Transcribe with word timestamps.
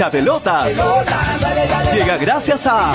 hincha 0.00 0.10
pelotas. 0.10 0.72
Llega 1.92 2.16
gracias 2.16 2.66
a 2.66 2.92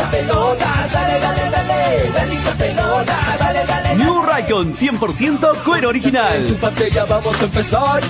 New 3.97 4.21
Raycon 4.23 4.73
100% 4.73 5.63
cuero 5.63 5.89
original. 5.89 6.45
vamos 7.07 7.41
a 7.41 7.45
empezar. 7.45 8.01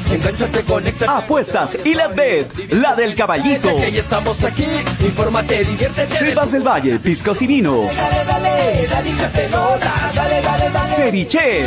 Apuestas 1.08 1.78
y 1.84 1.94
la 1.94 2.08
bet, 2.08 2.72
la 2.72 2.96
del 2.96 3.16
caballito. 3.16 3.70
estamos 3.70 4.44
aquí. 4.44 4.66
Infórmate, 5.02 5.66
diviértete. 5.66 6.16
Cepas 6.16 6.52
del 6.54 6.64
Valle, 6.64 7.00
piscos 7.00 7.42
y 7.42 7.48
vinos. 7.48 7.90
Ceviche. 10.96 11.66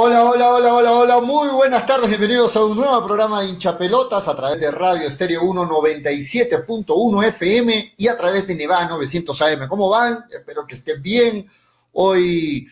Hola, 0.00 0.22
hola, 0.22 0.54
hola, 0.54 0.74
hola, 0.74 0.92
hola, 0.92 1.20
muy 1.20 1.48
buenas 1.48 1.84
tardes, 1.84 2.08
bienvenidos 2.08 2.54
a 2.54 2.64
un 2.64 2.76
nuevo 2.76 3.04
programa 3.04 3.42
de 3.42 3.48
hinchapelotas 3.48 4.28
a 4.28 4.36
través 4.36 4.60
de 4.60 4.70
Radio 4.70 5.08
Estéreo 5.08 5.42
197.1 5.42 7.24
FM 7.26 7.94
y 7.96 8.06
a 8.06 8.16
través 8.16 8.46
de 8.46 8.54
Nevada 8.54 8.90
900 8.90 9.42
AM. 9.42 9.66
¿Cómo 9.66 9.90
van? 9.90 10.24
Espero 10.30 10.64
que 10.68 10.76
estén 10.76 11.02
bien. 11.02 11.48
Hoy 11.90 12.68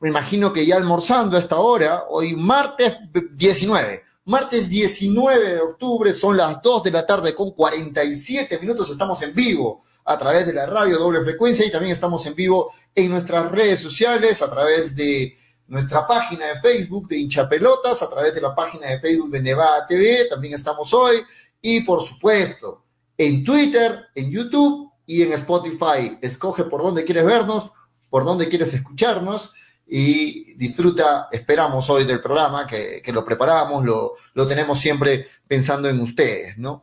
me 0.00 0.08
imagino 0.08 0.54
que 0.54 0.64
ya 0.64 0.76
almorzando 0.76 1.36
a 1.36 1.40
esta 1.40 1.58
hora, 1.58 2.04
hoy 2.08 2.34
martes 2.34 2.94
19. 3.34 4.02
Martes 4.24 4.70
19 4.70 5.52
de 5.52 5.60
octubre, 5.60 6.14
son 6.14 6.38
las 6.38 6.62
2 6.62 6.84
de 6.84 6.92
la 6.92 7.04
tarde 7.04 7.34
con 7.34 7.50
47 7.50 8.58
minutos, 8.58 8.88
estamos 8.88 9.20
en 9.20 9.34
vivo 9.34 9.84
a 10.06 10.16
través 10.16 10.46
de 10.46 10.54
la 10.54 10.64
radio 10.64 10.96
doble 10.96 11.20
frecuencia 11.24 11.66
y 11.66 11.70
también 11.70 11.92
estamos 11.92 12.24
en 12.24 12.34
vivo 12.34 12.72
en 12.94 13.10
nuestras 13.10 13.50
redes 13.50 13.80
sociales 13.80 14.40
a 14.40 14.50
través 14.50 14.96
de 14.96 15.36
nuestra 15.70 16.04
página 16.04 16.46
de 16.48 16.60
Facebook 16.60 17.08
de 17.08 17.18
hinchapelotas, 17.18 18.02
a 18.02 18.10
través 18.10 18.34
de 18.34 18.40
la 18.40 18.54
página 18.54 18.88
de 18.88 19.00
Facebook 19.00 19.30
de 19.30 19.40
Nevada 19.40 19.86
TV, 19.86 20.26
también 20.28 20.52
estamos 20.52 20.92
hoy, 20.92 21.22
y 21.62 21.82
por 21.82 22.02
supuesto, 22.02 22.84
en 23.16 23.44
Twitter, 23.44 24.06
en 24.16 24.32
YouTube 24.32 24.90
y 25.06 25.22
en 25.22 25.32
Spotify. 25.32 26.18
Escoge 26.20 26.64
por 26.64 26.82
dónde 26.82 27.04
quieres 27.04 27.24
vernos, 27.24 27.70
por 28.10 28.24
dónde 28.24 28.48
quieres 28.48 28.74
escucharnos 28.74 29.54
y 29.86 30.54
disfruta, 30.54 31.28
esperamos 31.30 31.88
hoy 31.88 32.04
del 32.04 32.20
programa, 32.20 32.66
que, 32.66 33.00
que 33.00 33.12
lo 33.12 33.24
preparamos, 33.24 33.84
lo, 33.84 34.14
lo 34.34 34.46
tenemos 34.48 34.78
siempre 34.78 35.28
pensando 35.46 35.88
en 35.88 36.00
ustedes, 36.00 36.58
¿no? 36.58 36.82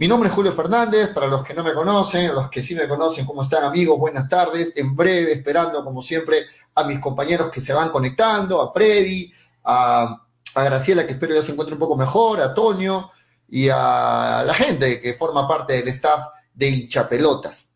Mi 0.00 0.06
nombre 0.06 0.28
es 0.28 0.34
Julio 0.36 0.52
Fernández, 0.52 1.08
para 1.08 1.26
los 1.26 1.42
que 1.42 1.54
no 1.54 1.64
me 1.64 1.74
conocen, 1.74 2.32
los 2.32 2.48
que 2.48 2.62
sí 2.62 2.72
me 2.76 2.86
conocen, 2.86 3.26
¿cómo 3.26 3.42
están 3.42 3.64
amigos? 3.64 3.98
Buenas 3.98 4.28
tardes. 4.28 4.72
En 4.76 4.94
breve, 4.94 5.32
esperando 5.32 5.82
como 5.82 6.02
siempre 6.02 6.46
a 6.76 6.84
mis 6.84 7.00
compañeros 7.00 7.50
que 7.50 7.60
se 7.60 7.72
van 7.72 7.90
conectando, 7.90 8.62
a 8.62 8.72
Freddy, 8.72 9.32
a, 9.64 10.22
Graciela, 10.54 11.04
que 11.04 11.14
espero 11.14 11.34
ya 11.34 11.42
se 11.42 11.50
encuentre 11.50 11.74
un 11.74 11.80
poco 11.80 11.96
mejor, 11.96 12.40
a 12.40 12.54
Toño 12.54 13.10
y 13.48 13.70
a 13.70 14.44
la 14.46 14.54
gente 14.54 15.00
que 15.00 15.14
forma 15.14 15.48
parte 15.48 15.72
del 15.72 15.88
staff 15.88 16.28
de 16.54 16.68
hinchapelotas. 16.68 17.70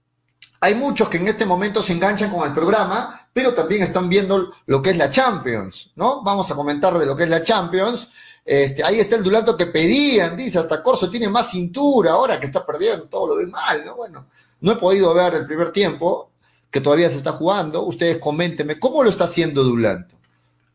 Hay 0.61 0.77
muchos 0.77 1.09
que 1.09 1.17
en 1.17 1.27
este 1.27 1.45
momento 1.45 1.83
se 1.83 1.93
enganchan 1.93 2.31
con 2.31 2.47
el 2.47 2.55
programa, 2.55 3.28
pero 3.33 3.53
también 3.53 3.83
están 3.83 4.09
viendo 4.09 4.53
lo 4.67 4.81
que 4.81 4.91
es 4.91 4.97
la 4.97 5.11
Champions, 5.11 5.91
¿no? 5.97 6.23
Vamos 6.23 6.48
a 6.53 6.55
comentar 6.55 6.97
de 6.97 7.06
lo 7.06 7.17
que 7.17 7.25
es 7.25 7.28
la 7.28 7.43
Champions. 7.43 8.11
Este, 8.45 8.83
ahí 8.83 8.98
está 8.98 9.17
el 9.17 9.23
Dulanto 9.23 9.57
que 9.57 9.67
pedían, 9.67 10.37
dice, 10.37 10.59
hasta 10.59 10.83
Corso 10.83 11.09
tiene 11.09 11.29
más 11.29 11.51
cintura, 11.51 12.12
ahora 12.12 12.41
que 12.41 12.47
está 12.47 12.67
perdiendo, 12.67 13.09
todo 13.09 13.29
lo 13.29 13.37
ve 13.37 13.47
mal, 13.47 13.84
¿no? 13.84 13.94
Bueno, 13.94 14.27
no 14.61 14.72
he 14.72 14.77
podido 14.77 15.15
ver 15.15 15.34
el 15.34 15.47
primer 15.47 15.71
tiempo, 15.71 16.33
que 16.72 16.81
todavía 16.81 17.11
se 17.11 17.19
está 17.19 17.33
jugando. 17.33 17.83
Ustedes 17.83 18.19
coméntenme, 18.19 18.81
¿cómo 18.81 19.05
lo 19.05 19.11
está 19.11 19.25
haciendo 19.25 19.62
Dulanto? 19.62 20.16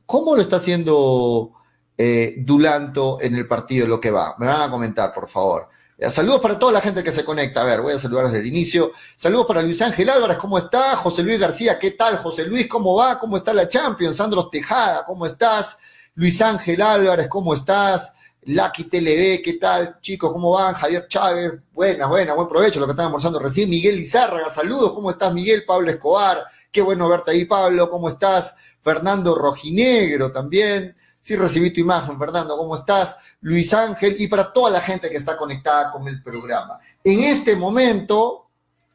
¿Cómo 0.06 0.36
lo 0.36 0.42
está 0.42 0.58
haciendo 0.58 1.52
eh, 1.98 2.36
Dulanto 2.38 3.18
en 3.20 3.36
el 3.36 3.48
partido 3.48 3.88
lo 3.88 4.00
que 4.00 4.12
va? 4.12 4.36
Me 4.38 4.46
van 4.46 4.62
a 4.62 4.72
comentar, 4.72 5.14
por 5.14 5.28
favor. 5.28 5.68
Eh, 5.98 6.10
saludos 6.12 6.40
para 6.40 6.60
toda 6.60 6.72
la 6.72 6.82
gente 6.82 7.04
que 7.04 7.12
se 7.12 7.26
conecta. 7.26 7.64
A 7.64 7.66
ver, 7.66 7.82
voy 7.82 7.94
a 7.94 8.00
saludar 8.00 8.26
desde 8.28 8.40
el 8.40 8.46
inicio. 8.46 8.92
Saludos 9.16 9.48
para 9.48 9.64
Luis 9.64 9.82
Ángel 9.82 10.10
Álvarez, 10.10 10.38
¿cómo 10.38 10.60
está? 10.60 10.96
José 10.96 11.24
Luis 11.24 11.40
García, 11.40 11.80
¿qué 11.80 11.92
tal? 11.92 12.18
José 12.18 12.46
Luis, 12.46 12.68
¿cómo 12.68 12.96
va? 12.96 13.18
¿Cómo 13.18 13.36
está 13.36 13.52
la 13.54 13.68
Champions? 13.68 14.18
Sandro 14.18 14.48
Tejada, 14.50 15.04
¿cómo 15.04 15.26
estás? 15.26 15.80
Luis 16.18 16.42
Ángel 16.42 16.82
Álvarez, 16.82 17.28
¿cómo 17.28 17.54
estás? 17.54 18.12
Lucky 18.46 18.86
TLD, 18.86 19.44
¿qué 19.44 19.60
tal? 19.62 20.00
Chicos, 20.02 20.32
¿cómo 20.32 20.50
van? 20.50 20.74
Javier 20.74 21.08
Chávez, 21.08 21.54
buena, 21.72 22.08
buena, 22.08 22.34
buen 22.34 22.48
provecho 22.48 22.80
lo 22.80 22.88
que 22.88 22.94
están 22.94 23.06
almorzando 23.06 23.38
recién. 23.38 23.70
Miguel 23.70 24.00
Izárraga, 24.00 24.50
saludos, 24.50 24.94
¿cómo 24.94 25.12
estás, 25.12 25.32
Miguel? 25.32 25.64
Pablo 25.64 25.92
Escobar, 25.92 26.44
qué 26.72 26.82
bueno 26.82 27.08
verte 27.08 27.30
ahí, 27.30 27.46
Pablo, 27.46 27.88
¿cómo 27.88 28.10
estás? 28.10 28.56
Fernando 28.82 29.36
Rojinegro 29.36 30.32
también. 30.32 30.96
Sí, 31.22 31.36
recibí 31.36 31.72
tu 31.72 31.82
imagen, 31.82 32.18
Fernando, 32.18 32.58
¿cómo 32.58 32.74
estás? 32.74 33.18
Luis 33.42 33.72
Ángel, 33.76 34.16
y 34.18 34.26
para 34.26 34.52
toda 34.52 34.72
la 34.72 34.82
gente 34.82 35.12
que 35.12 35.18
está 35.18 35.38
conectada 35.38 35.92
con 35.92 36.08
el 36.08 36.24
programa. 36.24 36.80
En 37.04 37.20
este 37.26 37.56
momento 37.56 38.48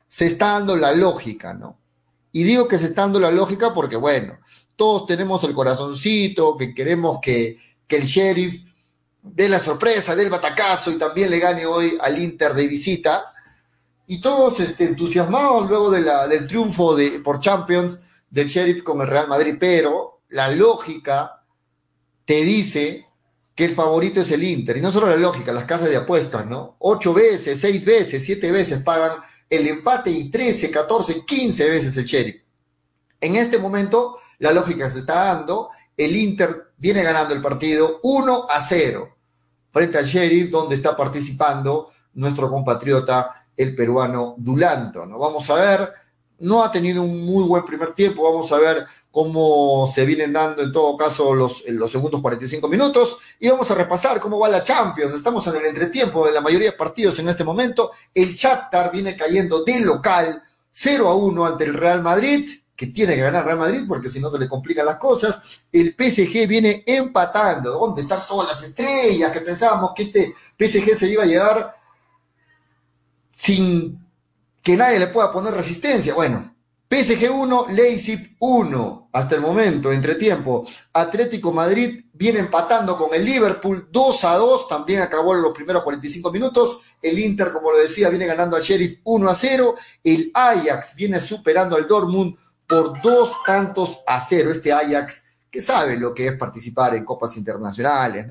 se 0.09 0.27
está 0.27 0.55
dando 0.55 0.75
la 0.75 0.91
lógica, 0.91 1.55
¿no? 1.55 1.79
Y 2.33 2.43
digo 2.43 2.67
que 2.67 2.79
se 2.79 2.87
está 2.87 3.03
dando 3.03 3.21
la 3.21 3.31
lógica 3.31 3.73
porque, 3.73 3.95
bueno, 3.95 4.39
todos 4.83 5.07
tenemos 5.07 5.45
el 5.45 5.55
corazoncito, 5.55 6.57
que 6.57 6.75
queremos 6.75 7.21
que, 7.23 7.57
el 7.89 8.03
sheriff 8.03 8.65
dé 9.23 9.49
la 9.49 9.61
sorpresa, 9.61 10.17
dé 10.17 10.25
el 10.25 10.31
batacazo 10.31 10.91
y 10.91 10.97
también 10.97 11.31
le 11.31 11.39
gane 11.39 11.65
hoy 11.65 11.97
al 12.01 12.21
Inter 12.21 12.53
de 12.53 12.67
visita. 12.67 13.33
Y 14.09 14.21
todos 14.21 14.59
este, 14.59 14.87
entusiasmados 14.87 15.69
luego 15.69 15.89
de 15.89 16.01
la, 16.01 16.27
del 16.27 16.49
triunfo 16.49 16.97
de, 16.97 17.21
por 17.21 17.39
Champions 17.39 18.01
del 18.29 18.49
sheriff 18.49 18.83
con 18.83 19.01
el 19.03 19.07
Real 19.07 19.29
Madrid, 19.29 19.55
pero 19.61 20.23
la 20.31 20.51
lógica 20.51 21.45
te 22.25 22.45
dice 22.45 23.07
que 23.55 23.67
el 23.67 23.77
favorito 23.77 24.23
es 24.23 24.33
el 24.33 24.43
Inter. 24.43 24.79
Y 24.79 24.81
no 24.81 24.91
solo 24.91 25.07
la 25.07 25.17
lógica, 25.17 25.53
las 25.53 25.67
casas 25.67 25.91
de 25.91 25.97
apuestas, 25.97 26.45
¿no? 26.47 26.75
Ocho 26.81 27.15
veces, 27.15 27.61
seis 27.61 27.85
veces, 27.85 28.25
siete 28.25 28.51
veces 28.51 28.83
pagan 28.83 29.13
el 29.49 29.65
empate 29.69 30.11
y 30.11 30.29
trece, 30.29 30.73
catorce, 30.73 31.25
quince 31.25 31.71
veces 31.71 31.97
el 31.97 32.05
sheriff. 32.05 32.42
En 33.23 33.37
este 33.37 33.57
momento, 33.57 34.19
la 34.41 34.53
lógica 34.53 34.91
se 34.91 34.99
está 34.99 35.35
dando. 35.35 35.71
El 35.97 36.17
Inter 36.17 36.73
viene 36.77 37.05
ganando 37.05 37.33
el 37.33 37.41
partido 37.41 38.01
1 38.03 38.47
a 38.51 38.61
0 38.61 39.17
frente 39.71 39.97
al 39.97 40.05
Sheriff, 40.05 40.51
donde 40.51 40.75
está 40.75 40.97
participando 40.97 41.91
nuestro 42.15 42.51
compatriota, 42.51 43.47
el 43.57 43.75
peruano 43.75 44.35
Dulanto. 44.37 45.07
¿no? 45.07 45.19
Vamos 45.19 45.49
a 45.51 45.55
ver, 45.55 45.93
no 46.41 46.65
ha 46.65 46.73
tenido 46.73 47.03
un 47.03 47.25
muy 47.25 47.45
buen 47.45 47.65
primer 47.65 47.93
tiempo, 47.93 48.25
vamos 48.25 48.51
a 48.51 48.59
ver 48.59 48.85
cómo 49.11 49.87
se 49.87 50.05
vienen 50.05 50.33
dando 50.33 50.63
en 50.63 50.73
todo 50.73 50.97
caso 50.97 51.33
los, 51.33 51.63
los 51.69 51.91
segundos 51.91 52.21
45 52.21 52.69
minutos 52.69 53.19
y 53.39 53.49
vamos 53.49 53.71
a 53.71 53.77
repasar 53.77 54.19
cómo 54.19 54.41
va 54.41 54.49
la 54.49 54.65
Champions. 54.65 55.15
Estamos 55.15 55.47
en 55.47 55.57
el 55.57 55.67
entretiempo 55.67 56.27
de 56.27 56.33
la 56.33 56.41
mayoría 56.41 56.73
de 56.73 56.77
partidos 56.77 57.19
en 57.21 57.29
este 57.29 57.45
momento. 57.45 57.93
El 58.13 58.35
Shakhtar 58.35 58.91
viene 58.91 59.17
cayendo 59.17 59.63
de 59.63 59.81
local 59.81 60.43
0 60.73 61.09
a 61.09 61.15
1 61.15 61.47
ante 61.47 61.65
el 61.65 61.75
Real 61.75 62.03
Madrid 62.03 62.51
que 62.83 62.89
tiene 62.89 63.15
que 63.15 63.21
ganar 63.23 63.45
Real 63.45 63.59
Madrid 63.59 63.85
porque 63.87 64.09
si 64.09 64.19
no 64.19 64.29
se 64.29 64.41
le 64.41 64.49
complican 64.49 64.85
las 64.85 64.97
cosas. 64.97 65.63
El 65.71 65.95
PSG 65.97 66.49
viene 66.49 66.83
empatando. 66.85 67.71
¿Dónde 67.79 68.03
están 68.03 68.27
todas 68.27 68.49
las 68.49 68.61
estrellas 68.61 69.31
que 69.31 69.41
pensábamos 69.41 69.93
que 69.95 70.03
este 70.03 70.35
PSG 70.59 70.97
se 70.97 71.09
iba 71.09 71.23
a 71.23 71.27
llevar 71.27 71.77
sin 73.31 74.05
que 74.61 74.77
nadie 74.77 74.99
le 74.99 75.07
pueda 75.07 75.31
poner 75.31 75.55
resistencia? 75.55 76.13
Bueno, 76.13 76.57
PSG 76.91 77.31
1, 77.31 77.67
Leipzig 77.71 78.37
1 78.41 79.11
hasta 79.13 79.37
el 79.37 79.41
momento, 79.43 79.93
entre 79.93 80.17
tiempo. 80.17 80.67
Atlético 80.93 81.53
Madrid 81.53 82.07
viene 82.13 82.41
empatando 82.41 82.99
con 82.99 83.15
el 83.15 83.25
Liverpool 83.25 83.91
2 83.93 84.25
a 84.25 84.37
2, 84.39 84.67
también 84.67 85.03
acabó 85.03 85.37
en 85.37 85.43
los 85.43 85.53
primeros 85.53 85.85
45 85.85 86.33
minutos. 86.33 86.81
El 87.01 87.17
Inter, 87.21 87.53
como 87.53 87.71
lo 87.71 87.79
decía, 87.79 88.09
viene 88.09 88.27
ganando 88.27 88.57
al 88.57 88.63
Sheriff 88.63 88.99
1 89.05 89.31
a 89.31 89.35
0. 89.37 89.77
El 90.03 90.33
Ajax 90.35 90.97
viene 90.97 91.21
superando 91.21 91.77
al 91.77 91.87
Dortmund 91.87 92.35
por 92.73 93.03
dos 93.03 93.37
tantos 93.45 94.01
a 94.07 94.19
cero. 94.19 94.51
Este 94.51 94.73
Ajax, 94.73 95.27
que 95.51 95.61
sabe 95.61 95.99
lo 95.99 96.15
que 96.15 96.29
es 96.29 96.33
participar 96.39 96.95
en 96.95 97.05
copas 97.05 97.37
internacionales, 97.37 98.27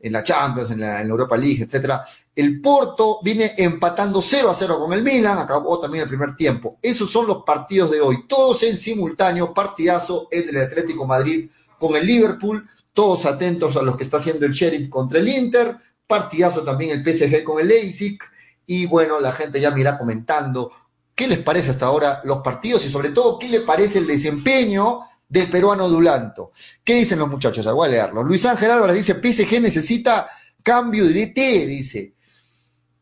en 0.00 0.12
la 0.12 0.24
Champions, 0.24 0.72
en 0.72 0.80
la, 0.80 1.00
Europa 1.02 1.36
League, 1.36 1.62
etcétera. 1.62 2.04
El 2.34 2.60
Porto 2.60 3.20
viene 3.22 3.54
empatando 3.56 4.20
0 4.20 4.50
a 4.50 4.54
0 4.54 4.80
con 4.80 4.92
el 4.92 5.04
Milan, 5.04 5.38
acabó 5.38 5.78
también 5.78 6.02
el 6.02 6.08
primer 6.08 6.34
tiempo. 6.34 6.78
Esos 6.82 7.10
son 7.12 7.28
los 7.28 7.44
partidos 7.44 7.92
de 7.92 8.00
hoy, 8.00 8.26
todos 8.26 8.64
en 8.64 8.76
simultáneo, 8.76 9.54
partidazo 9.54 10.26
es 10.32 10.46
del 10.46 10.62
Atlético 10.62 11.06
Madrid 11.06 11.48
con 11.78 11.94
el 11.94 12.04
Liverpool, 12.04 12.68
todos 12.92 13.24
atentos 13.24 13.76
a 13.76 13.82
lo 13.82 13.96
que 13.96 14.02
está 14.02 14.16
haciendo 14.16 14.46
el 14.46 14.52
Sheriff 14.52 14.88
contra 14.88 15.20
el 15.20 15.28
Inter, 15.28 15.76
partidazo 16.08 16.62
también 16.62 16.90
el 16.90 17.04
PSG 17.04 17.44
con 17.44 17.60
el 17.60 17.68
Leipzig, 17.68 18.18
y 18.66 18.86
bueno, 18.86 19.20
la 19.20 19.30
gente 19.30 19.60
ya 19.60 19.70
me 19.70 19.80
irá 19.80 19.96
comentando 19.96 20.72
¿Qué 21.16 21.26
les 21.26 21.38
parece 21.38 21.70
hasta 21.70 21.86
ahora 21.86 22.20
los 22.24 22.38
partidos 22.38 22.84
y 22.84 22.90
sobre 22.90 23.08
todo 23.08 23.38
qué 23.38 23.48
les 23.48 23.62
parece 23.62 23.98
el 23.98 24.06
desempeño 24.06 25.00
del 25.28 25.48
peruano 25.48 25.88
Dulanto? 25.88 26.52
¿Qué 26.84 26.94
dicen 26.94 27.18
los 27.18 27.28
muchachos? 27.28 27.66
Voy 27.72 27.88
a 27.88 27.90
leerlo. 27.90 28.22
Luis 28.22 28.44
Ángel 28.44 28.70
Álvarez 28.70 28.96
dice, 28.96 29.14
PSG 29.14 29.62
necesita 29.62 30.28
cambio 30.62 31.06
de 31.06 31.14
DT, 31.14 31.66
dice. 31.66 32.14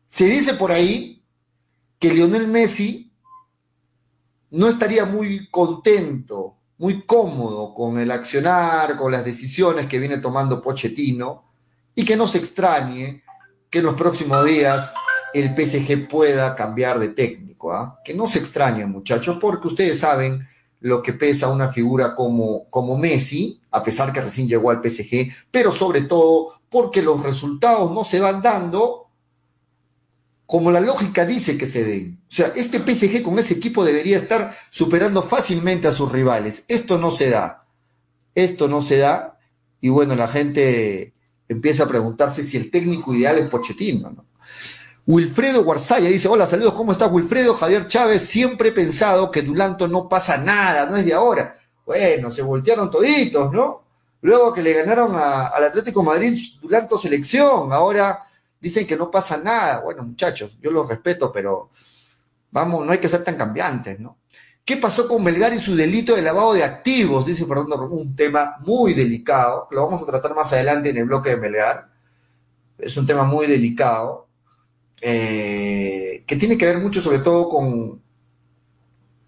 Se 0.07 0.25
dice 0.25 0.53
por 0.53 0.71
ahí 0.71 1.21
que 1.99 2.13
Lionel 2.13 2.47
Messi 2.47 3.11
no 4.51 4.69
estaría 4.69 5.05
muy 5.05 5.49
contento, 5.49 6.57
muy 6.77 7.05
cómodo 7.05 7.73
con 7.73 7.99
el 7.99 8.11
accionar, 8.11 8.95
con 8.95 9.11
las 9.11 9.25
decisiones 9.25 9.87
que 9.87 9.99
viene 9.99 10.19
tomando 10.19 10.61
Pochettino 10.61 11.51
y 11.93 12.05
que 12.05 12.15
no 12.15 12.27
se 12.27 12.37
extrañe 12.37 13.23
que 13.69 13.79
en 13.79 13.85
los 13.85 13.95
próximos 13.95 14.45
días 14.45 14.93
el 15.33 15.53
PSG 15.53 16.07
pueda 16.07 16.55
cambiar 16.55 16.99
de 16.99 17.09
técnico, 17.09 17.44
¿ah? 17.71 17.99
que 18.03 18.13
no 18.13 18.27
se 18.27 18.39
extrañe 18.39 18.85
muchachos, 18.85 19.37
porque 19.39 19.67
ustedes 19.67 19.99
saben 19.99 20.47
lo 20.81 21.01
que 21.01 21.13
pesa 21.13 21.51
una 21.51 21.69
figura 21.71 22.15
como, 22.15 22.69
como 22.69 22.97
Messi, 22.97 23.59
a 23.71 23.83
pesar 23.83 24.13
que 24.13 24.21
recién 24.21 24.47
llegó 24.47 24.69
al 24.69 24.81
PSG, 24.83 25.31
pero 25.49 25.71
sobre 25.71 26.01
todo 26.01 26.59
porque 26.69 27.01
los 27.01 27.23
resultados 27.23 27.91
no 27.91 28.03
se 28.05 28.19
van 28.19 28.41
dando 28.41 29.05
como 30.45 30.71
la 30.71 30.79
lógica 30.79 31.25
dice 31.25 31.57
que 31.57 31.65
se 31.65 31.83
den. 31.83 32.19
O 32.21 32.31
sea, 32.31 32.51
este 32.55 32.79
PSG 32.79 33.23
con 33.23 33.39
ese 33.39 33.55
equipo 33.55 33.83
debería 33.83 34.17
estar 34.17 34.55
superando 34.69 35.23
fácilmente 35.23 35.87
a 35.87 35.91
sus 35.91 36.11
rivales. 36.11 36.65
Esto 36.67 36.97
no 36.97 37.09
se 37.09 37.29
da. 37.29 37.65
Esto 38.35 38.67
no 38.67 38.81
se 38.81 38.97
da. 38.97 39.39
Y 39.81 39.89
bueno, 39.89 40.15
la 40.15 40.27
gente 40.27 41.13
empieza 41.47 41.83
a 41.83 41.87
preguntarse 41.87 42.43
si 42.43 42.57
el 42.57 42.69
técnico 42.69 43.13
ideal 43.13 43.37
es 43.37 43.49
Pochettino, 43.49 44.11
¿no? 44.11 44.25
Wilfredo 45.07 45.63
Guarzaya 45.63 46.09
dice, 46.09 46.27
hola, 46.27 46.47
saludos, 46.47 46.73
¿cómo 46.73 46.91
estás 46.91 47.11
Wilfredo? 47.11 47.53
Javier 47.53 47.85
Chávez, 47.85 48.23
siempre 48.23 48.69
he 48.69 48.71
pensado 48.71 49.29
que 49.29 49.43
Dulanto 49.43 49.87
no 49.87 50.09
pasa 50.09 50.37
nada, 50.37 50.87
no 50.87 50.97
es 50.97 51.05
de 51.05 51.13
ahora. 51.13 51.53
Bueno, 51.85 52.31
se 52.31 52.41
voltearon 52.41 52.89
toditos, 52.89 53.51
¿no? 53.51 53.83
Luego 54.21 54.51
que 54.51 54.63
le 54.63 54.73
ganaron 54.73 55.15
al 55.15 55.63
Atlético 55.63 56.01
Madrid, 56.01 56.35
Dulanto 56.59 56.97
selección, 56.97 57.71
ahora 57.71 58.19
dicen 58.59 58.87
que 58.87 58.97
no 58.97 59.11
pasa 59.11 59.37
nada. 59.37 59.81
Bueno, 59.81 60.01
muchachos, 60.01 60.57
yo 60.59 60.71
los 60.71 60.89
respeto, 60.89 61.31
pero 61.31 61.69
vamos, 62.49 62.83
no 62.83 62.91
hay 62.91 62.97
que 62.97 63.09
ser 63.09 63.23
tan 63.23 63.35
cambiantes, 63.35 63.99
¿no? 63.99 64.17
¿Qué 64.65 64.77
pasó 64.77 65.07
con 65.07 65.23
Melgar 65.23 65.53
y 65.53 65.59
su 65.59 65.75
delito 65.75 66.15
de 66.15 66.23
lavado 66.23 66.53
de 66.53 66.63
activos? 66.63 67.27
Dice 67.27 67.45
Fernando 67.45 67.79
un 67.91 68.15
tema 68.15 68.55
muy 68.61 68.95
delicado, 68.95 69.67
lo 69.69 69.85
vamos 69.85 70.01
a 70.01 70.07
tratar 70.07 70.33
más 70.33 70.51
adelante 70.53 70.89
en 70.89 70.97
el 70.97 71.05
bloque 71.05 71.29
de 71.29 71.37
Melgar. 71.37 71.89
Es 72.79 72.97
un 72.97 73.05
tema 73.05 73.23
muy 73.25 73.45
delicado, 73.45 74.24
eh, 75.07 76.23
que 76.25 76.35
tiene 76.35 76.57
que 76.57 76.65
ver 76.65 76.79
mucho 76.79 76.99
sobre 76.99 77.19
todo 77.19 77.47
con, 77.47 78.01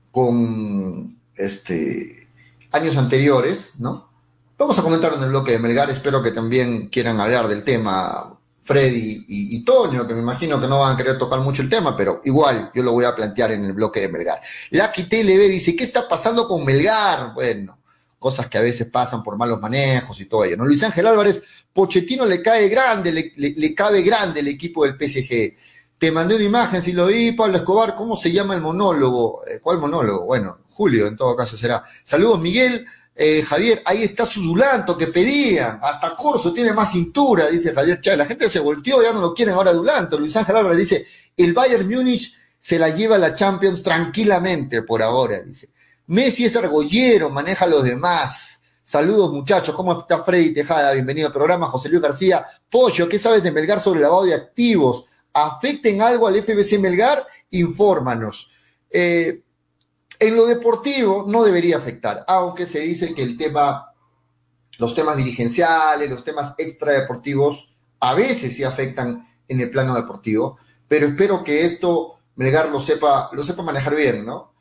con 0.10 1.20
este, 1.36 2.30
años 2.72 2.98
anteriores, 2.98 3.74
¿no? 3.78 4.10
Vamos 4.58 4.80
a 4.80 4.82
comentarlo 4.82 5.18
en 5.18 5.26
el 5.26 5.30
bloque 5.30 5.52
de 5.52 5.60
Melgar, 5.60 5.92
espero 5.92 6.24
que 6.24 6.32
también 6.32 6.88
quieran 6.88 7.20
hablar 7.20 7.48
del 7.48 7.64
tema 7.64 8.40
Freddy 8.64 9.26
y, 9.28 9.64
Toño, 9.64 10.08
que 10.08 10.16
me 10.16 10.22
imagino 10.22 10.60
que 10.60 10.68
no 10.68 10.80
van 10.80 10.96
a 10.96 10.98
querer 10.98 11.20
tocar 11.20 11.42
mucho 11.42 11.62
el 11.62 11.70
tema, 11.70 11.96
pero 11.96 12.22
igual 12.26 12.72
yo 12.74 12.82
lo 12.82 12.94
voy 12.94 13.06
a 13.06 13.14
plantear 13.14 13.52
en 13.52 13.64
el 13.64 13.74
bloque 13.74 14.00
de 14.00 14.10
Melgar. 14.10 14.42
Lucky 14.72 15.04
TLB 15.04 15.48
dice, 15.48 15.76
¿qué 15.76 15.84
está 15.84 16.08
pasando 16.08 16.48
con 16.48 16.66
Melgar? 16.66 17.36
Bueno, 17.36 17.77
cosas 18.20 18.48
que 18.48 18.58
a 18.58 18.62
veces 18.62 18.88
pasan 18.88 19.24
por 19.24 19.38
malos 19.38 19.60
manejos 19.60 20.20
y 20.20 20.26
todo 20.26 20.44
ello. 20.44 20.58
¿no? 20.58 20.66
Luis 20.66 20.84
Ángel 20.84 21.08
Álvarez, 21.08 21.44
Pochettino 21.72 22.26
le 22.26 22.42
cae 22.42 22.68
grande, 22.70 23.34
le, 23.36 23.76
cabe 23.76 24.02
grande 24.02 24.40
el 24.40 24.48
equipo 24.48 24.86
del 24.86 24.96
PSG. 24.96 25.56
Te 25.98 26.12
mandé 26.12 26.36
una 26.36 26.44
imagen, 26.44 26.82
si 26.82 26.94
lo 26.94 27.08
vi, 27.08 27.32
Pablo 27.32 27.58
Escobar, 27.58 27.96
¿cómo 27.96 28.16
se 28.16 28.32
llama 28.32 28.54
el 28.54 28.62
monólogo? 28.62 29.42
Eh, 29.48 29.60
¿Cuál 29.62 29.80
monólogo? 29.80 30.26
Bueno, 30.26 30.60
Julio, 30.70 31.08
en 31.08 31.16
todo 31.16 31.36
caso 31.36 31.58
será. 31.58 31.84
Saludos, 32.04 32.40
Miguel. 32.40 32.86
Eh, 33.20 33.42
Javier, 33.42 33.82
ahí 33.84 34.04
está 34.04 34.28
su 34.28 34.44
Dulanto 34.44 34.96
que 34.96 35.08
pedían, 35.08 35.80
hasta 35.82 36.16
Corso 36.16 36.54
tiene 36.54 36.72
más 36.72 36.92
cintura, 36.92 37.48
dice 37.48 37.74
Javier 37.74 38.00
Chávez. 38.00 38.20
La 38.20 38.26
gente 38.28 38.48
se 38.48 38.60
volteó, 38.60 39.02
ya 39.02 39.12
no 39.12 39.20
lo 39.20 39.34
quieren 39.34 39.56
ahora 39.56 39.74
Dulanto. 39.74 40.20
Luis 40.20 40.36
Ángel 40.36 40.56
Álvarez 40.56 40.78
dice, 40.78 41.08
el 41.36 41.52
Bayern 41.54 41.90
Múnich 41.90 42.38
se 42.60 42.78
la 42.78 42.90
lleva 42.90 43.16
a 43.16 43.20
la 43.20 43.34
Champions 43.34 43.82
tranquilamente 43.82 44.84
por 44.84 45.02
ahora, 45.02 45.42
dice. 45.42 45.70
Messi 46.08 46.46
es 46.46 46.56
argollero, 46.56 47.30
maneja 47.30 47.66
a 47.66 47.68
los 47.68 47.84
demás. 47.84 48.62
Saludos 48.82 49.34
muchachos, 49.34 49.76
¿cómo 49.76 50.00
está 50.00 50.24
Freddy 50.24 50.54
Tejada? 50.54 50.94
Bienvenido 50.94 51.28
al 51.28 51.34
programa, 51.34 51.68
José 51.68 51.90
Luis 51.90 52.02
García. 52.02 52.46
Pollo, 52.70 53.10
¿qué 53.10 53.20
sabes 53.20 53.44
de 53.44 53.52
Melgar 53.52 53.82
sobre 53.82 53.98
el 53.98 54.04
lavado 54.04 54.24
de 54.24 54.34
activos? 54.34 55.06
¿Afecten 55.34 56.02
algo 56.02 56.26
al 56.26 56.42
FBC 56.42 56.80
Melgar? 56.80 57.28
Infórmanos. 57.50 58.50
Eh, 58.90 59.44
en 60.18 60.36
lo 60.38 60.46
deportivo 60.46 61.26
no 61.28 61.44
debería 61.44 61.76
afectar, 61.76 62.24
aunque 62.30 62.66
se 62.66 62.80
dice 62.80 63.14
que 63.14 63.24
el 63.24 63.36
tema, 63.36 63.92
los 64.80 64.96
temas 64.96 65.18
dirigenciales, 65.18 66.10
los 66.10 66.24
temas 66.24 66.54
extradeportivos, 66.58 67.76
a 68.00 68.14
veces 68.14 68.56
sí 68.56 68.64
afectan 68.64 69.28
en 69.50 69.60
el 69.60 69.70
plano 69.70 69.94
deportivo, 69.94 70.58
pero 70.88 71.08
espero 71.08 71.44
que 71.44 71.66
esto 71.66 72.14
Melgar 72.38 72.70
lo 72.70 72.80
sepa, 72.80 73.30
lo 73.34 73.44
sepa 73.44 73.62
manejar 73.62 73.94
bien, 73.94 74.26
¿no? 74.26 74.54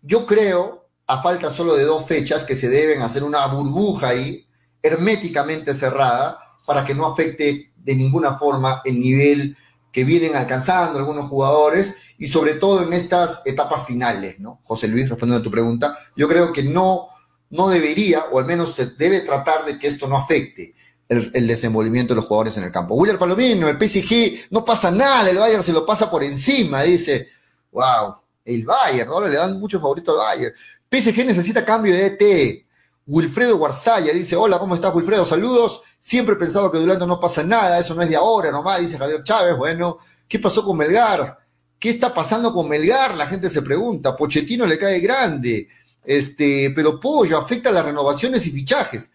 Yo 0.00 0.26
creo, 0.26 0.81
a 1.06 1.22
falta 1.22 1.50
solo 1.50 1.74
de 1.74 1.84
dos 1.84 2.06
fechas, 2.06 2.44
que 2.44 2.54
se 2.54 2.68
deben 2.68 3.02
hacer 3.02 3.24
una 3.24 3.46
burbuja 3.46 4.08
ahí, 4.08 4.46
herméticamente 4.82 5.74
cerrada, 5.74 6.38
para 6.66 6.84
que 6.84 6.94
no 6.94 7.06
afecte 7.06 7.72
de 7.76 7.94
ninguna 7.94 8.38
forma 8.38 8.82
el 8.84 9.00
nivel 9.00 9.56
que 9.90 10.04
vienen 10.04 10.34
alcanzando 10.34 10.98
algunos 10.98 11.26
jugadores 11.26 11.94
y 12.16 12.26
sobre 12.26 12.54
todo 12.54 12.82
en 12.82 12.92
estas 12.92 13.42
etapas 13.44 13.86
finales, 13.86 14.40
¿no? 14.40 14.60
José 14.62 14.88
Luis, 14.88 15.08
respondiendo 15.08 15.40
a 15.40 15.44
tu 15.44 15.50
pregunta, 15.50 15.98
yo 16.16 16.28
creo 16.28 16.52
que 16.52 16.62
no, 16.62 17.08
no 17.50 17.68
debería, 17.68 18.24
o 18.30 18.38
al 18.38 18.46
menos 18.46 18.74
se 18.74 18.86
debe 18.86 19.20
tratar 19.20 19.64
de 19.64 19.78
que 19.78 19.88
esto 19.88 20.08
no 20.08 20.16
afecte 20.16 20.74
el, 21.08 21.46
desenvolvimiento 21.46 22.14
de 22.14 22.16
los 22.16 22.26
jugadores 22.26 22.56
en 22.56 22.64
el 22.64 22.72
campo. 22.72 22.94
William 22.94 23.18
Palomino, 23.18 23.68
el 23.68 23.76
PSG, 23.76 24.48
no 24.50 24.64
pasa 24.64 24.90
nada, 24.90 25.28
el 25.28 25.38
Bayern 25.38 25.62
se 25.62 25.72
lo 25.72 25.84
pasa 25.84 26.10
por 26.10 26.22
encima, 26.22 26.82
dice, 26.82 27.28
wow, 27.70 28.14
el 28.44 28.64
Bayern, 28.64 29.10
ahora 29.10 29.28
le 29.28 29.36
dan 29.36 29.58
mucho 29.58 29.78
favorito 29.78 30.12
al 30.12 30.36
Bayern. 30.36 30.54
PSG 30.92 31.24
necesita 31.24 31.64
cambio 31.64 31.94
de 31.94 32.06
ET. 32.06 32.66
Wilfredo 33.06 33.56
Guarzaya 33.56 34.12
dice, 34.12 34.36
hola, 34.36 34.58
¿cómo 34.58 34.74
estás 34.74 34.94
Wilfredo? 34.94 35.24
Saludos. 35.24 35.82
Siempre 35.98 36.34
he 36.34 36.38
pensado 36.38 36.70
que 36.70 36.78
Durango 36.78 37.06
no 37.06 37.18
pasa 37.18 37.42
nada, 37.42 37.78
eso 37.78 37.94
no 37.94 38.02
es 38.02 38.10
de 38.10 38.16
ahora 38.16 38.50
nomás, 38.50 38.80
dice 38.80 38.98
Javier 38.98 39.22
Chávez. 39.22 39.56
Bueno, 39.56 39.98
¿qué 40.28 40.38
pasó 40.38 40.64
con 40.64 40.76
Melgar? 40.76 41.38
¿Qué 41.78 41.90
está 41.90 42.12
pasando 42.12 42.52
con 42.52 42.68
Melgar? 42.68 43.14
La 43.16 43.26
gente 43.26 43.50
se 43.50 43.62
pregunta. 43.62 44.14
Pochettino 44.14 44.66
le 44.66 44.78
cae 44.78 45.00
grande. 45.00 45.68
Este, 46.04 46.72
pero 46.74 47.00
Pollo 47.00 47.38
afecta 47.38 47.72
las 47.72 47.84
renovaciones 47.84 48.46
y 48.46 48.50
fichajes. 48.50 49.12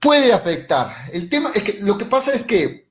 Puede 0.00 0.32
afectar. 0.32 0.92
El 1.12 1.28
tema 1.28 1.50
es 1.54 1.62
que 1.62 1.78
lo 1.80 1.96
que 1.96 2.04
pasa 2.04 2.32
es 2.32 2.42
que 2.44 2.88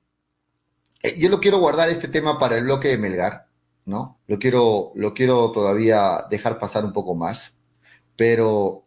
eh, 1.03 1.15
yo 1.19 1.29
lo 1.29 1.39
quiero 1.39 1.59
guardar 1.59 1.89
este 1.89 2.07
tema 2.07 2.39
para 2.39 2.57
el 2.57 2.63
bloque 2.63 2.89
de 2.89 2.97
Melgar, 2.97 3.46
¿no? 3.87 4.19
Lo 4.27 4.37
quiero, 4.37 4.91
lo 4.95 5.13
quiero 5.13 5.51
todavía 5.51 6.25
dejar 6.29 6.59
pasar 6.59 6.83
un 6.83 6.91
poco 6.93 7.15
más, 7.15 7.55
pero 8.17 8.85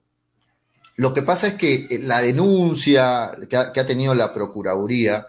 lo 0.97 1.15
que 1.15 1.23
pasa 1.23 1.49
es 1.49 1.55
que 1.55 1.87
eh, 1.91 1.99
la 2.03 2.21
denuncia 2.21 3.33
que 3.49 3.57
ha, 3.57 3.87
tenido 3.87 4.15
la 4.15 4.35
Procuraduría 4.35 5.27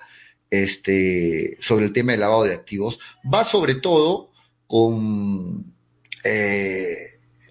este, 0.50 1.58
sobre 1.62 1.86
el 1.86 1.94
tema 1.94 2.12
del 2.12 2.20
lavado 2.20 2.44
de 2.44 2.54
activos 2.54 3.00
va 3.34 3.46
sobre 3.46 3.76
todo 3.76 4.32
con, 4.68 5.74
eh, 6.26 6.98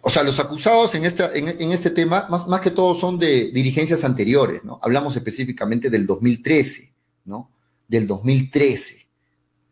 o 0.03 0.11
sea, 0.11 0.23
los 0.23 0.39
acusados 0.39 0.95
en, 0.95 1.07
esta, 1.07 1.33
en, 1.35 1.73
este 1.73 1.89
tema, 1.89 2.27
más, 2.29 2.47
más, 2.47 2.61
que 2.61 2.71
todo 2.71 2.93
son 2.93 3.19
de 3.19 3.50
dirigencias 3.50 4.05
anteriores, 4.05 4.62
¿no? 4.62 4.79
Hablamos 4.83 5.17
específicamente 5.17 5.89
del 5.89 6.07
2013, 6.07 6.93
¿no? 7.25 7.50
Del 7.89 8.07
2013, 8.07 9.09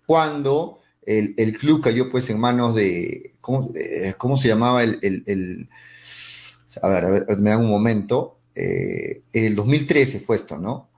cuando 0.07 0.78
el, 1.09 1.57
club 1.59 1.83
cayó 1.83 2.11
pues 2.11 2.29
en 2.29 2.39
manos 2.39 2.75
de, 2.75 3.35
¿cómo, 3.41 3.73
eh, 3.75 4.15
se 4.37 4.49
llamaba 4.49 4.85
el, 4.85 5.69
a 6.83 6.89
ver, 6.89 7.05
a 7.05 7.11
ver, 7.11 7.39
me 7.39 7.51
dan 7.51 7.61
un 7.61 7.71
momento, 7.71 8.39
eh, 8.55 9.23
en 9.33 9.45
el 9.45 9.57
2013 9.57 10.21
fue 10.21 10.37
esto, 10.37 10.59
¿no? 10.59 10.91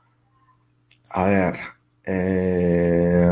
A 1.11 1.25
ver. 1.25 1.55
Eh, 2.07 3.27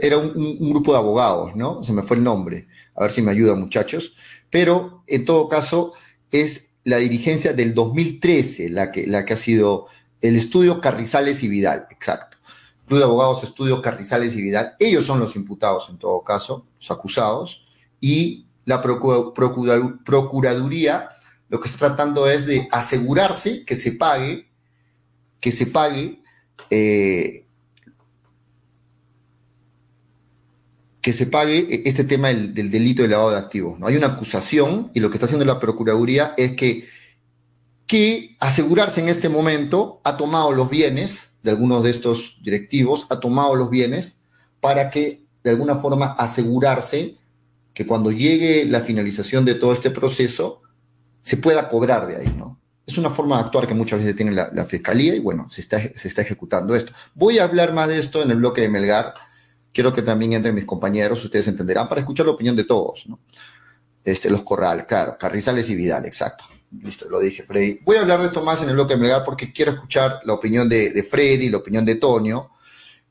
era 0.00 0.18
un, 0.18 0.70
grupo 0.70 0.92
de 0.92 0.98
abogados, 0.98 1.56
¿no? 1.56 1.82
Se 1.82 1.92
me 1.92 2.02
fue 2.02 2.16
el 2.16 2.22
nombre. 2.22 2.68
A 2.94 3.02
ver 3.02 3.10
si 3.10 3.22
me 3.22 3.32
ayuda, 3.32 3.54
muchachos. 3.54 4.14
Pero 4.48 5.02
en 5.06 5.24
todo 5.24 5.48
caso, 5.48 5.94
es 6.30 6.68
la 6.84 6.98
dirigencia 6.98 7.52
del 7.52 7.74
2013 7.74 8.70
la 8.70 8.92
que, 8.92 9.06
la 9.06 9.24
que 9.24 9.32
ha 9.32 9.36
sido 9.36 9.86
el 10.20 10.36
estudio 10.36 10.80
Carrizales 10.80 11.42
y 11.42 11.48
Vidal, 11.48 11.86
exacto. 11.90 12.36
Club 12.90 12.98
de 12.98 13.04
Abogados, 13.04 13.44
Estudio 13.44 13.80
Carrizales 13.80 14.34
y 14.34 14.42
Vidal. 14.42 14.74
Ellos 14.80 15.06
son 15.06 15.20
los 15.20 15.36
imputados 15.36 15.88
en 15.90 15.96
todo 15.96 16.24
caso, 16.24 16.66
los 16.76 16.90
acusados. 16.90 17.64
Y 18.00 18.46
la 18.64 18.82
Procuraduría 18.82 21.10
lo 21.48 21.60
que 21.60 21.68
está 21.68 21.86
tratando 21.86 22.28
es 22.28 22.46
de 22.46 22.68
asegurarse 22.72 23.64
que 23.64 23.76
se 23.76 23.92
pague, 23.92 24.50
que 25.38 25.52
se 25.52 25.66
pague, 25.66 26.20
eh, 26.68 27.46
que 31.00 31.12
se 31.12 31.26
pague 31.26 31.82
este 31.84 32.02
tema 32.02 32.26
del, 32.28 32.72
delito 32.72 33.02
de 33.02 33.08
lavado 33.08 33.30
de 33.30 33.38
activos. 33.38 33.78
¿no? 33.78 33.86
Hay 33.86 33.96
una 33.96 34.08
acusación 34.08 34.90
y 34.94 35.00
lo 35.00 35.10
que 35.10 35.16
está 35.16 35.26
haciendo 35.26 35.44
la 35.44 35.60
Procuraduría 35.60 36.34
es 36.36 36.56
que, 36.56 36.88
que 37.90 38.36
asegurarse 38.38 39.00
en 39.00 39.08
este 39.08 39.28
momento 39.28 40.00
ha 40.04 40.16
tomado 40.16 40.52
los 40.52 40.70
bienes 40.70 41.32
de 41.42 41.50
algunos 41.50 41.82
de 41.82 41.90
estos 41.90 42.38
directivos, 42.40 43.08
ha 43.10 43.18
tomado 43.18 43.56
los 43.56 43.68
bienes 43.68 44.20
para 44.60 44.90
que 44.90 45.24
de 45.42 45.50
alguna 45.50 45.74
forma 45.74 46.14
asegurarse 46.16 47.16
que 47.74 47.84
cuando 47.84 48.12
llegue 48.12 48.64
la 48.64 48.80
finalización 48.80 49.44
de 49.44 49.56
todo 49.56 49.72
este 49.72 49.90
proceso, 49.90 50.62
se 51.22 51.36
pueda 51.36 51.68
cobrar 51.68 52.06
de 52.06 52.18
ahí, 52.18 52.32
¿no? 52.38 52.60
es 52.86 52.96
una 52.96 53.10
forma 53.10 53.38
de 53.38 53.46
actuar 53.46 53.66
que 53.66 53.74
muchas 53.74 53.98
veces 53.98 54.14
tiene 54.14 54.30
la, 54.30 54.64
fiscalía 54.66 55.16
y 55.16 55.18
bueno, 55.18 55.48
se 55.50 55.60
está, 55.60 55.80
se 55.80 56.06
está 56.06 56.22
ejecutando 56.22 56.76
esto. 56.76 56.92
Voy 57.16 57.40
a 57.40 57.44
hablar 57.44 57.72
más 57.72 57.88
de 57.88 57.98
esto 57.98 58.22
en 58.22 58.30
el 58.30 58.36
bloque 58.36 58.60
de 58.60 58.68
Melgar. 58.68 59.14
Quiero 59.72 59.92
que 59.92 60.02
también 60.02 60.34
entren 60.34 60.54
mis 60.54 60.64
compañeros, 60.64 61.24
ustedes 61.24 61.48
entenderán, 61.48 61.88
para 61.88 62.02
escuchar 62.02 62.26
la 62.26 62.32
opinión 62.32 62.54
de 62.54 62.62
todos, 62.62 63.08
¿no? 63.08 63.18
Este, 64.04 64.30
los 64.30 64.42
Corrales, 64.42 64.84
claro, 64.84 65.16
Carrizales 65.18 65.68
y 65.70 65.74
Vidal, 65.74 66.06
exacto. 66.06 66.44
Listo, 66.70 67.08
lo 67.08 67.20
dije, 67.20 67.42
Freddy. 67.42 67.80
Voy 67.84 67.96
a 67.96 68.02
hablar 68.02 68.20
de 68.20 68.26
esto 68.26 68.42
más 68.42 68.62
en 68.62 68.68
el 68.68 68.74
bloque 68.74 68.94
de 68.94 69.00
Melgar 69.00 69.24
porque 69.24 69.52
quiero 69.52 69.72
escuchar 69.72 70.20
la 70.24 70.34
opinión 70.34 70.68
de, 70.68 70.90
de 70.90 71.02
Freddy, 71.02 71.48
la 71.48 71.58
opinión 71.58 71.84
de 71.84 71.96
Tonio. 71.96 72.50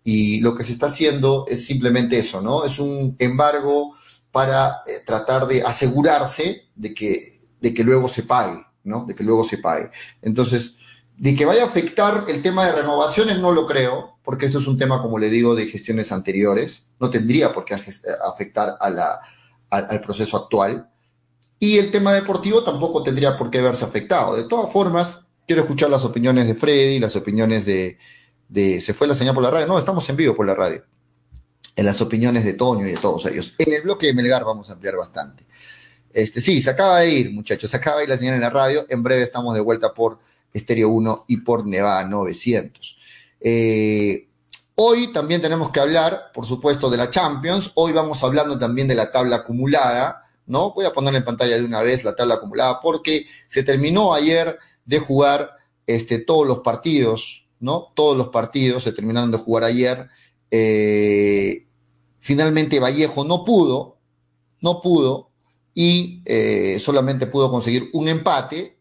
Y 0.03 0.39
lo 0.39 0.55
que 0.55 0.63
se 0.63 0.71
está 0.71 0.85
haciendo 0.85 1.45
es 1.47 1.65
simplemente 1.65 2.17
eso, 2.17 2.41
¿no? 2.41 2.63
Es 2.63 2.79
un 2.79 3.15
embargo 3.19 3.95
para 4.31 4.81
eh, 4.87 5.01
tratar 5.05 5.45
de 5.45 5.61
asegurarse 5.61 6.69
de 6.75 6.93
que, 6.93 7.39
de 7.59 7.73
que 7.73 7.83
luego 7.83 8.07
se 8.07 8.23
pague. 8.23 8.63
¿no? 8.83 9.05
De 9.05 9.15
que 9.15 9.23
luego 9.23 9.43
se 9.43 9.57
pague. 9.57 9.91
Entonces, 10.21 10.75
de 11.17 11.35
que 11.35 11.45
vaya 11.45 11.63
a 11.63 11.67
afectar 11.67 12.25
el 12.27 12.41
tema 12.41 12.65
de 12.65 12.73
renovaciones 12.73 13.39
no 13.39 13.51
lo 13.51 13.65
creo, 13.65 14.17
porque 14.23 14.45
esto 14.45 14.59
es 14.59 14.67
un 14.67 14.77
tema, 14.77 15.01
como 15.01 15.19
le 15.19 15.29
digo, 15.29 15.55
de 15.55 15.67
gestiones 15.67 16.11
anteriores. 16.11 16.87
No 16.99 17.09
tendría 17.09 17.53
por 17.53 17.65
qué 17.65 17.75
afectar 17.75 18.77
al 19.69 20.01
proceso 20.01 20.37
actual. 20.37 20.88
Y 21.59 21.77
el 21.77 21.91
tema 21.91 22.13
deportivo 22.13 22.63
tampoco 22.63 23.03
tendría 23.03 23.37
por 23.37 23.49
qué 23.51 23.61
verse 23.61 23.83
afectado. 23.83 24.35
De 24.35 24.43
todas 24.43 24.71
formas, 24.71 25.19
quiero 25.45 25.63
escuchar 25.63 25.89
las 25.89 26.05
opiniones 26.05 26.47
de 26.47 26.55
Freddy, 26.55 26.99
las 26.99 27.15
opiniones 27.15 27.65
de, 27.65 27.97
¿Se 28.81 28.93
fue 28.93 29.07
la 29.07 29.15
señal 29.15 29.33
por 29.33 29.43
la 29.43 29.51
radio? 29.51 29.67
No, 29.67 29.77
estamos 29.77 30.07
en 30.09 30.15
vivo 30.15 30.35
por 30.35 30.45
la 30.45 30.55
radio. 30.55 30.83
En 31.75 31.85
las 31.85 32.01
opiniones 32.01 32.45
de 32.45 32.53
Toño 32.53 32.87
y 32.87 32.91
de 32.91 32.97
todos 32.97 33.25
ellos. 33.25 33.53
En 33.57 33.73
el 33.73 33.81
bloque 33.81 34.07
de 34.07 34.13
Melgar 34.13 34.43
vamos 34.43 34.69
a 34.69 34.73
ampliar 34.73 34.95
bastante. 34.95 35.45
Este, 36.13 36.41
sí, 36.41 36.61
se 36.61 36.69
acaba 36.69 36.99
de 36.99 37.09
ir, 37.09 37.31
muchachos, 37.31 37.69
se 37.69 37.77
acaba 37.77 37.97
de 37.97 38.03
ir 38.03 38.09
la 38.09 38.17
señal 38.17 38.35
en 38.35 38.41
la 38.41 38.49
radio. 38.49 38.85
En 38.89 39.03
breve 39.03 39.23
estamos 39.23 39.53
de 39.53 39.61
vuelta 39.61 39.93
por 39.93 40.19
Estéreo 40.53 40.89
1 40.89 41.25
y 41.27 41.37
por 41.37 41.65
Nevada 41.65 42.03
900. 42.05 42.97
Eh, 43.41 44.27
hoy 44.75 45.11
también 45.13 45.41
tenemos 45.41 45.71
que 45.71 45.79
hablar, 45.79 46.31
por 46.33 46.45
supuesto, 46.45 46.89
de 46.89 46.97
la 46.97 47.09
Champions. 47.09 47.71
Hoy 47.75 47.91
vamos 47.91 48.23
hablando 48.23 48.57
también 48.57 48.87
de 48.87 48.95
la 48.95 49.11
tabla 49.11 49.37
acumulada, 49.37 50.28
¿no? 50.49 50.73
Voy 50.73 50.85
a 50.85 50.91
poner 50.91 51.15
en 51.15 51.23
pantalla 51.23 51.57
de 51.57 51.63
una 51.63 51.81
vez 51.81 52.03
la 52.03 52.15
tabla 52.15 52.35
acumulada 52.35 52.81
porque 52.81 53.27
se 53.47 53.63
terminó 53.63 54.13
ayer 54.13 54.57
de 54.83 54.99
jugar 54.99 55.51
este, 55.85 56.19
todos 56.19 56.45
los 56.45 56.59
partidos, 56.59 57.47
¿no? 57.59 57.93
Todos 57.95 58.17
los 58.17 58.29
partidos 58.29 58.83
se 58.83 58.91
terminaron 58.91 59.31
de 59.31 59.37
jugar 59.37 59.63
ayer. 59.63 60.09
Eh, 60.49 61.67
finalmente 62.19 62.79
Vallejo 62.79 63.23
no 63.23 63.45
pudo, 63.45 63.97
no 64.59 64.81
pudo, 64.81 65.29
y 65.75 66.23
eh, 66.25 66.79
solamente 66.81 67.27
pudo 67.27 67.51
conseguir 67.51 67.89
un 67.93 68.07
empate. 68.07 68.79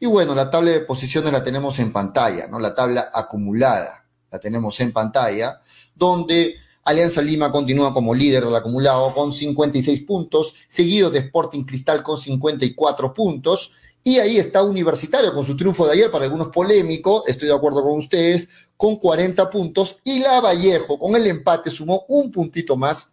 Y 0.00 0.06
bueno, 0.06 0.34
la 0.34 0.50
tabla 0.50 0.72
de 0.72 0.80
posiciones 0.80 1.32
la 1.32 1.44
tenemos 1.44 1.78
en 1.78 1.92
pantalla, 1.92 2.48
¿no? 2.48 2.58
La 2.58 2.74
tabla 2.74 3.10
acumulada 3.14 4.04
la 4.30 4.38
tenemos 4.40 4.78
en 4.80 4.92
pantalla, 4.92 5.60
donde 5.94 6.56
Alianza 6.88 7.20
Lima 7.20 7.52
continúa 7.52 7.92
como 7.92 8.14
líder 8.14 8.46
del 8.46 8.56
acumulado 8.56 9.12
con 9.12 9.30
56 9.30 10.04
puntos, 10.04 10.54
seguido 10.68 11.10
de 11.10 11.18
Sporting 11.18 11.64
Cristal 11.64 12.02
con 12.02 12.16
54 12.16 13.12
puntos. 13.12 13.72
Y 14.02 14.18
ahí 14.18 14.38
está 14.38 14.62
Universitario 14.62 15.34
con 15.34 15.44
su 15.44 15.54
triunfo 15.54 15.86
de 15.86 15.92
ayer, 15.92 16.10
para 16.10 16.24
algunos 16.24 16.48
polémico, 16.48 17.24
estoy 17.26 17.48
de 17.48 17.54
acuerdo 17.54 17.82
con 17.82 17.98
ustedes, 17.98 18.48
con 18.78 18.96
40 18.96 19.50
puntos. 19.50 19.98
Y 20.02 20.20
la 20.20 20.40
Vallejo 20.40 20.98
con 20.98 21.14
el 21.14 21.26
empate 21.26 21.70
sumó 21.70 22.06
un 22.08 22.32
puntito 22.32 22.74
más 22.78 23.10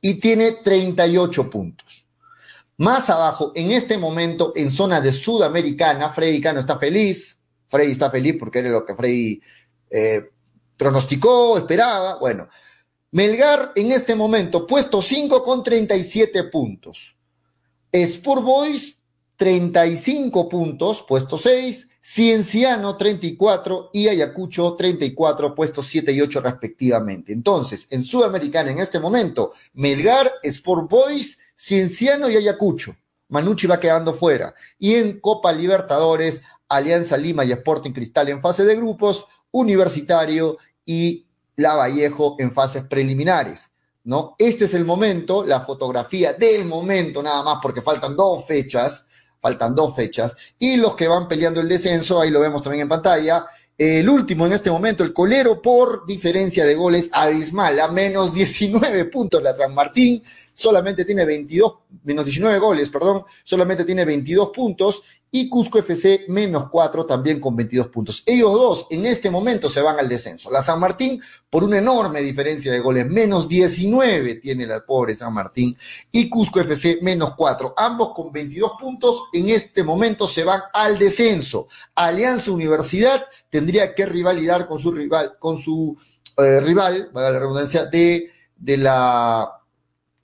y 0.00 0.14
tiene 0.14 0.52
38 0.52 1.50
puntos. 1.50 2.08
Más 2.78 3.10
abajo, 3.10 3.52
en 3.54 3.70
este 3.70 3.98
momento, 3.98 4.54
en 4.56 4.70
zona 4.70 5.02
de 5.02 5.12
Sudamericana, 5.12 6.08
Freddy 6.08 6.40
Cano 6.40 6.60
está 6.60 6.78
feliz. 6.78 7.38
Freddy 7.68 7.92
está 7.92 8.10
feliz 8.10 8.36
porque 8.38 8.60
era 8.60 8.70
lo 8.70 8.86
que 8.86 8.94
Freddy 8.94 9.42
eh, 9.90 10.30
pronosticó, 10.78 11.58
esperaba. 11.58 12.18
Bueno, 12.18 12.48
Melgar 13.10 13.72
en 13.74 13.92
este 13.92 14.14
momento, 14.14 14.66
puesto 14.66 15.00
5 15.00 15.42
con 15.42 15.62
37 15.62 16.44
puntos. 16.44 17.16
Sport 17.90 18.42
Boys, 18.42 18.98
35 19.36 20.48
puntos, 20.48 21.04
puesto 21.06 21.38
6. 21.38 21.88
Cienciano 22.00 22.96
34 22.96 23.90
y 23.92 24.08
Ayacucho 24.08 24.76
34, 24.76 25.54
puestos 25.54 25.86
7 25.88 26.10
y 26.12 26.22
8 26.22 26.40
respectivamente. 26.40 27.34
Entonces, 27.34 27.86
en 27.90 28.02
Sudamericana 28.02 28.70
en 28.70 28.78
este 28.78 28.98
momento, 28.98 29.52
Melgar, 29.74 30.32
Sport 30.42 30.90
Boys, 30.90 31.38
Cienciano 31.54 32.30
y 32.30 32.36
Ayacucho. 32.36 32.96
Manucci 33.28 33.66
va 33.66 33.78
quedando 33.78 34.14
fuera. 34.14 34.54
Y 34.78 34.94
en 34.94 35.20
Copa 35.20 35.52
Libertadores, 35.52 36.40
Alianza 36.66 37.18
Lima 37.18 37.44
y 37.44 37.52
Sporting 37.52 37.92
Cristal 37.92 38.30
en 38.30 38.40
fase 38.40 38.64
de 38.64 38.76
grupos, 38.76 39.26
Universitario 39.50 40.56
y 40.86 41.27
La 41.58 41.74
Vallejo 41.74 42.36
en 42.38 42.52
fases 42.52 42.84
preliminares. 42.84 43.70
¿no? 44.04 44.34
Este 44.38 44.64
es 44.64 44.74
el 44.74 44.84
momento, 44.84 45.44
la 45.44 45.60
fotografía 45.60 46.32
del 46.32 46.64
momento 46.64 47.22
nada 47.22 47.42
más, 47.42 47.58
porque 47.60 47.82
faltan 47.82 48.16
dos 48.16 48.46
fechas, 48.46 49.06
faltan 49.40 49.74
dos 49.74 49.94
fechas, 49.94 50.34
y 50.58 50.76
los 50.76 50.96
que 50.96 51.08
van 51.08 51.28
peleando 51.28 51.60
el 51.60 51.68
descenso, 51.68 52.20
ahí 52.20 52.30
lo 52.30 52.40
vemos 52.40 52.62
también 52.62 52.82
en 52.82 52.88
pantalla, 52.88 53.46
el 53.76 54.08
último 54.08 54.46
en 54.46 54.54
este 54.54 54.70
momento, 54.70 55.04
el 55.04 55.12
Colero, 55.12 55.62
por 55.62 56.04
diferencia 56.06 56.64
de 56.64 56.74
goles 56.74 57.10
abismal, 57.12 57.78
a 57.78 57.88
menos 57.88 58.32
19 58.32 59.04
puntos 59.04 59.42
la 59.42 59.54
San 59.54 59.74
Martín, 59.74 60.22
solamente 60.52 61.04
tiene 61.04 61.24
22, 61.24 61.74
menos 62.04 62.24
19 62.24 62.58
goles, 62.58 62.90
perdón, 62.90 63.24
solamente 63.44 63.84
tiene 63.84 64.04
22 64.04 64.50
puntos, 64.54 65.02
y 65.30 65.48
Cusco 65.48 65.78
FC 65.78 66.24
menos 66.28 66.68
4 66.70 67.04
también 67.04 67.40
con 67.40 67.54
22 67.54 67.88
puntos. 67.88 68.22
Ellos 68.24 68.52
dos 68.52 68.86
en 68.90 69.06
este 69.06 69.30
momento 69.30 69.68
se 69.68 69.82
van 69.82 69.98
al 69.98 70.08
descenso. 70.08 70.50
La 70.50 70.62
San 70.62 70.80
Martín 70.80 71.20
por 71.50 71.64
una 71.64 71.78
enorme 71.78 72.20
diferencia 72.20 72.72
de 72.72 72.80
goles, 72.80 73.06
menos 73.06 73.48
19 73.48 74.36
tiene 74.36 74.66
la 74.66 74.84
pobre 74.84 75.14
San 75.14 75.34
Martín 75.34 75.76
y 76.10 76.28
Cusco 76.28 76.60
FC 76.60 76.98
menos 77.02 77.34
4. 77.36 77.74
Ambos 77.76 78.12
con 78.14 78.32
22 78.32 78.72
puntos 78.80 79.24
en 79.32 79.50
este 79.50 79.82
momento 79.82 80.26
se 80.26 80.44
van 80.44 80.62
al 80.72 80.98
descenso. 80.98 81.68
Alianza 81.94 82.50
Universidad 82.50 83.26
tendría 83.50 83.94
que 83.94 84.06
rivalidar 84.06 84.66
con 84.66 84.78
su 84.78 84.92
rival, 84.92 85.36
con 85.38 85.58
su 85.58 85.96
eh, 86.36 86.60
rival, 86.60 87.10
la 87.14 87.38
redundancia, 87.38 87.84
de, 87.86 88.30
de 88.56 88.76
la 88.76 89.54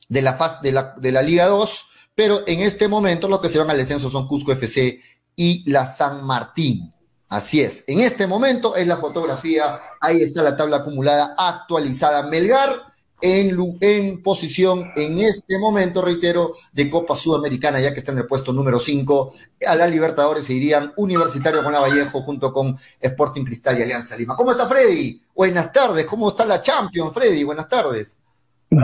de 0.08 0.22
la, 0.22 0.34
faz, 0.34 0.60
de 0.60 0.72
la, 0.72 0.94
de 0.96 1.12
la 1.12 1.22
Liga 1.22 1.46
2 1.46 1.88
pero 2.14 2.42
en 2.46 2.60
este 2.60 2.88
momento 2.88 3.28
los 3.28 3.40
que 3.40 3.48
se 3.48 3.58
van 3.58 3.70
al 3.70 3.78
descenso 3.78 4.10
son 4.10 4.28
Cusco 4.28 4.52
FC 4.52 5.00
y 5.36 5.68
la 5.70 5.86
San 5.86 6.24
Martín. 6.24 6.92
Así 7.28 7.60
es, 7.60 7.84
en 7.86 8.00
este 8.00 8.26
momento 8.26 8.76
es 8.76 8.86
la 8.86 8.98
fotografía, 8.98 9.78
ahí 10.00 10.22
está 10.22 10.42
la 10.42 10.56
tabla 10.56 10.78
acumulada 10.78 11.34
actualizada. 11.36 12.28
Melgar 12.28 12.94
en, 13.20 14.22
posición 14.22 14.92
en 14.96 15.18
este 15.18 15.58
momento, 15.58 16.02
reitero, 16.02 16.54
de 16.72 16.90
Copa 16.90 17.16
Sudamericana, 17.16 17.80
ya 17.80 17.92
que 17.92 18.00
está 18.00 18.12
en 18.12 18.18
el 18.18 18.26
puesto 18.26 18.52
número 18.52 18.78
5. 18.78 19.34
A 19.66 19.74
la 19.74 19.86
Libertadores 19.86 20.44
se 20.44 20.52
irían 20.52 20.92
Universitario 20.96 21.64
con 21.64 21.72
Vallejo 21.72 22.20
junto 22.20 22.52
con 22.52 22.78
Sporting 23.00 23.44
Cristal 23.44 23.78
y 23.78 23.82
Alianza 23.82 24.16
Lima. 24.16 24.36
¿Cómo 24.36 24.50
está 24.50 24.68
Freddy? 24.68 25.20
Buenas 25.34 25.72
tardes, 25.72 26.04
¿cómo 26.04 26.28
está 26.28 26.44
la 26.44 26.60
Champions, 26.60 27.12
Freddy? 27.14 27.42
Buenas 27.44 27.68
tardes. 27.68 28.18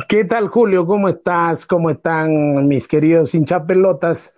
¿Qué 0.09 0.25
tal, 0.25 0.49
Julio? 0.49 0.87
¿Cómo 0.87 1.09
estás? 1.09 1.67
¿Cómo 1.67 1.91
están 1.91 2.69
mis 2.69 2.87
queridos 2.87 3.35
hinchapelotas? 3.35 4.33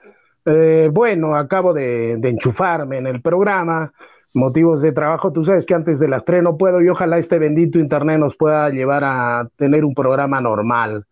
Eh, 0.47 0.89
bueno, 0.93 1.35
acabo 1.35 1.75
de, 1.75 2.13
enchufarme 2.13 2.99
en 2.99 3.07
el 3.07 3.21
programa, 3.21 3.93
motivos 4.33 4.81
de 4.81 4.93
trabajo. 4.93 5.33
Tú 5.33 5.45
sabes 5.45 5.67
que 5.67 5.75
antes 5.75 5.99
de 5.99 6.09
las 6.09 6.25
tres 6.25 6.43
no 6.43 6.57
puedo 6.57 6.81
y 6.81 6.89
ojalá 6.89 7.19
este 7.19 7.39
bendito 7.39 7.79
internet 7.79 8.19
nos 8.19 8.37
pueda 8.37 8.71
llevar 8.71 9.03
a 9.05 9.49
tener 9.57 9.85
un 9.85 9.95
programa 9.95 10.41
normal. 10.41 11.05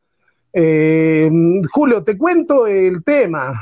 Eh, 0.52 1.30
Julio, 1.72 2.02
te 2.04 2.16
cuento 2.16 2.66
el 2.66 3.04
tema. 3.04 3.52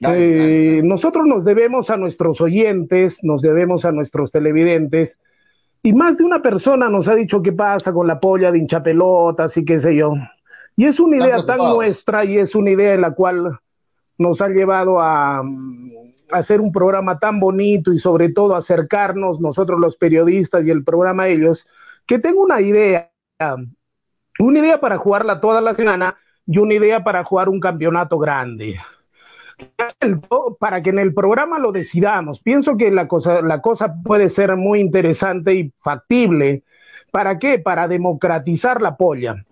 Eh, 0.00 0.82
nosotros 0.84 1.26
nos 1.26 1.44
debemos 1.44 1.90
a 1.90 1.96
nuestros 1.96 2.40
oyentes, 2.40 3.18
nos 3.22 3.40
debemos 3.42 3.84
a 3.84 3.92
nuestros 3.92 4.30
televidentes 4.30 5.18
y 5.86 5.92
más 5.92 6.18
de 6.18 6.24
una 6.24 6.42
persona 6.42 6.88
nos 6.88 7.06
ha 7.06 7.14
dicho 7.14 7.40
qué 7.40 7.52
pasa 7.52 7.92
con 7.92 8.08
la 8.08 8.18
polla 8.18 8.50
de 8.50 8.58
hinchapelotas 8.58 9.56
y 9.56 9.64
qué 9.64 9.78
sé 9.78 9.94
yo. 9.94 10.14
Y 10.74 10.84
es 10.84 10.98
una 10.98 11.18
idea 11.18 11.36
tan 11.46 11.58
nuestra 11.58 12.24
y 12.24 12.38
es 12.38 12.56
una 12.56 12.72
idea 12.72 12.94
en 12.94 13.02
la 13.02 13.12
cual 13.12 13.60
nos 14.18 14.40
ha 14.40 14.48
llevado 14.48 15.00
a, 15.00 15.44
hacer 16.32 16.60
un 16.60 16.72
programa 16.72 17.20
tan 17.20 17.38
bonito 17.38 17.92
y 17.92 18.00
sobre 18.00 18.30
todo 18.30 18.56
acercarnos 18.56 19.40
nosotros 19.40 19.78
los 19.78 19.96
periodistas 19.96 20.66
y 20.66 20.70
el 20.70 20.82
programa 20.82 21.22
a 21.22 21.28
ellos, 21.28 21.68
que 22.04 22.18
tengo 22.18 22.42
una 22.42 22.60
idea, 22.60 23.12
una 24.40 24.58
idea 24.58 24.80
para 24.80 24.98
jugarla 24.98 25.40
toda 25.40 25.60
la 25.60 25.72
semana 25.72 26.16
y 26.48 26.58
una 26.58 26.74
idea 26.74 27.04
para 27.04 27.22
jugar 27.22 27.48
un 27.48 27.60
campeonato 27.60 28.18
grande 28.18 28.76
para 30.58 30.82
que 30.82 30.90
en 30.90 30.98
el 30.98 31.14
programa 31.14 31.58
lo 31.58 31.72
decidamos. 31.72 32.40
Pienso 32.40 32.76
que 32.76 32.90
la 32.90 33.08
cosa, 33.08 33.42
la 33.42 33.60
cosa 33.60 33.94
puede 34.04 34.28
ser 34.28 34.56
muy 34.56 34.80
interesante 34.80 35.54
y 35.54 35.72
factible. 35.80 36.62
¿Para 37.10 37.38
qué? 37.38 37.58
Para 37.58 37.88
democratizar 37.88 38.82
la 38.82 38.96
polla. 38.96 39.44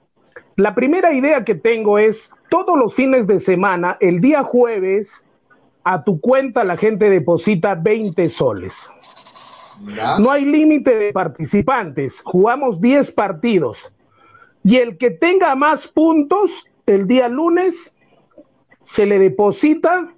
La 0.57 0.75
primera 0.75 1.13
idea 1.13 1.45
que 1.45 1.55
tengo 1.55 1.99
es 1.99 2.31
todos 2.49 2.79
los 2.79 2.95
fines 2.95 3.27
de 3.27 3.41
semana, 3.41 3.97
el 4.01 4.21
día 4.21 4.43
jueves, 4.43 5.25
a 5.83 6.05
tu 6.05 6.21
cuenta 6.21 6.65
la 6.65 6.77
gente 6.77 7.11
deposita 7.11 7.75
20 7.75 8.29
soles. 8.29 8.89
No 10.21 10.31
hay 10.31 10.45
límite 10.45 10.95
de 10.97 11.13
participantes, 11.13 12.23
jugamos 12.25 12.81
10 12.81 13.11
partidos. 13.13 13.93
Y 14.63 14.77
el 14.77 14.97
que 14.97 15.11
tenga 15.11 15.55
más 15.55 15.89
puntos 15.89 16.65
el 16.87 17.07
día 17.07 17.29
lunes, 17.29 17.94
se 18.85 19.07
le 19.07 19.19
deposita 19.19 20.09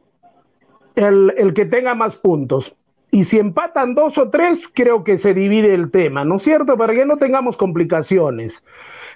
el, 0.95 1.33
el 1.37 1.55
que 1.55 1.65
tenga 1.65 1.95
más 1.95 2.17
puntos. 2.17 2.75
Y 3.11 3.25
si 3.25 3.39
empatan 3.39 3.95
dos 3.95 4.19
o 4.19 4.29
tres, 4.29 4.63
creo 4.75 5.03
que 5.03 5.17
se 5.17 5.33
divide 5.33 5.73
el 5.73 5.91
tema, 5.91 6.25
¿no 6.25 6.37
es 6.37 6.43
cierto? 6.43 6.77
Para 6.77 6.93
que 6.93 7.07
no 7.07 7.17
tengamos 7.17 7.57
complicaciones. 7.57 8.63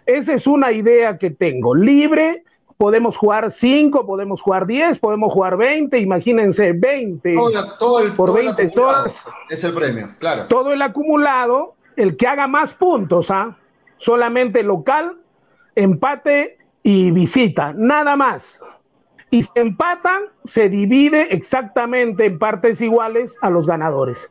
Esa 0.06 0.32
es 0.32 0.46
una 0.46 0.72
idea 0.72 1.18
que 1.18 1.30
tengo. 1.30 1.74
Libre, 1.74 2.44
podemos 2.78 3.16
jugar 3.16 3.50
cinco, 3.50 4.06
podemos 4.06 4.40
jugar 4.40 4.66
diez, 4.66 4.98
podemos 4.98 5.32
jugar 5.32 5.58
veinte, 5.58 5.98
imagínense, 5.98 6.72
veinte 6.72 7.36
todo 7.78 8.00
el, 8.00 8.12
por. 8.12 8.30
Es 9.50 9.64
el 9.64 9.74
premio, 9.74 10.14
claro. 10.18 10.46
Todo 10.46 10.72
el 10.72 10.80
acumulado, 10.80 11.74
el 11.96 12.16
que 12.16 12.26
haga 12.26 12.46
más 12.46 12.72
puntos, 12.72 13.30
¿ah? 13.30 13.58
Solamente 13.98 14.62
local, 14.62 15.18
empate 15.74 16.56
y 16.82 17.10
visita, 17.10 17.74
nada 17.76 18.16
más 18.16 18.62
y 19.30 19.42
se 19.42 19.50
empatan, 19.54 20.24
se 20.44 20.68
divide 20.68 21.32
exactamente 21.34 22.26
en 22.26 22.38
partes 22.38 22.80
iguales 22.80 23.36
a 23.40 23.50
los 23.50 23.66
ganadores. 23.66 24.28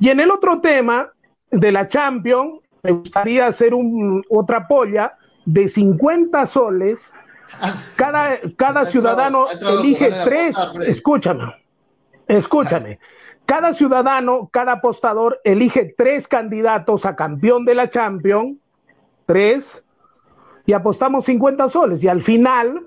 Y 0.00 0.08
en 0.10 0.20
el 0.20 0.30
otro 0.30 0.60
tema 0.60 1.12
de 1.50 1.70
la 1.70 1.88
Champions, 1.88 2.60
me 2.82 2.92
gustaría 2.92 3.46
hacer 3.46 3.74
un, 3.74 4.24
otra 4.28 4.66
polla 4.66 5.16
de 5.44 5.68
50 5.68 6.44
soles. 6.46 7.12
Ah, 7.60 7.72
cada, 7.96 8.38
cada 8.56 8.84
ciudadano 8.84 9.44
elige 9.80 10.10
tres, 10.24 10.56
escúchame, 10.86 11.54
escúchame. 12.26 12.98
Cada 13.46 13.72
ciudadano, 13.74 14.48
cada 14.52 14.72
apostador 14.72 15.40
elige 15.44 15.94
tres 15.96 16.26
candidatos 16.26 17.04
a 17.04 17.14
campeón 17.14 17.64
de 17.64 17.74
la 17.74 17.90
Champions, 17.90 18.56
tres, 19.26 19.84
y 20.64 20.72
apostamos 20.72 21.24
50 21.26 21.68
soles. 21.68 22.02
Y 22.02 22.08
al 22.08 22.22
final, 22.22 22.86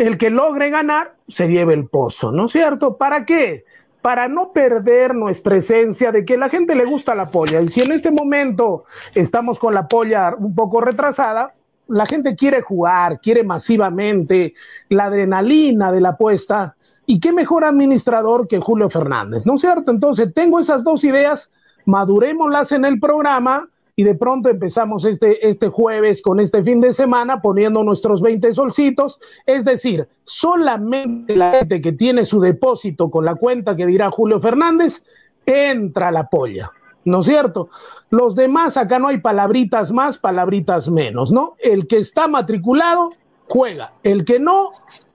el 0.00 0.16
que 0.16 0.30
logre 0.30 0.70
ganar 0.70 1.12
se 1.28 1.46
lleve 1.48 1.74
el 1.74 1.86
pozo, 1.86 2.32
¿no 2.32 2.46
es 2.46 2.52
cierto? 2.52 2.96
¿Para 2.96 3.26
qué? 3.26 3.66
Para 4.00 4.28
no 4.28 4.50
perder 4.50 5.14
nuestra 5.14 5.58
esencia 5.58 6.10
de 6.10 6.24
que 6.24 6.38
la 6.38 6.48
gente 6.48 6.74
le 6.74 6.86
gusta 6.86 7.14
la 7.14 7.30
polla. 7.30 7.60
Y 7.60 7.68
si 7.68 7.82
en 7.82 7.92
este 7.92 8.10
momento 8.10 8.84
estamos 9.14 9.58
con 9.58 9.74
la 9.74 9.88
polla 9.88 10.34
un 10.38 10.54
poco 10.54 10.80
retrasada, 10.80 11.52
la 11.88 12.06
gente 12.06 12.34
quiere 12.34 12.62
jugar, 12.62 13.20
quiere 13.20 13.44
masivamente 13.44 14.54
la 14.88 15.04
adrenalina 15.04 15.92
de 15.92 16.00
la 16.00 16.10
apuesta. 16.10 16.76
Y 17.04 17.20
qué 17.20 17.34
mejor 17.34 17.64
administrador 17.66 18.48
que 18.48 18.58
Julio 18.58 18.88
Fernández, 18.88 19.44
¿no 19.44 19.56
es 19.56 19.60
cierto? 19.60 19.90
Entonces, 19.90 20.32
tengo 20.32 20.60
esas 20.60 20.82
dos 20.82 21.04
ideas, 21.04 21.50
madurémoslas 21.84 22.72
en 22.72 22.86
el 22.86 22.98
programa 23.00 23.68
y 23.96 24.04
de 24.04 24.14
pronto 24.14 24.48
empezamos 24.48 25.04
este, 25.04 25.48
este 25.48 25.68
jueves 25.68 26.22
con 26.22 26.40
este 26.40 26.62
fin 26.62 26.80
de 26.80 26.92
semana 26.92 27.40
poniendo 27.40 27.82
nuestros 27.82 28.20
20 28.22 28.52
solcitos, 28.54 29.18
es 29.46 29.64
decir, 29.64 30.08
solamente 30.24 31.36
la 31.36 31.52
gente 31.52 31.80
que 31.80 31.92
tiene 31.92 32.24
su 32.24 32.40
depósito 32.40 33.10
con 33.10 33.24
la 33.24 33.34
cuenta 33.34 33.76
que 33.76 33.86
dirá 33.86 34.10
Julio 34.10 34.40
Fernández, 34.40 35.02
entra 35.46 36.08
a 36.08 36.12
la 36.12 36.28
polla, 36.28 36.70
¿no 37.04 37.20
es 37.20 37.26
cierto? 37.26 37.70
Los 38.10 38.36
demás, 38.36 38.76
acá 38.76 38.98
no 38.98 39.08
hay 39.08 39.18
palabritas 39.18 39.92
más, 39.92 40.18
palabritas 40.18 40.88
menos, 40.88 41.32
¿no? 41.32 41.54
El 41.58 41.86
que 41.86 41.98
está 41.98 42.28
matriculado, 42.28 43.10
juega, 43.48 43.92
el 44.02 44.24
que 44.24 44.38
no, 44.38 44.70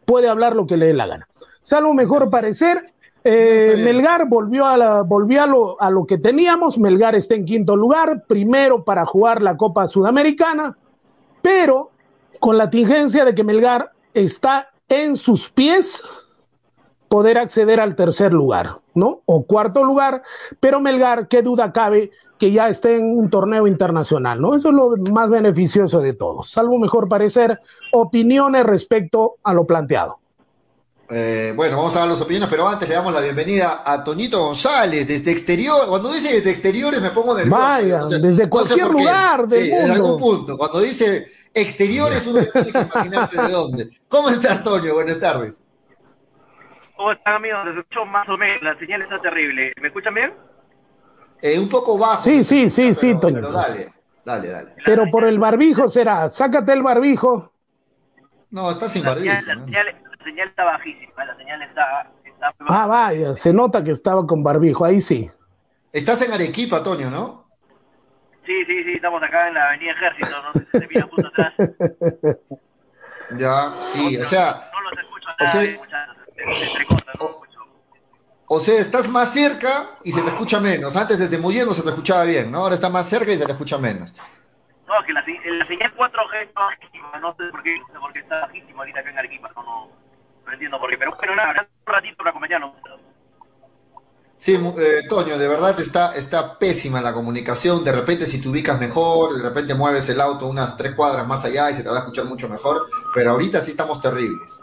puede 0.05 0.29
hablar 0.29 0.55
lo 0.55 0.67
que 0.67 0.77
le 0.77 0.87
dé 0.87 0.93
la 0.93 1.07
gana. 1.07 1.27
Salvo 1.61 1.93
mejor 1.93 2.29
parecer, 2.29 2.93
eh, 3.27 3.81
Melgar 3.83 4.29
volvió, 4.29 4.67
a, 4.67 4.77
la, 4.77 5.01
volvió 5.01 5.41
a, 5.41 5.47
lo, 5.47 5.81
a 5.81 5.89
lo 5.89 6.05
que 6.05 6.19
teníamos. 6.19 6.77
Melgar 6.77 7.15
está 7.15 7.33
en 7.33 7.45
quinto 7.45 7.75
lugar, 7.75 8.23
primero 8.27 8.83
para 8.83 9.03
jugar 9.05 9.41
la 9.41 9.57
Copa 9.57 9.87
Sudamericana, 9.87 10.77
pero 11.41 11.89
con 12.39 12.57
la 12.57 12.69
tingencia 12.69 13.25
de 13.25 13.33
que 13.33 13.43
Melgar 13.43 13.91
está 14.13 14.69
en 14.87 15.17
sus 15.17 15.49
pies 15.49 16.03
poder 17.07 17.39
acceder 17.39 17.81
al 17.81 17.95
tercer 17.95 18.31
lugar, 18.31 18.77
¿no? 18.93 19.21
O 19.25 19.45
cuarto 19.45 19.83
lugar, 19.83 20.21
pero 20.59 20.79
Melgar, 20.79 21.27
qué 21.27 21.41
duda 21.41 21.71
cabe 21.71 22.11
que 22.37 22.51
ya 22.51 22.69
esté 22.69 22.97
en 22.97 23.17
un 23.17 23.29
torneo 23.31 23.65
internacional, 23.65 24.39
¿no? 24.39 24.53
Eso 24.53 24.69
es 24.69 24.75
lo 24.75 24.97
más 25.11 25.29
beneficioso 25.29 25.99
de 25.99 26.13
todos, 26.13 26.51
salvo 26.51 26.77
mejor 26.77 27.07
parecer 27.07 27.59
opiniones 27.91 28.65
respecto 28.65 29.35
a 29.43 29.53
lo 29.53 29.65
planteado. 29.65 30.19
Eh, 31.07 31.53
bueno, 31.55 31.77
vamos 31.77 31.95
a 31.95 31.99
dar 31.99 32.07
las 32.07 32.21
opiniones, 32.21 32.49
pero 32.49 32.67
antes 32.67 32.89
le 32.89 32.95
damos 32.95 33.13
la 33.13 33.21
bienvenida 33.21 33.83
a 33.85 34.03
Toñito 34.03 34.39
González 34.43 35.07
desde 35.07 35.31
exterior. 35.31 35.85
Cuando 35.87 36.11
dice 36.11 36.33
desde 36.33 36.49
exteriores 36.49 36.99
me 36.99 37.11
pongo 37.11 37.37
nervioso. 37.37 37.61
Vaya, 37.61 37.99
desde 38.19 38.49
cualquier 38.49 38.87
lugar 38.87 39.47
del 39.47 39.63
sí, 39.63 39.71
mundo. 39.71 39.93
algún 39.93 40.19
punto. 40.19 40.57
Cuando 40.57 40.79
dice 40.79 41.27
exteriores 41.53 42.25
uno 42.25 42.43
tiene 42.43 42.71
que 42.71 42.79
imaginarse 42.79 43.39
de 43.39 43.51
dónde. 43.51 43.89
¿Cómo 44.07 44.29
está 44.29 44.63
Toño? 44.63 44.93
Buenas 44.95 45.19
tardes. 45.19 45.61
¿Cómo 46.97 47.11
están 47.11 47.35
amigos? 47.35 47.65
Les 47.65 47.77
escucho 47.77 48.05
más 48.05 48.27
o 48.27 48.37
menos, 48.37 48.63
la 48.63 48.79
señal 48.79 49.03
está 49.03 49.21
terrible. 49.21 49.73
¿Me 49.79 49.89
escuchan 49.89 50.13
bien? 50.13 50.33
Eh, 51.39 51.59
un 51.59 51.69
poco 51.69 51.99
bajo. 51.99 52.23
Sí, 52.23 52.43
sí, 52.43 52.67
sí, 52.71 52.95
sí, 52.95 53.19
Toño. 53.19 53.35
Pero 53.35 53.51
dale, 53.51 53.93
dale, 54.25 54.47
dale. 54.47 54.71
Pero 54.83 55.03
por 55.11 55.23
el 55.25 55.37
barbijo 55.37 55.87
será. 55.87 56.31
Sácate 56.31 56.73
el 56.73 56.81
barbijo. 56.81 57.51
No, 58.49 58.71
está 58.71 58.89
sin 58.89 59.03
barbijo. 59.03 59.35
¿no? 59.35 59.65
señal 59.65 60.01
está 60.27 60.63
bajísima, 60.63 61.25
la 61.25 61.35
señal 61.37 61.61
está... 61.61 62.11
ah, 62.67 62.87
vaya, 62.87 63.35
se 63.35 63.53
nota 63.53 63.83
que 63.83 63.91
estaba 63.91 64.25
con 64.25 64.43
barbijo, 64.43 64.85
ahí 64.85 65.01
sí. 65.01 65.29
Estás 65.91 66.21
en 66.21 66.33
Arequipa, 66.33 66.83
Toño, 66.83 67.09
¿no? 67.09 67.45
Sí, 68.45 68.65
sí, 68.65 68.83
sí, 68.83 68.93
estamos 68.93 69.21
acá 69.23 69.47
en 69.47 69.53
la 69.55 69.69
Avenida 69.69 69.91
Ejército, 69.91 70.41
no 70.43 70.53
sé 70.53 70.67
si 70.71 70.79
se 70.79 70.87
mira 70.87 71.07
justo 71.09 71.27
atrás. 71.27 71.53
Ya, 73.39 73.73
sí, 73.91 74.17
o 74.17 74.25
sea... 74.25 74.69
No 74.71 74.81
los 74.81 74.99
escucho 74.99 75.27
nada, 75.39 75.49
o 75.49 75.51
sea, 75.51 75.77
muchas, 75.79 77.19
o, 77.19 77.41
o 78.47 78.59
sea, 78.59 78.79
estás 78.79 79.09
más 79.09 79.33
cerca 79.33 79.97
y 80.03 80.11
se 80.11 80.21
te 80.21 80.27
escucha 80.27 80.59
menos. 80.59 80.95
Antes 80.95 81.17
desde 81.17 81.39
muy 81.39 81.55
no 81.55 81.73
se 81.73 81.81
te 81.81 81.89
escuchaba 81.89 82.23
bien, 82.25 82.51
¿no? 82.51 82.59
Ahora 82.59 82.75
está 82.75 82.91
más 82.91 83.09
cerca 83.09 83.31
y 83.31 83.37
se 83.37 83.45
te 83.45 83.51
escucha 83.51 83.79
menos. 83.79 84.13
No, 84.87 84.93
que 85.07 85.11
la, 85.13 85.21
la 85.21 85.65
señal 85.65 85.91
4G 85.95 86.43
está 86.43 86.59
bajísima, 86.61 87.19
no 87.19 87.35
sé 87.35 87.45
por 87.49 87.63
qué, 87.63 87.79
no 87.79 87.87
sé 87.87 87.99
por 87.99 88.13
qué 88.13 88.19
está 88.19 88.41
bajísima 88.41 88.79
ahorita 88.79 88.99
acá 88.99 89.09
en 89.09 89.17
Arequipa, 89.17 89.51
no, 89.55 89.63
no 89.63 89.87
no 89.87 90.04
entiendo 90.55 90.79
por 90.79 90.89
qué, 90.89 90.97
pero 90.97 91.15
bueno, 91.15 91.35
nada, 91.35 91.67
un 91.85 91.93
ratito 91.93 92.17
para 92.17 92.31
acompañarnos. 92.31 92.71
Sí, 94.37 94.53
eh, 94.53 95.03
Toño, 95.09 95.37
de 95.37 95.47
verdad 95.47 95.79
está, 95.79 96.15
está 96.15 96.59
pésima 96.59 97.01
la 97.01 97.13
comunicación. 97.13 97.83
De 97.83 97.91
repente, 97.91 98.25
si 98.27 98.41
te 98.41 98.49
ubicas 98.49 98.79
mejor, 98.79 99.35
de 99.35 99.41
repente 99.41 99.73
mueves 99.73 100.09
el 100.09 100.19
auto 100.19 100.47
unas 100.47 100.75
tres 100.75 100.93
cuadras 100.93 101.25
más 101.25 101.45
allá 101.45 101.71
y 101.71 101.73
se 101.73 101.83
te 101.83 101.89
va 101.89 101.95
a 101.95 101.99
escuchar 101.99 102.25
mucho 102.25 102.49
mejor. 102.49 102.85
Pero 103.13 103.31
ahorita 103.31 103.61
sí 103.61 103.71
estamos 103.71 104.01
terribles. 104.01 104.59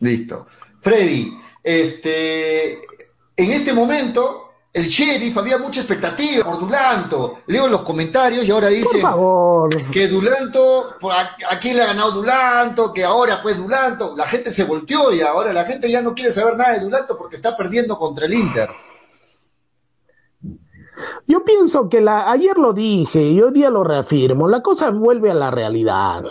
Listo. 0.00 0.46
Freddy, 0.80 1.38
este, 1.62 2.74
en 3.36 3.50
este 3.52 3.72
momento 3.72 4.41
el 4.72 4.84
sheriff, 4.86 5.36
había 5.36 5.58
mucha 5.58 5.80
expectativa 5.80 6.44
por 6.44 6.58
Dulanto. 6.58 7.40
Leo 7.46 7.68
los 7.68 7.82
comentarios 7.82 8.46
y 8.46 8.50
ahora 8.50 8.68
dicen 8.68 9.02
que 9.92 10.08
Dulanto, 10.08 10.96
¿a, 11.10 11.58
quién 11.58 11.76
le 11.76 11.82
ha 11.82 11.88
ganado 11.88 12.12
Dulanto? 12.12 12.92
Que 12.92 13.04
ahora 13.04 13.40
pues 13.42 13.58
Dulanto, 13.58 14.14
la 14.16 14.26
gente 14.26 14.50
se 14.50 14.64
volteó 14.64 15.12
y 15.12 15.20
ahora 15.20 15.52
la 15.52 15.64
gente 15.64 15.90
ya 15.90 16.00
no 16.00 16.14
quiere 16.14 16.32
saber 16.32 16.56
nada 16.56 16.72
de 16.72 16.80
Dulanto 16.80 17.18
porque 17.18 17.36
está 17.36 17.54
perdiendo 17.54 17.98
contra 17.98 18.24
el 18.24 18.32
Inter. 18.32 18.70
Yo 21.26 21.44
pienso 21.44 21.88
que 21.88 22.00
la, 22.00 22.30
ayer 22.30 22.56
lo 22.56 22.72
dije 22.72 23.22
y 23.22 23.42
hoy 23.42 23.52
día 23.52 23.68
lo 23.68 23.84
reafirmo, 23.84 24.48
la 24.48 24.62
cosa 24.62 24.90
vuelve 24.90 25.30
a 25.30 25.34
la 25.34 25.50
realidad. 25.50 26.24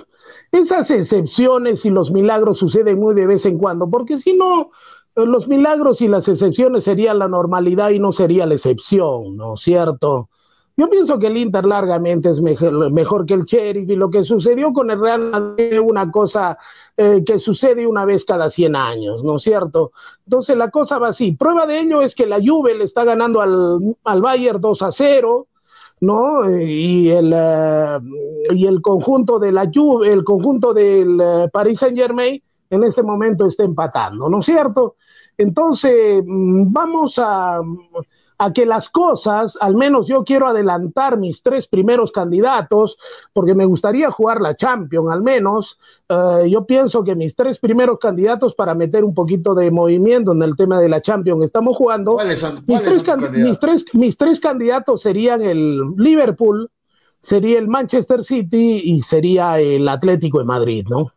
Esas 0.51 0.89
excepciones 0.91 1.85
y 1.85 1.89
los 1.89 2.11
milagros 2.11 2.57
suceden 2.57 2.99
muy 2.99 3.13
de 3.13 3.27
vez 3.27 3.45
en 3.45 3.57
cuando, 3.57 3.89
porque 3.89 4.17
si 4.17 4.33
no, 4.33 4.71
los 5.15 5.47
milagros 5.47 6.01
y 6.01 6.07
las 6.07 6.27
excepciones 6.27 6.83
serían 6.83 7.19
la 7.19 7.27
normalidad 7.27 7.89
y 7.89 7.99
no 7.99 8.11
sería 8.11 8.45
la 8.45 8.55
excepción, 8.55 9.35
¿no 9.35 9.55
es 9.55 9.61
cierto? 9.61 10.29
Yo 10.77 10.89
pienso 10.89 11.19
que 11.19 11.27
el 11.27 11.37
Inter 11.37 11.65
largamente 11.65 12.29
es 12.29 12.41
mejor, 12.41 13.25
que 13.25 13.33
el 13.33 13.43
Sheriff 13.43 13.89
y 13.89 13.95
lo 13.95 14.09
que 14.09 14.23
sucedió 14.23 14.71
con 14.73 14.89
el 14.89 14.99
Real 14.99 15.29
Madrid 15.29 15.73
es 15.73 15.79
una 15.79 16.09
cosa 16.09 16.57
eh, 16.95 17.23
que 17.25 17.39
sucede 17.39 17.85
una 17.85 18.05
vez 18.05 18.23
cada 18.25 18.49
100 18.49 18.75
años, 18.75 19.23
¿no 19.23 19.35
es 19.35 19.43
cierto? 19.43 19.91
Entonces 20.25 20.55
la 20.55 20.71
cosa 20.71 20.97
va 20.97 21.09
así. 21.09 21.33
Prueba 21.33 21.65
de 21.67 21.81
ello 21.81 22.01
es 22.01 22.15
que 22.15 22.25
la 22.25 22.39
Juve 22.43 22.73
le 22.73 22.85
está 22.85 23.03
ganando 23.03 23.41
al, 23.41 23.95
al 24.03 24.21
Bayern 24.21 24.61
2 24.61 24.81
a 24.81 24.91
0, 24.91 25.47
¿no? 25.99 26.49
Y 26.49 27.11
el, 27.11 27.33
eh, 27.35 27.99
y 28.51 28.65
el 28.65 28.81
conjunto 28.81 29.39
de 29.39 29.51
la 29.51 29.69
Juve, 29.71 30.11
el 30.11 30.23
conjunto 30.23 30.73
del 30.73 31.49
Paris 31.51 31.79
Saint 31.79 31.97
Germain 31.97 32.41
en 32.71 32.83
este 32.83 33.03
momento 33.03 33.45
está 33.45 33.63
empatando, 33.63 34.27
¿no 34.29 34.39
es 34.39 34.45
cierto? 34.45 34.95
Entonces, 35.37 36.23
mm, 36.25 36.71
vamos 36.71 37.17
a, 37.17 37.59
a 38.37 38.53
que 38.53 38.65
las 38.65 38.89
cosas, 38.89 39.57
al 39.61 39.75
menos 39.75 40.07
yo 40.07 40.23
quiero 40.23 40.47
adelantar 40.47 41.17
mis 41.17 41.43
tres 41.43 41.67
primeros 41.67 42.11
candidatos, 42.11 42.97
porque 43.33 43.53
me 43.55 43.65
gustaría 43.65 44.09
jugar 44.11 44.41
la 44.41 44.55
Champions, 44.55 45.11
al 45.11 45.21
menos. 45.21 45.77
Eh, 46.09 46.49
yo 46.49 46.65
pienso 46.65 47.03
que 47.03 47.15
mis 47.15 47.35
tres 47.35 47.59
primeros 47.59 47.99
candidatos 47.99 48.55
para 48.55 48.73
meter 48.73 49.03
un 49.03 49.13
poquito 49.13 49.53
de 49.53 49.69
movimiento 49.71 50.31
en 50.31 50.41
el 50.43 50.55
tema 50.55 50.79
de 50.79 50.89
la 50.89 51.01
Champions 51.01 51.43
estamos 51.43 51.77
jugando. 51.77 52.13
¿Cuáles 52.13 52.39
son, 52.39 52.55
mis, 52.55 52.63
cuáles 52.65 52.83
tres 52.83 53.01
son 53.03 53.19
tus 53.19 53.27
can- 53.29 53.43
mis, 53.43 53.59
tres, 53.59 53.85
mis 53.93 54.17
tres 54.17 54.39
candidatos 54.39 55.01
serían 55.01 55.41
el 55.41 55.79
Liverpool, 55.97 56.69
sería 57.19 57.59
el 57.59 57.67
Manchester 57.67 58.23
City 58.23 58.81
y 58.83 59.01
sería 59.01 59.59
el 59.59 59.87
Atlético 59.87 60.39
de 60.39 60.45
Madrid, 60.45 60.85
¿no? 60.89 61.11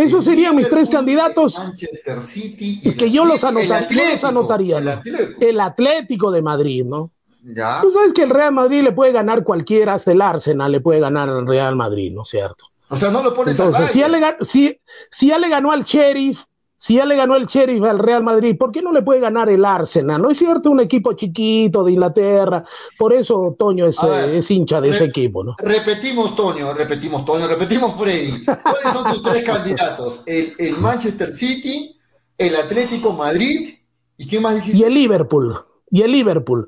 Esos 0.00 0.24
serían 0.24 0.56
mis 0.56 0.68
tres 0.68 0.88
candidatos 0.88 1.58
Manchester 1.58 2.22
City 2.22 2.80
y 2.82 2.92
que 2.94 3.10
yo 3.10 3.24
los, 3.24 3.40
yo 3.40 3.48
anotaría. 3.48 4.78
el. 4.78 4.88
Atlético. 4.88 5.40
El 5.40 5.60
Atlético 5.60 6.30
de 6.30 6.42
Madrid, 6.42 6.84
¿no? 6.84 7.10
Ya. 7.42 7.80
Tú 7.80 7.90
sabes 7.90 8.12
que 8.12 8.22
el 8.22 8.30
Real 8.30 8.52
Madrid 8.52 8.82
le 8.82 8.92
puede 8.92 9.12
ganar 9.12 9.44
cualquiera, 9.44 9.94
hasta 9.94 10.12
el 10.12 10.20
Arsenal 10.20 10.72
le 10.72 10.80
puede 10.80 11.00
ganar 11.00 11.28
al 11.28 11.46
Real 11.46 11.76
Madrid, 11.76 12.12
¿no 12.12 12.22
es 12.22 12.28
cierto? 12.28 12.66
O 12.88 12.96
sea, 12.96 13.10
no 13.10 13.22
lo 13.22 13.32
pones 13.32 13.58
Entonces, 13.58 13.92
si 13.92 13.98
ya, 14.00 14.08
le, 14.08 14.20
si, 14.42 14.80
si 15.10 15.28
ya 15.28 15.38
le 15.38 15.48
ganó 15.48 15.70
al 15.70 15.84
Sheriff, 15.84 16.42
si 16.80 16.94
ya 16.94 17.04
le 17.04 17.14
ganó 17.14 17.36
el 17.36 17.46
Sheriff 17.46 17.84
al 17.84 17.98
Real 17.98 18.22
Madrid, 18.22 18.56
¿por 18.58 18.72
qué 18.72 18.80
no 18.80 18.90
le 18.90 19.02
puede 19.02 19.20
ganar 19.20 19.50
el 19.50 19.66
Arsenal? 19.66 20.22
¿No 20.22 20.30
es 20.30 20.38
cierto? 20.38 20.70
Un 20.70 20.80
equipo 20.80 21.12
chiquito 21.12 21.84
de 21.84 21.92
Inglaterra. 21.92 22.64
Por 22.98 23.12
eso 23.12 23.54
Toño 23.58 23.84
es, 23.84 23.98
ver, 24.02 24.30
eh, 24.30 24.38
es 24.38 24.50
hincha 24.50 24.80
de 24.80 24.88
ese 24.88 25.04
equipo, 25.04 25.44
¿no? 25.44 25.56
Repetimos, 25.62 26.34
Toño, 26.34 26.72
repetimos, 26.72 27.22
Toño, 27.26 27.46
repetimos, 27.46 27.94
Freddy. 28.00 28.46
¿Cuáles 28.46 28.92
son 28.94 29.12
tus 29.12 29.22
tres 29.22 29.44
candidatos? 29.46 30.22
El, 30.24 30.54
el 30.58 30.78
Manchester 30.78 31.30
City, 31.30 32.00
el 32.38 32.56
Atlético 32.56 33.12
Madrid 33.12 33.68
y 34.16 34.26
¿qué 34.26 34.40
más 34.40 34.54
dijiste? 34.54 34.78
Y 34.78 34.84
el 34.84 34.94
Liverpool, 34.94 35.58
y 35.90 36.00
el 36.00 36.12
Liverpool. 36.12 36.66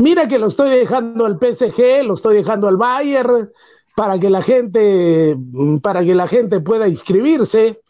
Mira 0.00 0.26
que 0.26 0.40
lo 0.40 0.48
estoy 0.48 0.70
dejando 0.70 1.26
al 1.26 1.38
PSG, 1.38 2.02
lo 2.04 2.14
estoy 2.14 2.36
dejando 2.36 2.66
al 2.66 2.76
Bayern 2.76 3.50
para 3.94 4.18
que 4.18 4.30
la 4.30 4.42
gente 4.42 5.36
para 5.80 6.04
que 6.04 6.14
la 6.14 6.26
gente 6.28 6.60
pueda 6.60 6.88
inscribirse, 6.88 7.80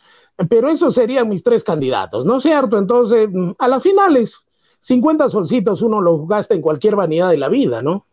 pero 0.49 0.69
esos 0.71 0.95
serían 0.95 1.29
mis 1.29 1.43
tres 1.43 1.65
candidatos, 1.65 2.25
¿no 2.25 2.37
es 2.37 2.43
cierto? 2.43 2.79
Entonces, 2.79 3.29
a 3.59 3.69
las 3.69 3.83
finales 3.83 4.37
50 4.81 5.31
solcitos 5.31 5.83
uno 5.83 6.01
los 6.01 6.29
gasta 6.29 6.55
en 6.55 6.63
cualquier 6.63 6.95
vanidad 6.97 7.31
de 7.31 7.39
la 7.39 7.49
vida, 7.49 7.83
¿no? 7.83 8.07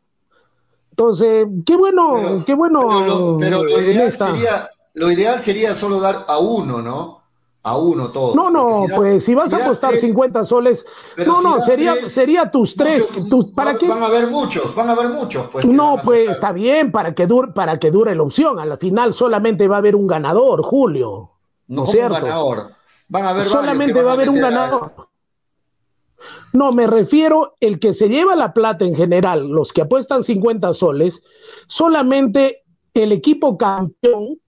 Entonces, 0.91 1.47
qué 1.65 1.75
bueno, 1.75 2.13
Pero- 2.15 2.45
qué 2.45 2.53
bueno 2.55 2.87
Pero 2.87 3.05
lo, 3.05 3.37
pero 3.37 3.63
lo 3.63 3.77
en 3.77 3.85
ideal 3.91 4.11
sería, 4.11 4.69
lo 4.93 5.11
ideal 5.11 5.39
sería 5.39 5.73
solo 5.73 5.99
dar 5.99 6.25
a 6.27 6.37
uno, 6.39 6.81
¿no? 6.81 7.21
A 7.63 7.77
uno 7.77 8.11
todo. 8.11 8.35
No, 8.35 8.51
no, 8.51 8.85
pues 8.95 9.23
si 9.25 9.33
vas 9.33 9.51
a 9.51 9.57
apostar 9.57 9.89
tres- 9.91 10.01
50 10.01 10.45
soles, 10.45 10.85
no, 11.25 11.37
si 11.37 11.43
no, 11.43 11.61
sería, 11.65 11.93
tres, 11.95 12.11
sería 12.13 12.51
tus 12.51 12.75
tres, 12.75 13.11
muchos- 13.11 13.27
tus, 13.29 13.45
¿para 13.53 13.71
van, 13.71 13.79
qué? 13.79 13.87
van 13.87 14.03
a 14.03 14.05
haber 14.05 14.27
muchos, 14.29 14.73
van 14.75 14.89
a 14.89 14.91
haber 14.93 15.09
muchos. 15.09 15.47
Pues, 15.51 15.65
No, 15.65 15.95
pues 16.03 16.29
está 16.29 16.51
bien 16.51 16.91
para 16.91 17.13
que 17.15 17.25
dure, 17.25 17.51
para 17.53 17.79
que 17.79 17.89
dure 17.91 18.13
la 18.15 18.21
opción. 18.21 18.59
A 18.59 18.65
la 18.65 18.77
final 18.77 19.13
solamente 19.13 19.67
va 19.67 19.75
a 19.75 19.79
haber 19.79 19.95
un 19.95 20.05
ganador, 20.07 20.61
Julio. 20.61 21.31
No 21.67 21.83
¿No 21.83 21.83
es 21.83 21.85
como 21.85 21.85
un 21.85 21.91
cierto? 21.91 22.13
ganador. 22.25 22.71
Van 23.07 23.25
a 23.25 23.29
haber 23.29 23.43
varios 23.45 23.53
que 23.53 23.59
Solamente 23.59 23.93
van 23.93 24.05
va 24.05 24.09
a 24.11 24.13
haber 24.13 24.29
un 24.29 24.37
a- 24.37 24.41
ganador. 24.41 24.91
No, 26.53 26.71
me 26.71 26.87
refiero 26.87 27.55
el 27.59 27.79
que 27.79 27.93
se 27.93 28.07
lleva 28.07 28.35
la 28.35 28.53
plata 28.53 28.85
en 28.85 28.95
general, 28.95 29.47
los 29.47 29.73
que 29.73 29.81
apuestan 29.81 30.23
50 30.23 30.73
soles, 30.73 31.21
solamente 31.67 32.63
el 32.93 33.11
equipo 33.11 33.57
campeón 33.57 34.39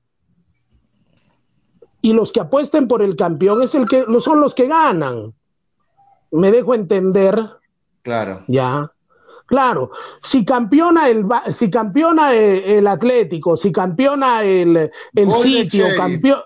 y 2.02 2.14
los 2.14 2.32
que 2.32 2.40
apuesten 2.40 2.88
por 2.88 3.02
el 3.02 3.16
campeón 3.16 3.62
es 3.62 3.76
el 3.76 3.88
que 3.88 4.06
son 4.22 4.40
los 4.40 4.56
que 4.56 4.68
ganan. 4.68 5.34
Me 6.32 6.52
dejo 6.52 6.74
entender. 6.74 7.38
Claro. 8.02 8.44
Ya. 8.48 8.92
Claro, 9.48 9.92
si 10.22 10.44
campeona 10.44 11.08
el 11.10 11.26
si 11.54 11.70
campeona 11.72 12.34
el, 12.34 12.64
el 12.66 12.88
Atlético, 12.88 13.56
si 13.56 13.72
campeona 13.72 14.44
el, 14.44 14.76
el 15.16 15.28
sitio, 15.42 15.86
campeón 15.96 16.40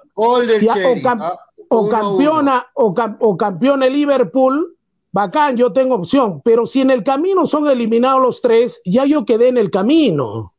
o, 0.85 0.95
cam- 1.01 1.21
ah, 1.21 1.39
o 1.69 1.89
campeona 1.89 2.67
o, 2.75 2.93
cam- 2.93 3.17
o 3.19 3.35
campeona 3.35 3.87
el 3.87 3.93
Liverpool, 3.93 4.75
bacán, 5.11 5.57
yo 5.57 5.73
tengo 5.73 5.95
opción, 5.95 6.41
pero 6.45 6.67
si 6.67 6.81
en 6.81 6.91
el 6.91 7.03
camino 7.03 7.47
son 7.47 7.67
eliminados 7.67 8.21
los 8.21 8.39
tres, 8.39 8.79
ya 8.85 9.05
yo 9.05 9.25
quedé 9.25 9.47
en 9.47 9.57
el 9.57 9.71
camino. 9.71 10.53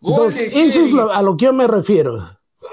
Entonces, 0.00 0.56
eso 0.56 0.84
es 0.84 0.92
lo- 0.92 1.12
a 1.12 1.22
lo 1.22 1.36
que 1.36 1.46
yo 1.46 1.52
me 1.52 1.66
refiero. 1.66 2.18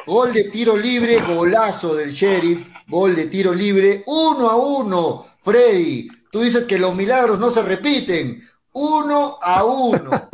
Gol 0.05 0.31
de 0.31 0.43
tiro 0.45 0.77
libre, 0.77 1.17
golazo 1.21 1.95
del 1.95 2.11
sheriff, 2.11 2.69
gol 2.87 3.15
de 3.15 3.25
tiro 3.25 3.53
libre, 3.53 4.03
uno 4.05 4.49
a 4.49 4.55
uno. 4.57 5.25
Freddy, 5.41 6.07
tú 6.31 6.41
dices 6.41 6.65
que 6.65 6.77
los 6.77 6.93
milagros 6.95 7.39
no 7.39 7.49
se 7.49 7.63
repiten. 7.63 8.41
Uno 8.79 9.39
a 9.41 9.63
uno. 9.63 10.29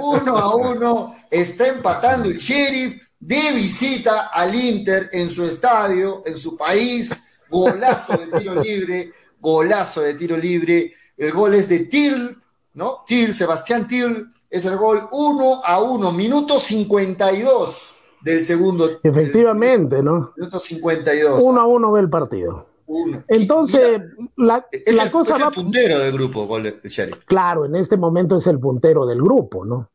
Uno 0.00 0.36
a 0.38 0.54
uno. 0.54 1.14
Está 1.30 1.68
empatando 1.68 2.30
el 2.30 2.38
sheriff 2.38 3.02
de 3.20 3.52
visita 3.54 4.30
al 4.32 4.54
Inter 4.54 5.10
en 5.12 5.28
su 5.28 5.44
estadio, 5.44 6.22
en 6.24 6.38
su 6.38 6.56
país. 6.56 7.12
Golazo 7.50 8.16
de 8.16 8.38
tiro 8.38 8.62
libre, 8.62 9.12
golazo 9.38 10.00
de 10.00 10.14
tiro 10.14 10.38
libre. 10.38 10.94
El 11.18 11.32
gol 11.32 11.52
es 11.52 11.68
de 11.68 11.80
Til, 11.80 12.38
¿no? 12.72 13.02
Til, 13.06 13.34
Sebastián 13.34 13.86
Til, 13.86 14.26
es 14.48 14.64
el 14.64 14.78
gol 14.78 15.06
uno 15.12 15.60
a 15.62 15.82
uno, 15.82 16.12
minuto 16.12 16.58
52 16.58 17.94
del 18.22 18.42
segundo. 18.42 19.00
Efectivamente, 19.02 20.02
¿no? 20.02 20.32
Minuto 20.34 20.58
52. 20.58 21.42
Uno 21.42 21.60
a 21.60 21.66
uno 21.66 21.92
ve 21.92 22.00
el 22.00 22.08
partido. 22.08 22.71
Uno. 22.94 23.24
Entonces, 23.26 24.02
la, 24.36 24.66
es, 24.70 24.94
la 24.94 25.04
el, 25.04 25.10
cosa 25.10 25.32
es 25.32 25.40
el 25.40 25.46
va 25.46 25.50
puntero 25.50 25.98
del 25.98 26.12
grupo, 26.12 26.46
gol 26.46 26.62
del 26.64 26.78
sheriff. 26.84 27.24
Claro, 27.24 27.64
en 27.64 27.74
este 27.74 27.96
momento 27.96 28.36
es 28.36 28.46
el 28.46 28.58
puntero 28.60 29.06
del 29.06 29.22
grupo, 29.22 29.64
¿no? 29.64 29.90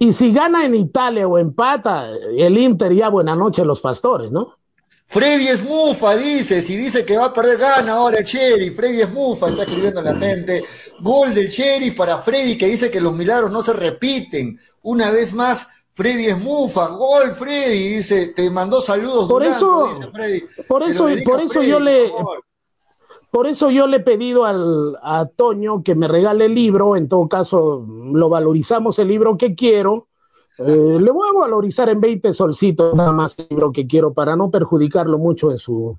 Y 0.00 0.12
si 0.12 0.32
gana 0.32 0.66
en 0.66 0.74
Italia 0.74 1.28
o 1.28 1.38
empata, 1.38 2.10
el 2.10 2.58
Inter 2.58 2.92
ya 2.92 3.08
buena 3.08 3.36
noche 3.36 3.62
a 3.62 3.64
los 3.64 3.80
pastores, 3.80 4.32
¿no? 4.32 4.56
Freddy 5.06 5.46
es 5.46 5.62
mufa, 5.62 6.16
dice, 6.16 6.60
si 6.60 6.76
dice 6.76 7.04
que 7.04 7.16
va 7.16 7.26
a 7.26 7.32
perder, 7.32 7.58
gana 7.58 7.92
ahora 7.92 8.18
el 8.18 8.24
sheriff. 8.24 8.74
Freddy 8.74 9.02
es 9.02 9.12
mufa, 9.12 9.48
está 9.48 9.62
escribiendo 9.62 10.02
la 10.02 10.16
gente. 10.16 10.64
Gol 11.00 11.32
del 11.32 11.48
sheriff 11.48 11.94
para 11.96 12.18
Freddy 12.18 12.58
que 12.58 12.66
dice 12.66 12.90
que 12.90 13.00
los 13.00 13.14
milagros 13.14 13.52
no 13.52 13.62
se 13.62 13.74
repiten. 13.74 14.58
Una 14.82 15.12
vez 15.12 15.32
más, 15.32 15.68
Freddy 15.94 16.26
es 16.26 16.38
mufa. 16.40 16.88
Gol, 16.88 17.30
Freddy, 17.32 17.94
dice, 17.96 18.28
te 18.28 18.50
mandó 18.50 18.80
saludos. 18.80 19.28
Por 19.28 19.42
eso- 19.44 19.86
dice 19.88 20.10
Freddy. 20.10 20.40
por 20.68 20.82
eso- 20.82 21.04
por 21.24 21.40
eso 21.40 21.52
Freddy, 21.54 21.68
yo 21.70 21.80
le- 21.80 22.12
por 23.30 23.46
eso 23.46 23.70
yo 23.70 23.86
le 23.86 23.96
he 23.98 24.00
pedido 24.00 24.44
al, 24.44 24.96
a 25.02 25.26
Toño 25.26 25.82
que 25.82 25.94
me 25.94 26.06
regale 26.08 26.46
el 26.46 26.54
libro, 26.54 26.96
en 26.96 27.08
todo 27.08 27.28
caso 27.28 27.84
lo 28.12 28.28
valorizamos 28.28 28.98
el 28.98 29.08
libro 29.08 29.36
que 29.36 29.54
quiero. 29.54 30.06
Eh, 30.58 30.98
le 31.00 31.10
voy 31.10 31.28
a 31.28 31.38
valorizar 31.38 31.88
en 31.88 32.00
20 32.00 32.32
solcitos 32.32 32.94
nada 32.94 33.10
más 33.12 33.36
el 33.38 33.46
libro 33.50 33.72
que 33.72 33.88
quiero 33.88 34.12
para 34.12 34.36
no 34.36 34.50
perjudicarlo 34.52 35.18
mucho 35.18 35.50
en 35.50 35.58
su 35.58 35.98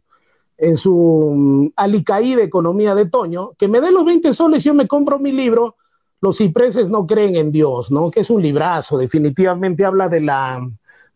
en 0.57 0.77
su 0.77 1.69
alicaída 1.75 2.41
economía 2.41 2.95
de 2.95 3.07
Toño, 3.09 3.51
que 3.57 3.67
me 3.67 3.81
dé 3.81 3.91
los 3.91 4.05
20 4.05 4.33
soles, 4.33 4.63
yo 4.63 4.73
me 4.73 4.87
compro 4.87 5.19
mi 5.19 5.33
libro, 5.33 5.75
Los 6.21 6.37
cipreses 6.37 6.89
no 6.89 7.05
creen 7.05 7.35
en 7.35 7.51
Dios, 7.51 7.91
¿no? 7.91 8.09
Que 8.09 8.21
es 8.21 8.29
un 8.29 8.41
librazo, 8.41 8.97
definitivamente 8.97 9.85
habla 9.85 10.07
de 10.09 10.21
la, 10.21 10.67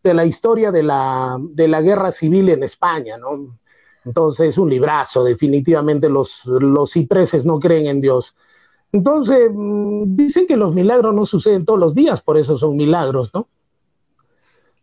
de 0.03 0.13
la 0.13 0.25
historia 0.25 0.71
de 0.71 0.83
la, 0.83 1.37
de 1.39 1.67
la 1.67 1.81
guerra 1.81 2.11
civil 2.11 2.49
en 2.49 2.63
España, 2.63 3.17
¿no? 3.17 3.57
Entonces, 4.05 4.57
un 4.57 4.69
librazo, 4.69 5.23
definitivamente 5.23 6.09
los, 6.09 6.45
los 6.45 6.91
cipreses 6.91 7.45
no 7.45 7.59
creen 7.59 7.87
en 7.87 8.01
Dios. 8.01 8.35
Entonces, 8.91 9.49
mm, 9.53 10.15
dicen 10.15 10.47
que 10.47 10.57
los 10.57 10.73
milagros 10.73 11.13
no 11.13 11.25
suceden 11.25 11.65
todos 11.65 11.79
los 11.79 11.93
días, 11.95 12.21
por 12.21 12.37
eso 12.37 12.57
son 12.57 12.75
milagros, 12.75 13.31
¿no? 13.33 13.47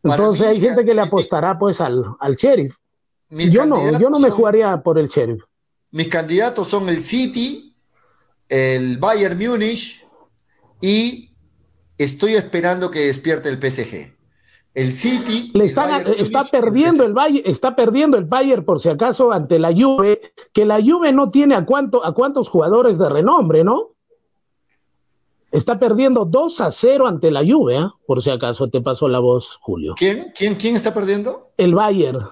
Entonces 0.03 0.47
mí, 0.47 0.53
hay 0.53 0.61
gente 0.61 0.85
que 0.85 0.95
le 0.95 1.03
apostará 1.03 1.59
pues 1.59 1.81
al, 1.81 2.05
al 2.21 2.37
sheriff. 2.37 2.77
Yo 3.31 3.67
no, 3.67 3.99
yo 3.99 4.09
no 4.09 4.21
me 4.21 4.29
son- 4.29 4.37
jugaría 4.37 4.81
por 4.83 4.99
el 4.99 5.09
sheriff. 5.09 5.43
Mis 5.91 6.09
candidatos 6.09 6.69
son 6.69 6.89
el 6.89 7.03
City, 7.03 7.75
el 8.49 8.99
Bayern 8.99 9.39
Múnich 9.39 10.06
y 10.81 11.31
estoy 11.99 12.35
esperando 12.35 12.91
que 12.91 13.07
despierte 13.07 13.49
el 13.49 13.57
PSG. 13.59 14.15
El 14.75 14.93
City. 14.93 15.51
Le 15.55 15.65
el 15.65 15.71
está, 15.71 15.87
Bayern 15.87 16.15
está 16.19 16.41
el 16.43 16.49
perdiendo 16.51 17.05
el 17.05 17.15
Bayern, 17.15 17.51
está 17.51 17.75
perdiendo 17.75 18.19
el 18.19 18.25
Bayern 18.27 18.65
por 18.65 18.81
si 18.81 18.91
acaso 18.91 19.33
ante 19.33 19.59
la 19.59 19.73
Juve, 19.73 20.21
que 20.53 20.67
la 20.67 20.81
Juve 20.83 21.13
no 21.13 21.31
tiene 21.31 21.55
a 21.55 21.65
cuánto, 21.65 22.05
a 22.05 22.13
cuántos 22.13 22.51
jugadores 22.51 22.99
de 22.99 23.09
renombre, 23.09 23.65
¿no? 23.65 23.93
Está 25.51 25.79
perdiendo 25.79 26.27
2 26.27 26.61
a 26.61 26.71
0 26.71 27.07
ante 27.07 27.31
la 27.31 27.41
Juve, 27.41 27.79
¿eh? 27.79 27.89
por 28.07 28.23
si 28.23 28.29
acaso 28.31 28.69
te 28.69 28.83
pasó 28.83 29.09
la 29.09 29.21
voz, 29.21 29.57
Julio. 29.63 29.95
¿Quién? 29.97 30.31
¿Quién? 30.37 30.57
¿Quién 30.57 30.77
está 30.77 30.93
perdiendo? 30.93 31.53
El 31.57 31.75
Bayern. 31.75 32.27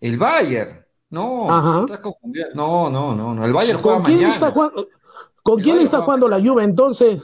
El 0.00 0.16
Bayern. 0.16 0.82
No, 1.10 1.50
Ajá. 1.50 1.80
estás 1.80 1.98
confundiendo. 1.98 2.54
No, 2.54 2.88
no, 2.88 3.14
no, 3.14 3.34
no. 3.34 3.44
El 3.44 3.52
Bayern 3.52 3.78
juega 3.78 3.98
¿Con 3.98 4.06
quién 4.06 4.16
mañana. 4.16 4.34
está, 4.34 4.52
¿con 4.52 4.72
El 5.58 5.62
quién 5.62 5.76
Bayern 5.76 5.84
está 5.84 6.00
jugando 6.00 6.28
la 6.28 6.40
Juve 6.40 6.64
entonces? 6.64 7.22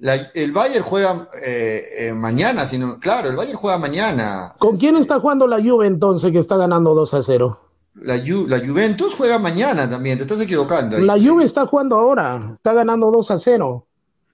La- 0.00 0.30
el 0.34 0.52
Bayern 0.52 0.82
juega 0.82 1.28
eh, 1.44 1.82
eh, 1.98 2.12
mañana, 2.12 2.64
sino, 2.66 2.98
claro, 2.98 3.28
el 3.28 3.36
Bayern 3.36 3.56
juega 3.58 3.78
mañana. 3.78 4.54
¿Con 4.58 4.76
quién 4.76 4.96
está 4.96 5.20
jugando 5.20 5.46
la 5.46 5.58
Juve 5.62 5.86
entonces 5.86 6.32
que 6.32 6.38
está 6.38 6.56
ganando 6.56 6.94
2 6.94 7.14
a 7.14 7.22
0? 7.22 7.60
La, 7.94 8.16
la 8.16 8.58
Juventus 8.66 9.14
juega 9.14 9.38
mañana 9.38 9.88
también, 9.88 10.16
te 10.16 10.24
estás 10.24 10.40
equivocando. 10.40 10.98
La 10.98 11.18
Juve 11.18 11.44
está 11.44 11.66
jugando 11.66 11.96
ahora, 11.96 12.52
está 12.54 12.72
ganando 12.72 13.10
2 13.10 13.30
a 13.30 13.38
0. 13.38 13.86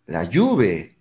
La 0.07 0.25
Juve. 0.33 0.96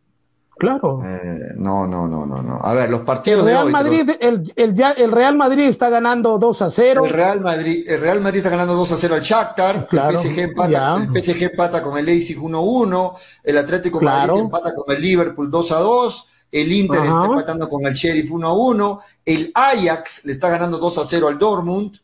Claro. 0.58 1.00
Eh, 1.04 1.54
no, 1.58 1.86
no, 1.86 2.08
no, 2.08 2.26
no, 2.26 2.42
no. 2.42 2.60
A 2.62 2.74
ver, 2.74 2.90
los 2.90 3.02
partidos 3.02 3.42
el 3.42 3.48
Real 3.48 3.62
de 3.62 3.66
hoy. 3.66 3.72
Madrid, 3.72 4.10
el, 4.22 4.54
el, 4.56 4.82
el, 4.98 5.12
Real 5.12 5.36
Madrid 5.36 5.68
está 5.68 5.90
ganando 5.90 6.38
2 6.38 6.62
a 6.62 6.70
0. 6.70 7.06
El 7.06 7.12
Real 7.12 7.42
Madrid, 7.42 7.84
el 7.88 8.00
Real 8.00 8.22
Madrid 8.22 8.38
está 8.38 8.50
ganando 8.50 8.74
2 8.74 8.92
a 8.94 8.98
0 8.98 9.16
al 9.16 9.22
Shakhtar. 9.22 9.88
Claro, 9.88 10.12
el, 10.12 10.18
PSG 10.18 10.40
empata, 10.40 10.96
el 10.96 11.24
PSG 11.24 11.44
empata 11.44 11.84
con 11.84 11.98
el 11.98 12.06
Leipzig 12.06 12.38
1-1. 12.38 13.14
El 13.44 13.58
Atlético 13.58 14.00
claro. 14.00 14.34
Madrid 14.34 14.46
empata 14.46 14.74
con 14.74 14.96
el 14.96 15.02
Liverpool 15.02 15.52
2 15.52 15.72
a 15.74 15.80
2. 15.80 16.28
El 16.52 16.72
Inter 16.72 17.02
Ajá. 17.02 17.10
está 17.10 17.26
empatando 17.26 17.68
con 17.68 17.86
el 17.86 17.94
Sheriff 17.94 18.32
1 18.32 18.48
a 18.48 18.54
1. 18.54 19.00
El 19.26 19.52
Ajax 19.54 20.24
le 20.24 20.32
está 20.32 20.50
ganando 20.50 20.78
2 20.78 20.98
a 21.00 21.06
0 21.06 21.28
al 21.28 21.38
Dortmund. 21.38 22.00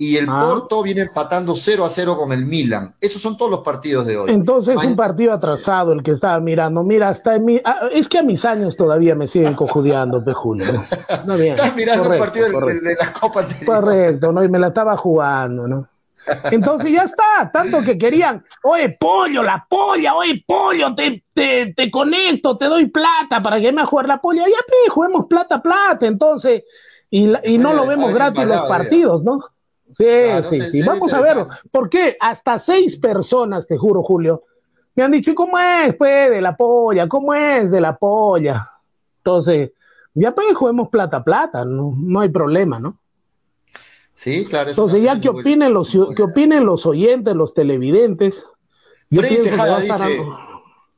Y 0.00 0.16
el 0.16 0.26
Ah. 0.28 0.46
Porto 0.48 0.80
viene 0.84 1.00
empatando 1.02 1.56
0 1.56 1.84
a 1.84 1.88
0 1.88 2.16
con 2.16 2.30
el 2.32 2.46
Milan. 2.46 2.94
Esos 3.00 3.20
son 3.20 3.36
todos 3.36 3.50
los 3.50 3.60
partidos 3.60 4.06
de 4.06 4.16
hoy. 4.16 4.30
Entonces 4.30 4.76
Ma- 4.76 4.86
un 4.86 4.94
partido 4.94 5.32
atrasado 5.32 5.92
el 5.92 6.04
que 6.04 6.12
estaba 6.12 6.38
mirando. 6.38 6.84
Mira, 6.84 7.08
hasta 7.08 7.34
en 7.34 7.44
mi, 7.44 7.60
ah, 7.64 7.88
es 7.92 8.08
que 8.08 8.18
a 8.18 8.22
mis 8.22 8.44
años 8.44 8.76
todavía 8.76 9.16
me 9.16 9.26
siguen 9.26 9.54
cojudeando, 9.54 10.24
Pejulio. 10.24 10.64
No, 11.26 11.36
bien, 11.36 11.54
Estás 11.54 11.74
mirando 11.74 12.04
correcto, 12.04 12.22
un 12.24 12.26
partido 12.28 12.46
de, 12.46 12.52
correcto. 12.52 12.84
de 12.88 12.94
la 12.94 13.12
Copa 13.12 13.40
anterior. 13.40 13.66
Correcto, 13.80 14.32
¿no? 14.32 14.44
Y 14.44 14.48
me 14.48 14.58
la 14.60 14.68
estaba 14.68 14.96
jugando, 14.96 15.66
¿no? 15.66 15.88
Entonces 16.50 16.92
ya 16.92 17.02
está, 17.04 17.50
tanto 17.52 17.82
que 17.82 17.96
querían, 17.98 18.44
oye, 18.62 18.90
pollo, 19.00 19.42
la 19.42 19.66
polla, 19.68 20.14
oye, 20.14 20.44
pollo, 20.46 20.94
te, 20.94 21.24
te, 21.34 21.72
te 21.74 21.90
conecto, 21.90 22.56
te 22.58 22.66
doy 22.66 22.86
plata 22.86 23.42
para 23.42 23.58
que 23.60 23.72
me 23.72 23.80
a 23.82 23.86
jugar 23.86 24.06
la 24.06 24.20
polla. 24.20 24.42
Ya, 24.46 24.58
pe, 24.66 24.90
juguemos 24.90 25.26
plata, 25.26 25.60
plata, 25.62 26.06
entonces, 26.06 26.64
y, 27.10 27.28
la- 27.28 27.40
y 27.44 27.56
no 27.58 27.72
Eh, 27.72 27.76
lo 27.76 27.86
vemos 27.86 28.12
gratis 28.12 28.44
los 28.44 28.60
partidos, 28.68 29.24
¿no? 29.24 29.40
Sí, 29.96 30.04
Claro, 30.04 30.44
sí, 30.44 30.62
sí, 30.70 30.82
vamos 30.82 31.12
a 31.12 31.20
verlo. 31.20 31.48
¿Por 31.70 31.88
qué? 31.88 32.16
Hasta 32.20 32.58
seis 32.58 32.96
personas, 32.98 33.66
te 33.66 33.76
juro, 33.76 34.02
Julio, 34.02 34.44
me 34.94 35.02
han 35.02 35.10
dicho, 35.10 35.30
¿y 35.30 35.34
cómo 35.34 35.58
es, 35.58 35.94
pues, 35.96 36.30
de 36.30 36.40
la 36.40 36.56
polla? 36.56 37.08
¿Cómo 37.08 37.34
es 37.34 37.70
de 37.70 37.80
la 37.80 37.96
polla? 37.96 38.68
Entonces, 39.18 39.72
ya, 40.14 40.34
pues, 40.34 40.54
juguemos 40.54 40.88
plata, 40.88 41.22
plata, 41.24 41.64
no, 41.64 41.94
no 41.96 42.20
hay 42.20 42.28
problema, 42.28 42.78
¿no? 42.78 42.98
Sí, 44.14 44.44
claro. 44.44 44.70
es 44.70 44.76
Entonces, 44.76 45.02
ya 45.02 45.20
que 45.20 45.28
opinen 45.28 45.72
los, 45.72 45.90
que 46.16 46.22
opinen 46.22 46.66
los 46.66 46.84
oyentes, 46.86 47.34
los 47.36 47.54
televidentes. 47.54 48.46
Yo 49.10 49.20
Freddy 49.20 49.34
pienso 49.36 49.44
que 49.44 49.50
Tejada 49.50 49.72
va 49.72 49.78
a 49.78 49.82
estar 49.82 50.08
dice, 50.08 50.20
algo- 50.20 50.38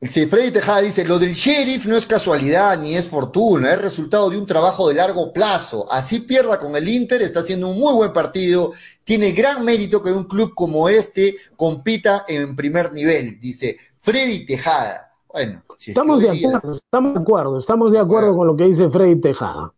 sí, 0.09 0.25
Freddy 0.25 0.51
Tejada 0.51 0.81
dice, 0.81 1.05
lo 1.05 1.19
del 1.19 1.33
sheriff 1.33 1.85
no 1.85 1.95
es 1.95 2.07
casualidad 2.07 2.79
ni 2.79 2.95
es 2.95 3.07
fortuna, 3.07 3.73
es 3.73 3.81
resultado 3.81 4.29
de 4.29 4.37
un 4.37 4.45
trabajo 4.45 4.87
de 4.89 4.95
largo 4.95 5.31
plazo. 5.31 5.87
Así 5.91 6.19
pierda 6.21 6.59
con 6.59 6.75
el 6.75 6.87
Inter, 6.87 7.21
está 7.21 7.41
haciendo 7.41 7.69
un 7.69 7.79
muy 7.79 7.93
buen 7.93 8.11
partido, 8.13 8.71
tiene 9.03 9.31
gran 9.31 9.63
mérito 9.63 10.01
que 10.01 10.11
un 10.11 10.23
club 10.23 10.53
como 10.55 10.89
este 10.89 11.35
compita 11.55 12.25
en 12.27 12.55
primer 12.55 12.91
nivel, 12.93 13.39
dice 13.39 13.77
Freddy 13.99 14.45
Tejada. 14.45 15.13
Bueno, 15.31 15.63
si 15.77 15.91
es 15.91 15.95
que 15.95 16.01
Estamos 16.01 16.21
de 16.21 16.29
acuerdo, 16.29 16.75
estamos 16.75 17.13
de 17.13 17.19
acuerdo, 17.19 17.59
estamos 17.59 17.91
de 17.91 17.99
acuerdo 17.99 18.27
Bueno. 18.33 18.37
con 18.37 18.47
lo 18.47 18.55
que 18.57 18.63
dice 18.65 18.89
Freddy 18.89 19.21
Tejada. 19.21 19.71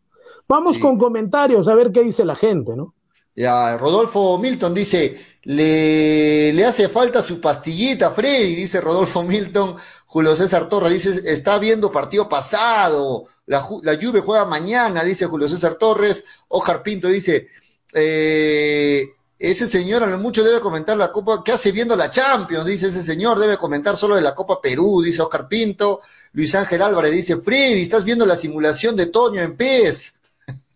Vamos 0.48 0.76
Sí. 0.76 0.82
con 0.82 0.98
comentarios 0.98 1.68
a 1.68 1.76
ver 1.76 1.92
qué 1.92 2.02
dice 2.04 2.26
la 2.26 2.36
gente, 2.36 2.76
¿no? 2.76 2.94
Ya, 3.36 3.78
Rodolfo 3.78 4.38
Milton 4.38 4.74
dice, 4.74 5.18
le, 5.46 6.54
le 6.54 6.66
hace 6.66 6.88
falta 6.88 7.22
su 7.22 7.42
pastillita, 7.42 8.12
Freddy, 8.12 8.56
dice 8.56 8.80
Rodolfo 8.80 9.24
Milton. 9.24 9.76
Julio 10.06 10.36
César 10.36 10.70
Torres 10.70 10.92
dice, 10.92 11.22
está 11.26 11.60
viendo 11.60 11.92
partido 11.92 12.30
pasado. 12.30 13.26
La, 13.46 13.66
la 13.82 13.98
juega 14.22 14.46
mañana, 14.46 15.04
dice 15.04 15.26
Julio 15.26 15.50
César 15.50 15.76
Torres. 15.76 16.24
Ojar 16.48 16.82
Pinto 16.82 17.10
dice, 17.10 17.50
eh, 17.94 19.10
ese 19.38 19.68
señor 19.68 20.04
a 20.04 20.08
lo 20.08 20.18
mucho 20.18 20.44
debe 20.44 20.62
comentar 20.62 20.96
la 20.96 21.12
Copa, 21.12 21.44
¿qué 21.44 21.52
hace 21.52 21.74
viendo 21.74 21.96
la 21.98 22.10
Champions? 22.10 22.66
Dice 22.66 22.88
ese 22.88 23.04
señor, 23.04 23.38
debe 23.38 23.58
comentar 23.58 23.98
solo 23.98 24.16
de 24.16 24.22
la 24.22 24.34
Copa 24.34 24.62
Perú, 24.62 25.02
dice 25.04 25.22
Oscar 25.22 25.50
Pinto. 25.50 26.02
Luis 26.32 26.56
Ángel 26.56 26.82
Álvarez 26.82 27.12
dice, 27.12 27.36
Freddy, 27.38 27.82
estás 27.82 28.06
viendo 28.06 28.26
la 28.26 28.38
simulación 28.38 28.96
de 28.96 29.08
Toño 29.08 29.42
en 29.42 29.58
PES. 29.58 30.16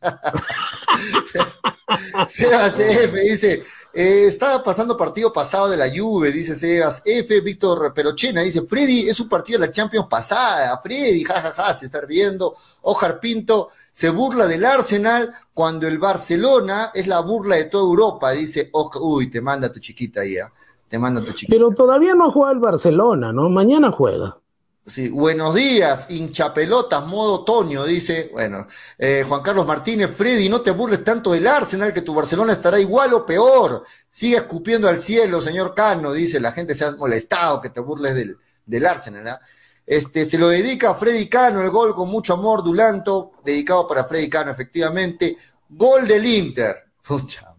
Sebas 2.27 2.77
dice, 2.77 3.63
eh, 3.99 4.27
estaba 4.27 4.61
pasando 4.61 4.95
partido 4.95 5.33
pasado 5.33 5.69
de 5.69 5.75
la 5.75 5.89
Juve, 5.89 6.31
dice 6.31 6.53
Sebas 6.53 7.01
F, 7.03 7.41
Víctor 7.41 7.91
Perochena 7.95 8.43
dice, 8.43 8.61
Freddy, 8.61 9.09
es 9.09 9.19
un 9.19 9.27
partido 9.27 9.59
de 9.59 9.65
la 9.65 9.71
Champions 9.71 10.05
pasada, 10.07 10.79
Freddy, 10.83 11.23
jajaja, 11.23 11.73
se 11.73 11.87
está 11.87 12.01
riendo, 12.01 12.55
Ojar 12.83 13.19
Pinto 13.19 13.69
se 13.91 14.11
burla 14.11 14.45
del 14.45 14.63
Arsenal 14.65 15.33
cuando 15.51 15.87
el 15.87 15.97
Barcelona 15.97 16.91
es 16.93 17.07
la 17.07 17.21
burla 17.21 17.55
de 17.55 17.65
toda 17.65 17.85
Europa, 17.85 18.29
dice 18.33 18.69
Oscar, 18.71 19.01
uy, 19.03 19.31
te 19.31 19.41
manda 19.41 19.71
tu 19.71 19.79
chiquita 19.79 20.21
ahí, 20.21 20.37
¿ah? 20.37 20.53
te 20.87 20.99
manda 20.99 21.19
tu 21.19 21.31
chiquita. 21.31 21.55
Pero 21.55 21.71
todavía 21.71 22.13
no 22.13 22.31
juega 22.31 22.51
el 22.51 22.59
Barcelona, 22.59 23.33
¿no? 23.33 23.49
Mañana 23.49 23.91
juega. 23.91 24.37
Sí, 24.87 25.09
buenos 25.09 25.53
días, 25.53 26.05
hinchapelotas, 26.09 27.05
modo 27.05 27.41
otoño, 27.41 27.83
dice. 27.83 28.29
Bueno, 28.31 28.67
eh, 28.97 29.25
Juan 29.27 29.41
Carlos 29.41 29.67
Martínez, 29.67 30.09
Freddy, 30.15 30.47
no 30.47 30.61
te 30.61 30.71
burles 30.71 31.03
tanto 31.03 31.33
del 31.33 31.45
Arsenal, 31.45 31.91
que 31.91 32.03
tu 32.03 32.13
Barcelona 32.13 32.53
estará 32.53 32.79
igual 32.79 33.13
o 33.13 33.25
peor. 33.25 33.83
Sigue 34.07 34.37
escupiendo 34.37 34.87
al 34.87 34.95
cielo, 34.95 35.41
señor 35.41 35.75
Cano, 35.75 36.13
dice. 36.13 36.39
La 36.39 36.53
gente 36.53 36.73
se 36.73 36.85
ha 36.85 36.95
molestado 36.95 37.59
que 37.59 37.69
te 37.69 37.81
burles 37.81 38.15
del, 38.15 38.37
del 38.65 38.85
Arsenal, 38.85 39.23
¿verdad? 39.23 39.41
Este, 39.85 40.23
se 40.23 40.37
lo 40.37 40.47
dedica 40.47 40.91
a 40.91 40.95
Freddy 40.95 41.27
Cano, 41.27 41.61
el 41.61 41.69
gol 41.69 41.93
con 41.93 42.09
mucho 42.09 42.35
amor, 42.35 42.63
Dulanto, 42.63 43.33
dedicado 43.43 43.85
para 43.89 44.05
Freddy 44.05 44.29
Cano, 44.29 44.51
efectivamente. 44.51 45.37
Gol 45.67 46.07
del 46.07 46.25
Inter. 46.25 46.77
Pucha. 47.05 47.53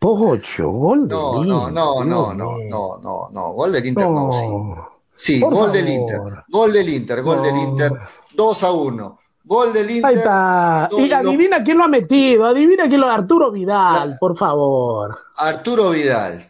Pocho, 0.00 0.68
gol 0.68 1.06
del 1.06 1.16
no, 1.16 1.36
Inter. 1.36 1.48
No, 1.48 1.70
no, 1.70 2.04
no, 2.04 2.34
no, 2.34 2.58
no, 2.58 2.98
no, 3.00 3.28
no, 3.32 3.52
gol 3.52 3.70
del 3.70 3.86
Inter, 3.86 4.04
no, 4.08 4.26
no 4.26 4.32
sí. 4.32 4.95
Por 5.40 5.54
gol 5.54 5.72
del. 5.72 5.88
Inter, 5.88 6.20
gol 6.48 6.72
del 6.72 6.88
Inter, 6.88 7.22
gol 7.22 7.42
del. 7.42 7.56
Inter, 7.56 7.92
2 8.34 8.62
a 8.64 8.72
1. 8.72 9.18
Gol 9.44 9.72
del 9.72 9.90
Inter. 9.90 10.06
Ahí 10.06 10.14
está. 10.16 10.88
Y 10.98 11.12
adivina 11.12 11.62
quién 11.62 11.78
lo 11.78 11.84
ha 11.84 11.88
metido, 11.88 12.46
adivina 12.46 12.88
quién 12.88 13.00
lo 13.00 13.08
Arturo 13.08 13.50
Vidal, 13.52 14.10
La- 14.10 14.16
por 14.18 14.36
favor. 14.36 15.18
Arturo 15.36 15.90
Vidal. 15.90 16.42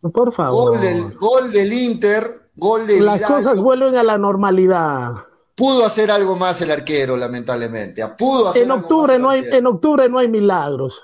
Por 0.00 0.32
favor. 0.32 0.72
Gol 0.72 0.80
del, 0.80 1.14
gol 1.18 1.50
del 1.50 1.72
Inter, 1.72 2.50
gol 2.54 2.86
de 2.86 3.00
Las 3.00 3.18
Vidal. 3.18 3.32
cosas 3.32 3.60
vuelven 3.60 3.96
a 3.96 4.02
la 4.04 4.16
normalidad. 4.16 5.12
Pudo 5.56 5.84
hacer 5.84 6.10
algo 6.10 6.36
más 6.36 6.60
el 6.60 6.70
arquero, 6.70 7.16
lamentablemente. 7.16 8.06
Pudo 8.16 8.48
hacer 8.50 8.62
En 8.62 8.70
algo 8.70 8.82
octubre 8.84 9.14
más 9.14 9.20
no 9.22 9.30
hay, 9.30 9.44
en 9.50 9.66
octubre 9.66 10.08
no 10.08 10.18
hay 10.18 10.28
milagros. 10.28 11.02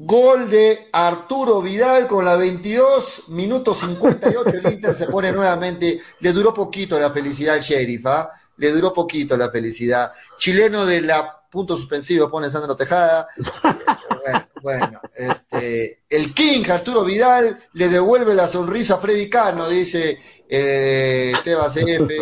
Gol 0.00 0.48
de 0.48 0.90
Arturo 0.92 1.60
Vidal 1.60 2.06
con 2.06 2.24
la 2.24 2.36
22, 2.36 3.30
minuto 3.30 3.74
58. 3.74 4.58
El 4.58 4.72
Inter 4.74 4.94
se 4.94 5.06
pone 5.06 5.32
nuevamente. 5.32 6.00
Le 6.20 6.32
duró 6.32 6.54
poquito 6.54 6.96
la 7.00 7.10
felicidad 7.10 7.56
al 7.56 7.62
sheriff, 7.62 8.06
¿ah? 8.06 8.30
Le 8.58 8.70
duró 8.70 8.94
poquito 8.94 9.36
la 9.36 9.50
felicidad. 9.50 10.12
Chileno 10.36 10.86
de 10.86 11.00
la 11.00 11.40
punto 11.50 11.76
suspensivo, 11.76 12.30
pone 12.30 12.48
Sandro 12.48 12.76
Tejada. 12.76 13.26
Bueno, 14.22 14.48
bueno, 14.62 15.00
este, 15.16 16.02
el 16.08 16.32
King, 16.32 16.62
Arturo 16.70 17.02
Vidal, 17.04 17.58
le 17.72 17.88
devuelve 17.88 18.34
la 18.34 18.46
sonrisa 18.46 18.94
a 18.94 18.98
Freddy 18.98 19.28
Cano, 19.28 19.68
dice 19.68 20.20
eh, 20.48 21.32
Sebas 21.42 21.76
F. 21.76 22.14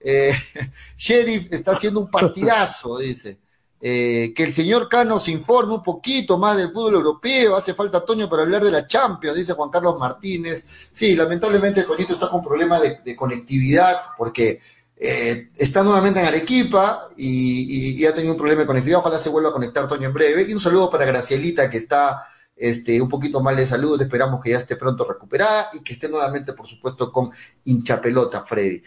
Eh, 0.00 0.34
Sheriff 0.98 1.50
está 1.50 1.72
haciendo 1.72 2.00
un 2.00 2.10
partidazo, 2.10 2.98
dice. 2.98 3.38
Eh, 3.84 4.32
que 4.34 4.44
el 4.44 4.52
señor 4.52 4.88
Cano 4.88 5.18
se 5.18 5.32
informe 5.32 5.74
un 5.74 5.82
poquito 5.82 6.38
más 6.38 6.56
del 6.56 6.70
fútbol 6.70 6.94
europeo, 6.94 7.56
hace 7.56 7.74
falta 7.74 8.04
Toño 8.04 8.30
para 8.30 8.42
hablar 8.42 8.62
de 8.62 8.70
la 8.70 8.86
Champions, 8.86 9.36
dice 9.36 9.54
Juan 9.54 9.70
Carlos 9.70 9.98
Martínez. 9.98 10.64
Sí, 10.92 11.16
lamentablemente 11.16 11.82
Toñito 11.82 12.12
está 12.12 12.28
con 12.28 12.44
problemas 12.44 12.80
de, 12.80 13.00
de 13.04 13.16
conectividad 13.16 14.02
porque 14.16 14.60
eh, 15.04 15.48
está 15.56 15.82
nuevamente 15.82 16.20
en 16.20 16.26
Arequipa 16.26 17.08
y, 17.16 18.04
ha 18.06 18.14
tenido 18.14 18.34
un 18.34 18.38
problema 18.38 18.60
de 18.60 18.68
conectividad. 18.68 19.00
Ojalá 19.00 19.18
se 19.18 19.30
vuelva 19.30 19.48
a 19.48 19.52
conectar 19.52 19.88
Toño 19.88 20.06
en 20.06 20.14
breve. 20.14 20.46
Y 20.48 20.52
un 20.52 20.60
saludo 20.60 20.88
para 20.88 21.04
Gracielita 21.04 21.68
que 21.68 21.78
está 21.78 22.24
este, 22.54 23.02
un 23.02 23.08
poquito 23.08 23.40
mal 23.40 23.56
de 23.56 23.66
salud. 23.66 24.00
Esperamos 24.00 24.40
que 24.40 24.50
ya 24.50 24.58
esté 24.58 24.76
pronto 24.76 25.04
recuperada 25.04 25.70
y 25.72 25.82
que 25.82 25.94
esté 25.94 26.08
nuevamente, 26.08 26.52
por 26.52 26.68
supuesto, 26.68 27.10
con 27.10 27.32
hinchapelota, 27.64 28.44
Freddy. 28.44 28.80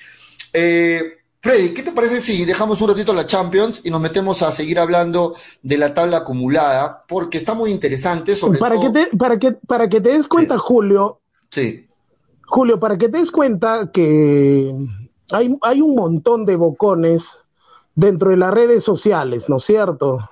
Eh, 0.53 1.24
Freddy, 1.45 1.75
¿qué 1.75 1.84
te 1.84 1.91
parece 1.91 2.21
si 2.21 2.43
dejamos 2.43 2.81
un 2.81 2.89
ratito 2.89 3.13
la 3.13 3.27
Champions 3.27 3.86
y 3.86 3.91
nos 3.91 4.01
metemos 4.01 4.41
a 4.41 4.51
seguir 4.51 4.79
hablando 4.79 5.36
de 5.62 5.77
la 5.77 5.93
tabla 5.93 6.17
acumulada? 6.17 7.03
Porque 7.08 7.38
está 7.38 7.53
muy 7.53 7.69
interesante, 7.69 8.36
sobre 8.36 8.58
Para 8.58 8.77
que, 8.77 8.81
todo. 8.81 8.93
te, 8.93 9.15
para, 9.15 9.38
que, 9.38 9.51
para 9.51 9.88
que 9.88 10.01
te 10.01 10.10
des 10.10 10.27
cuenta, 10.27 10.58
Julio, 10.58 11.19
Sí, 11.51 11.86
Julio, 12.47 12.79
para 12.79 12.97
que 12.97 13.10
te 13.10 13.19
des 13.19 13.29
cuenta 13.29 13.91
que 13.91 14.73
hay, 15.29 15.55
hay 15.62 15.81
un 15.81 15.93
montón 15.93 16.45
de 16.45 16.55
bocones 16.55 17.38
dentro 17.93 18.31
de 18.31 18.38
las 18.38 18.51
redes 18.51 18.84
sociales, 18.84 19.47
¿no 19.47 19.58
es 19.58 19.65
cierto? 19.65 20.27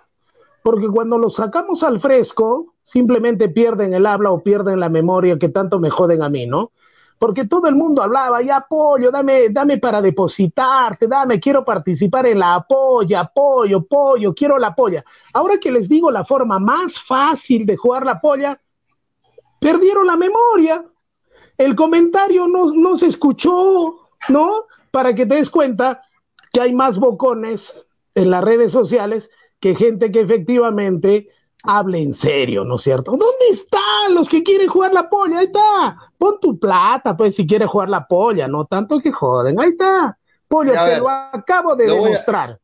Porque 0.63 0.88
cuando 0.88 1.19
los 1.19 1.36
sacamos 1.36 1.84
al 1.84 1.99
fresco, 1.99 2.73
simplemente 2.82 3.49
pierden 3.49 3.93
el 3.93 4.08
habla 4.08 4.32
o 4.32 4.41
pierden 4.41 4.80
la 4.80 4.89
memoria 4.89 5.38
que 5.38 5.49
tanto 5.49 5.80
me 5.80 5.91
joden 5.91 6.23
a 6.23 6.30
mí, 6.30 6.47
¿no? 6.47 6.71
Porque 7.17 7.45
todo 7.45 7.67
el 7.67 7.76
mundo 7.76 8.02
hablaba, 8.02 8.41
ya 8.41 8.58
apoyo, 8.58 9.12
dame, 9.12 9.49
dame 9.49 9.78
para 9.78 10.02
depositarte, 10.02 11.08
dame, 11.08 11.39
quiero 11.39 11.63
participar 11.63 12.26
en 12.26 12.39
la 12.39 12.56
apoya, 12.56 13.21
apoyo, 13.21 13.78
apoyo, 13.78 14.34
quiero 14.34 14.58
la 14.58 14.76
polla. 14.76 15.06
Ahora 15.34 15.58
que 15.58 15.71
les 15.71 15.88
digo 15.88 16.12
la 16.12 16.26
forma 16.26 16.60
más 16.60 16.99
fácil 16.99 17.65
de 17.65 17.78
jugar 17.78 18.06
la 18.06 18.19
polla, 18.19 18.60
perdieron 19.60 20.08
la 20.08 20.17
memoria. 20.17 20.84
El 21.58 21.76
comentario 21.76 22.47
no, 22.47 22.73
no 22.73 22.97
se 22.97 23.08
escuchó, 23.08 24.10
¿no? 24.30 24.65
Para 24.91 25.15
que 25.15 25.26
te 25.26 25.36
des 25.36 25.49
cuenta 25.49 26.04
que 26.52 26.62
hay 26.62 26.73
más 26.73 26.99
bocones 26.99 27.86
en 28.15 28.30
las 28.30 28.43
redes 28.43 28.71
sociales 28.71 29.30
que 29.60 29.76
gente 29.76 30.12
que 30.12 30.21
efectivamente 30.21 31.30
hable 31.63 32.02
en 32.02 32.13
serio, 32.13 32.65
¿no 32.65 32.76
es 32.76 32.84
cierto? 32.84 33.12
¿Dónde 33.12 33.49
están 33.52 34.13
los 34.13 34.28
que 34.30 34.43
quieren 34.43 34.67
jugar 34.67 34.93
la 34.93 35.10
polla? 35.10 35.39
Ahí 35.39 35.45
está. 35.45 35.97
Pon 36.17 36.39
tu 36.39 36.60
plata, 36.60 37.15
pues, 37.15 37.36
si 37.36 37.47
quieres 37.47 37.69
jugar 37.69 37.89
la 37.89 38.06
polla, 38.06 38.47
no 38.47 38.65
tanto 38.65 38.99
que 38.99 39.12
joden. 39.12 39.60
Ahí 39.60 39.69
está. 39.69 40.17
Pollo, 40.47 40.71
te 40.71 40.97
lo 40.99 41.10
acabo 41.10 41.76
de 41.76 41.86
demostrar. 41.86 42.60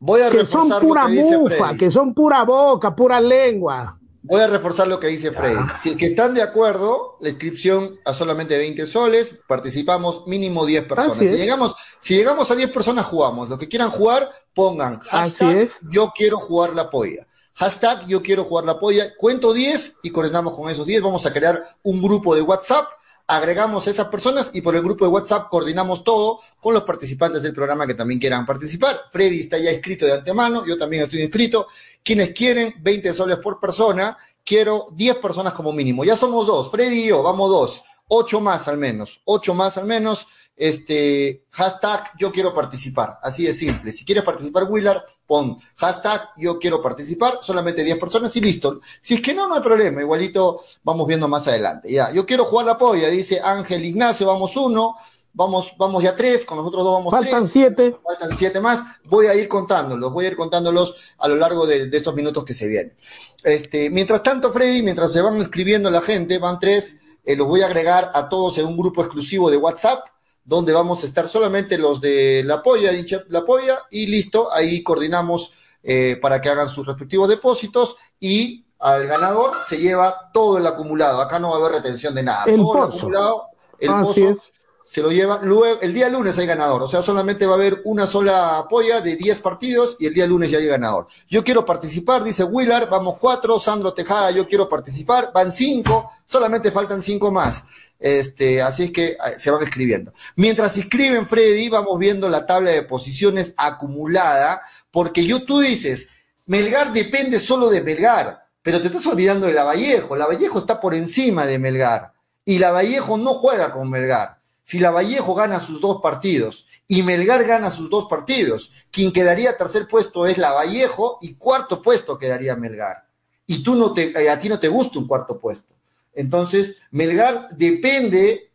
voy 0.00 0.22
a 0.22 0.30
que 0.30 0.44
son 0.44 0.68
pura 0.80 1.06
mufa, 1.06 1.76
que 1.76 1.90
son 1.90 2.14
pura 2.14 2.42
boca, 2.44 2.96
pura 2.96 3.20
lengua. 3.20 3.98
Voy 4.22 4.40
a 4.40 4.48
reforzar 4.48 4.88
lo 4.88 4.98
que 4.98 5.06
dice 5.06 5.30
Freddy. 5.30 5.60
Si 5.76 5.96
que 5.96 6.06
están 6.06 6.34
de 6.34 6.42
acuerdo, 6.42 7.16
la 7.20 7.28
inscripción 7.28 8.00
a 8.04 8.12
solamente 8.12 8.58
20 8.58 8.84
soles, 8.86 9.36
participamos 9.46 10.26
mínimo 10.26 10.66
10 10.66 10.84
personas. 10.86 11.18
Si 11.18 11.28
llegamos, 11.28 11.76
si 12.00 12.16
llegamos 12.16 12.50
a 12.50 12.56
10 12.56 12.70
personas, 12.70 13.06
jugamos. 13.06 13.48
Los 13.48 13.58
que 13.58 13.68
quieran 13.68 13.90
jugar, 13.90 14.28
pongan 14.52 14.98
hashtag 14.98 15.68
yo 15.90 16.12
quiero 16.14 16.38
jugar 16.38 16.74
la 16.74 16.90
polla. 16.90 17.27
Hashtag 17.58 18.06
yo 18.06 18.22
quiero 18.22 18.44
jugar 18.44 18.64
la 18.64 18.78
polla. 18.78 19.14
Cuento 19.16 19.52
10 19.52 19.98
y 20.02 20.10
coordinamos 20.10 20.56
con 20.56 20.70
esos 20.70 20.86
10. 20.86 21.02
Vamos 21.02 21.26
a 21.26 21.32
crear 21.32 21.76
un 21.82 22.00
grupo 22.00 22.34
de 22.34 22.42
WhatsApp 22.42 22.88
agregamos 23.30 23.86
a 23.86 23.90
esas 23.90 24.08
personas 24.08 24.50
y 24.54 24.62
por 24.62 24.74
el 24.74 24.82
grupo 24.82 25.04
de 25.04 25.10
WhatsApp 25.10 25.50
coordinamos 25.50 26.02
todo 26.02 26.40
con 26.60 26.72
los 26.72 26.84
participantes 26.84 27.42
del 27.42 27.52
programa 27.52 27.86
que 27.86 27.92
también 27.92 28.18
quieran 28.18 28.46
participar. 28.46 29.02
Freddy 29.10 29.40
está 29.40 29.58
ya 29.58 29.70
inscrito 29.70 30.06
de 30.06 30.14
antemano, 30.14 30.64
yo 30.66 30.78
también 30.78 31.02
estoy 31.02 31.20
inscrito. 31.20 31.66
Quienes 32.02 32.30
quieren 32.30 32.74
20 32.80 33.12
soles 33.12 33.36
por 33.36 33.60
persona, 33.60 34.16
quiero 34.42 34.86
10 34.92 35.18
personas 35.18 35.52
como 35.52 35.74
mínimo. 35.74 36.04
Ya 36.04 36.16
somos 36.16 36.46
dos, 36.46 36.70
Freddy 36.70 37.04
y 37.04 37.08
yo, 37.08 37.22
vamos 37.22 37.50
dos, 37.50 37.82
ocho 38.08 38.40
más 38.40 38.66
al 38.66 38.78
menos, 38.78 39.20
ocho 39.26 39.52
más 39.52 39.76
al 39.76 39.84
menos 39.84 40.26
este, 40.58 41.44
hashtag 41.52 42.10
yo 42.18 42.32
quiero 42.32 42.52
participar, 42.52 43.18
así 43.22 43.44
de 43.44 43.52
simple. 43.52 43.92
Si 43.92 44.04
quieres 44.04 44.24
participar, 44.24 44.64
Willard, 44.64 45.02
pon 45.24 45.58
hashtag 45.76 46.30
yo 46.36 46.58
quiero 46.58 46.82
participar, 46.82 47.38
solamente 47.42 47.84
10 47.84 47.98
personas 47.98 48.34
y 48.34 48.40
listo. 48.40 48.80
Si 49.00 49.14
es 49.14 49.22
que 49.22 49.34
no, 49.34 49.46
no 49.46 49.54
hay 49.54 49.60
problema, 49.60 50.00
igualito 50.00 50.60
vamos 50.82 51.06
viendo 51.06 51.28
más 51.28 51.46
adelante. 51.46 51.90
Ya, 51.92 52.12
yo 52.12 52.26
quiero 52.26 52.44
jugar 52.44 52.66
la 52.66 52.76
polla, 52.76 53.08
dice 53.08 53.40
Ángel 53.40 53.84
Ignacio, 53.84 54.26
vamos 54.26 54.56
uno, 54.56 54.96
vamos, 55.32 55.74
vamos 55.78 56.02
ya 56.02 56.16
tres, 56.16 56.44
con 56.44 56.58
nosotros 56.58 56.82
dos 56.82 56.92
vamos 56.92 57.12
Faltan 57.12 57.42
tres. 57.42 57.52
siete. 57.52 57.96
Faltan 58.02 58.36
siete 58.36 58.60
más, 58.60 58.82
voy 59.04 59.26
a 59.26 59.36
ir 59.36 59.46
contándolos, 59.46 60.12
voy 60.12 60.24
a 60.24 60.28
ir 60.28 60.36
contándolos 60.36 60.96
a 61.18 61.28
lo 61.28 61.36
largo 61.36 61.66
de, 61.66 61.88
estos 61.92 62.16
minutos 62.16 62.44
que 62.44 62.54
se 62.54 62.66
vienen. 62.66 62.96
Este, 63.44 63.90
mientras 63.90 64.24
tanto, 64.24 64.52
Freddy, 64.52 64.82
mientras 64.82 65.12
se 65.12 65.22
van 65.22 65.40
escribiendo 65.40 65.88
la 65.88 66.00
gente, 66.00 66.38
van 66.38 66.58
tres, 66.58 66.98
eh, 67.24 67.36
los 67.36 67.46
voy 67.46 67.60
a 67.60 67.66
agregar 67.66 68.10
a 68.12 68.28
todos 68.28 68.58
en 68.58 68.66
un 68.66 68.76
grupo 68.76 69.02
exclusivo 69.02 69.52
de 69.52 69.56
WhatsApp 69.56 70.17
donde 70.48 70.72
vamos 70.72 71.02
a 71.02 71.06
estar 71.06 71.28
solamente 71.28 71.76
los 71.76 72.00
de 72.00 72.42
la 72.42 72.62
polla, 72.62 72.90
la 73.28 73.44
polla, 73.44 73.80
y 73.90 74.06
listo, 74.06 74.50
ahí 74.50 74.82
coordinamos 74.82 75.52
eh, 75.82 76.18
para 76.22 76.40
que 76.40 76.48
hagan 76.48 76.70
sus 76.70 76.86
respectivos 76.86 77.28
depósitos 77.28 77.96
y 78.18 78.64
al 78.78 79.06
ganador 79.06 79.58
se 79.66 79.76
lleva 79.76 80.30
todo 80.32 80.56
el 80.56 80.66
acumulado. 80.66 81.20
Acá 81.20 81.38
no 81.38 81.50
va 81.50 81.56
a 81.56 81.58
haber 81.58 81.82
retención 81.82 82.14
de 82.14 82.22
nada. 82.22 82.46
todo 82.56 82.78
el 82.78 82.82
acumulado, 82.84 83.48
el 83.78 83.90
pozo, 84.00 84.42
se 84.88 85.02
lo 85.02 85.12
lleva. 85.12 85.38
Luego, 85.42 85.82
el 85.82 85.92
día 85.92 86.08
lunes 86.08 86.38
hay 86.38 86.46
ganador, 86.46 86.82
o 86.82 86.88
sea, 86.88 87.02
solamente 87.02 87.44
va 87.44 87.52
a 87.52 87.56
haber 87.56 87.82
una 87.84 88.06
sola 88.06 88.64
polla 88.70 89.02
de 89.02 89.16
10 89.16 89.38
partidos 89.40 89.98
y 90.00 90.06
el 90.06 90.14
día 90.14 90.26
lunes 90.26 90.50
ya 90.50 90.56
hay 90.56 90.66
ganador. 90.66 91.08
Yo 91.28 91.44
quiero 91.44 91.66
participar, 91.66 92.24
dice 92.24 92.42
Willard, 92.42 92.88
vamos 92.88 93.16
cuatro, 93.20 93.58
Sandro 93.58 93.92
Tejada, 93.92 94.30
yo 94.30 94.48
quiero 94.48 94.66
participar, 94.66 95.30
van 95.34 95.52
cinco, 95.52 96.10
solamente 96.26 96.70
faltan 96.70 97.02
cinco 97.02 97.30
más. 97.30 97.64
Este, 97.98 98.62
así 98.62 98.84
es 98.84 98.90
que 98.90 99.18
ah, 99.20 99.30
se 99.36 99.50
van 99.50 99.62
escribiendo. 99.62 100.14
Mientras 100.36 100.78
escriben, 100.78 101.26
Freddy, 101.26 101.68
vamos 101.68 101.98
viendo 101.98 102.26
la 102.30 102.46
tabla 102.46 102.70
de 102.70 102.82
posiciones 102.82 103.52
acumulada, 103.58 104.62
porque 104.90 105.26
yo 105.26 105.44
tú 105.44 105.58
dices, 105.58 106.08
Melgar 106.46 106.94
depende 106.94 107.38
solo 107.40 107.68
de 107.68 107.82
Melgar, 107.82 108.46
pero 108.62 108.80
te 108.80 108.86
estás 108.86 109.04
olvidando 109.04 109.48
de 109.48 109.52
la 109.52 109.64
Vallejo. 109.64 110.16
La 110.16 110.26
Vallejo 110.26 110.58
está 110.58 110.80
por 110.80 110.94
encima 110.94 111.44
de 111.44 111.58
Melgar 111.58 112.14
y 112.46 112.58
la 112.58 112.70
Vallejo 112.70 113.18
no 113.18 113.34
juega 113.34 113.70
con 113.70 113.90
Melgar. 113.90 114.37
Si 114.68 114.78
la 114.78 114.90
Vallejo 114.90 115.34
gana 115.34 115.60
sus 115.60 115.80
dos 115.80 116.02
partidos 116.02 116.68
y 116.86 117.02
Melgar 117.02 117.42
gana 117.44 117.70
sus 117.70 117.88
dos 117.88 118.04
partidos, 118.04 118.70
quien 118.90 119.14
quedaría 119.14 119.56
tercer 119.56 119.88
puesto 119.88 120.26
es 120.26 120.36
la 120.36 120.52
Vallejo 120.52 121.16
y 121.22 121.36
cuarto 121.36 121.80
puesto 121.80 122.18
quedaría 122.18 122.54
Melgar. 122.54 123.06
Y 123.46 123.62
tú 123.62 123.76
no 123.76 123.94
te, 123.94 124.10
eh, 124.10 124.28
a 124.28 124.38
ti 124.38 124.50
no 124.50 124.60
te 124.60 124.68
gusta 124.68 124.98
un 124.98 125.08
cuarto 125.08 125.38
puesto. 125.38 125.72
Entonces, 126.12 126.76
Melgar 126.90 127.48
depende 127.56 128.50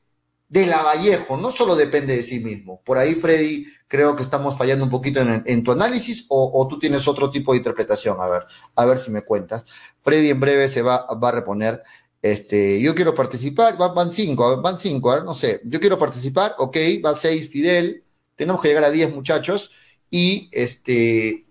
de 0.49 0.67
Lavallejo, 0.67 1.35
no 1.35 1.49
solo 1.49 1.75
depende 1.75 2.15
de 2.15 2.21
sí 2.21 2.39
mismo. 2.39 2.79
Por 2.83 2.99
ahí, 2.99 3.15
Freddy, 3.15 3.65
creo 3.87 4.15
que 4.15 4.21
estamos 4.21 4.55
fallando 4.55 4.85
un 4.85 4.91
poquito 4.91 5.19
en, 5.19 5.63
tu 5.63 5.71
análisis 5.71 6.27
o, 6.29 6.67
tú 6.69 6.77
tienes 6.77 7.07
otro 7.07 7.31
tipo 7.31 7.53
de 7.53 7.57
interpretación. 7.57 8.21
A 8.21 8.27
ver, 8.27 8.43
a 8.75 8.85
ver 8.85 8.99
si 8.99 9.09
me 9.09 9.23
cuentas. 9.23 9.65
Freddy 10.01 10.29
en 10.29 10.39
breve 10.39 10.69
se 10.69 10.83
va, 10.83 11.07
va 11.15 11.29
a 11.29 11.31
reponer. 11.31 11.81
Este, 12.23 12.81
yo 12.81 12.95
quiero 12.95 13.13
participar, 13.13 13.77
van, 13.77 14.09
cinco, 14.09 14.59
van 14.61 14.79
cinco, 14.79 15.19
no 15.19 15.35
sé. 15.35 15.59
Yo 15.65 15.81
quiero 15.81 15.99
participar, 15.99 16.55
ok, 16.57 16.77
va 17.05 17.13
seis, 17.13 17.49
Fidel. 17.49 18.01
Tenemos 18.37 18.61
que 18.61 18.69
llegar 18.69 18.85
a 18.85 18.91
diez 18.91 19.13
muchachos. 19.13 19.71
Y 20.09 20.47
este, 20.53 21.45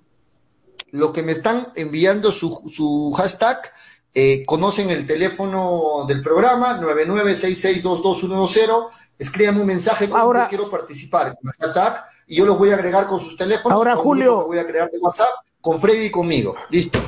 los 0.91 1.11
que 1.11 1.23
me 1.23 1.33
están 1.33 1.69
enviando 1.77 2.33
su, 2.33 2.63
su 2.69 3.13
hashtag, 3.15 3.71
eh, 4.15 4.45
conocen 4.47 4.89
el 4.89 5.07
teléfono 5.07 6.07
del 6.09 6.23
programa, 6.23 6.81
99662210. 6.81 8.89
Escríbame 9.19 9.61
un 9.61 9.67
mensaje 9.67 10.09
con 10.09 10.19
ahora, 10.19 10.47
quiero 10.47 10.71
participar 10.71 11.37
con 11.37 11.53
hashtag 11.61 12.03
y 12.27 12.37
yo 12.37 12.47
los 12.47 12.57
voy 12.57 12.71
a 12.71 12.77
agregar 12.77 13.07
con 13.07 13.21
sus 13.21 13.37
teléfonos. 13.37 13.77
Ahora, 13.77 13.95
Julio. 13.95 14.47
Voy 14.47 14.59
a 14.59 14.67
crear 14.67 14.91
de 14.91 14.97
WhatsApp 14.99 15.35
con 15.61 15.79
Freddy 15.79 16.07
y 16.07 16.11
conmigo. 16.11 16.55
Listo. 16.71 16.99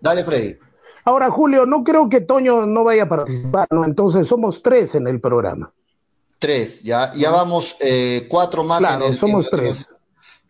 Dale, 0.00 0.24
Freddy. 0.24 0.69
Ahora, 1.10 1.28
Julio, 1.28 1.66
no 1.66 1.82
creo 1.82 2.08
que 2.08 2.20
Toño 2.20 2.66
no 2.66 2.84
vaya 2.84 3.02
a 3.02 3.08
participar, 3.08 3.66
¿no? 3.72 3.84
Entonces 3.84 4.28
somos 4.28 4.62
tres 4.62 4.94
en 4.94 5.08
el 5.08 5.20
programa. 5.20 5.72
Tres, 6.38 6.84
ya, 6.84 7.12
ya 7.14 7.32
vamos 7.32 7.76
eh, 7.80 8.28
cuatro 8.28 8.62
más. 8.62 8.78
Claro, 8.78 9.06
en 9.06 9.14
el, 9.14 9.18
somos 9.18 9.50
tres. 9.50 9.88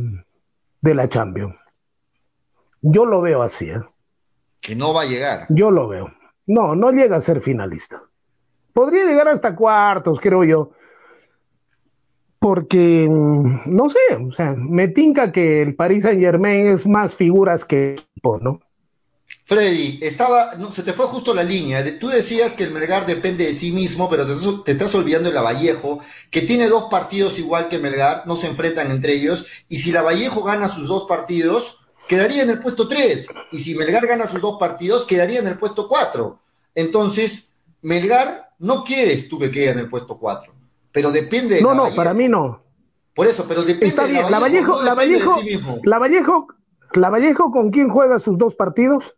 de 0.81 0.93
la 0.93 1.09
Champions. 1.09 1.55
Yo 2.81 3.05
lo 3.05 3.21
veo 3.21 3.41
así, 3.41 3.69
¿eh? 3.69 3.81
Que 4.59 4.75
no 4.75 4.93
va 4.93 5.03
a 5.03 5.05
llegar. 5.05 5.45
Yo 5.49 5.71
lo 5.71 5.87
veo. 5.87 6.11
No, 6.47 6.75
no 6.75 6.91
llega 6.91 7.17
a 7.17 7.21
ser 7.21 7.41
finalista. 7.41 8.03
Podría 8.73 9.05
llegar 9.05 9.27
hasta 9.27 9.55
cuartos, 9.55 10.19
creo 10.19 10.43
yo 10.43 10.71
porque, 12.41 13.07
mm, 13.07 13.61
no 13.67 13.87
sé, 13.87 14.15
o 14.15 14.31
sea, 14.31 14.55
me 14.57 14.87
tinca 14.87 15.31
que 15.31 15.61
el 15.61 15.75
Paris 15.75 16.01
Saint 16.01 16.19
Germain 16.19 16.65
es 16.65 16.87
más 16.87 17.13
figuras 17.13 17.63
que 17.63 17.93
equipo, 17.93 18.39
¿no? 18.41 18.59
Freddy, 19.45 19.99
estaba, 20.01 20.55
no, 20.57 20.71
se 20.71 20.81
te 20.81 20.93
fue 20.93 21.05
justo 21.05 21.35
la 21.35 21.43
línea. 21.43 21.99
Tú 21.99 22.07
decías 22.07 22.55
que 22.55 22.63
el 22.63 22.71
Melgar 22.71 23.05
depende 23.05 23.45
de 23.45 23.53
sí 23.53 23.71
mismo, 23.71 24.09
pero 24.09 24.25
te, 24.25 24.33
te 24.65 24.71
estás 24.71 24.95
olvidando 24.95 25.29
de 25.29 25.35
la 25.35 25.43
Vallejo, 25.43 25.99
que 26.31 26.41
tiene 26.41 26.67
dos 26.67 26.85
partidos 26.89 27.37
igual 27.37 27.67
que 27.69 27.77
Melgar, 27.77 28.23
no 28.25 28.35
se 28.35 28.47
enfrentan 28.47 28.89
entre 28.89 29.13
ellos, 29.13 29.45
y 29.69 29.77
si 29.77 29.91
la 29.91 30.01
Vallejo 30.01 30.41
gana 30.41 30.67
sus 30.67 30.87
dos 30.87 31.05
partidos, 31.05 31.80
quedaría 32.11 32.43
en 32.43 32.49
el 32.49 32.59
puesto 32.59 32.89
3, 32.89 33.27
y 33.53 33.59
si 33.59 33.73
Melgar 33.73 34.05
gana 34.05 34.27
sus 34.27 34.41
dos 34.41 34.57
partidos, 34.59 35.05
quedaría 35.05 35.39
en 35.39 35.47
el 35.47 35.57
puesto 35.57 35.87
4. 35.87 36.37
Entonces, 36.75 37.53
Melgar 37.81 38.49
no 38.59 38.83
quieres 38.83 39.29
tú 39.29 39.39
que 39.39 39.49
quede 39.49 39.69
en 39.69 39.79
el 39.79 39.89
puesto 39.89 40.17
4, 40.17 40.51
pero 40.91 41.09
depende 41.09 41.55
de 41.55 41.61
No, 41.61 41.73
no, 41.73 41.89
para 41.95 42.13
mí 42.13 42.27
no. 42.27 42.63
Por 43.15 43.27
eso, 43.27 43.45
pero 43.47 43.61
depende 43.61 43.87
Está 43.87 44.07
bien, 44.07 44.29
la 44.29 44.39
Vallejo, 44.39 44.83
la 44.83 44.93
Vallejo, 44.93 45.39
la 45.83 45.99
Vallejo, 45.99 46.47
la 46.95 47.09
Vallejo, 47.09 47.49
¿con 47.49 47.71
quién 47.71 47.87
juega 47.87 48.19
sus 48.19 48.37
dos 48.37 48.55
partidos? 48.55 49.15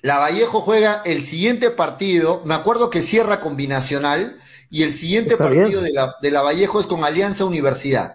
La 0.00 0.18
Vallejo 0.18 0.60
juega 0.60 1.02
el 1.04 1.22
siguiente 1.22 1.70
partido, 1.70 2.42
me 2.44 2.54
acuerdo 2.54 2.88
que 2.88 3.02
cierra 3.02 3.40
combinacional, 3.40 4.36
y 4.70 4.84
el 4.84 4.92
siguiente 4.92 5.36
partido 5.36 5.82
de 5.82 5.92
la, 5.92 6.14
de 6.22 6.30
la, 6.30 6.42
Vallejo 6.42 6.78
es 6.78 6.86
con 6.86 7.02
Alianza 7.02 7.44
Universidad. 7.44 8.14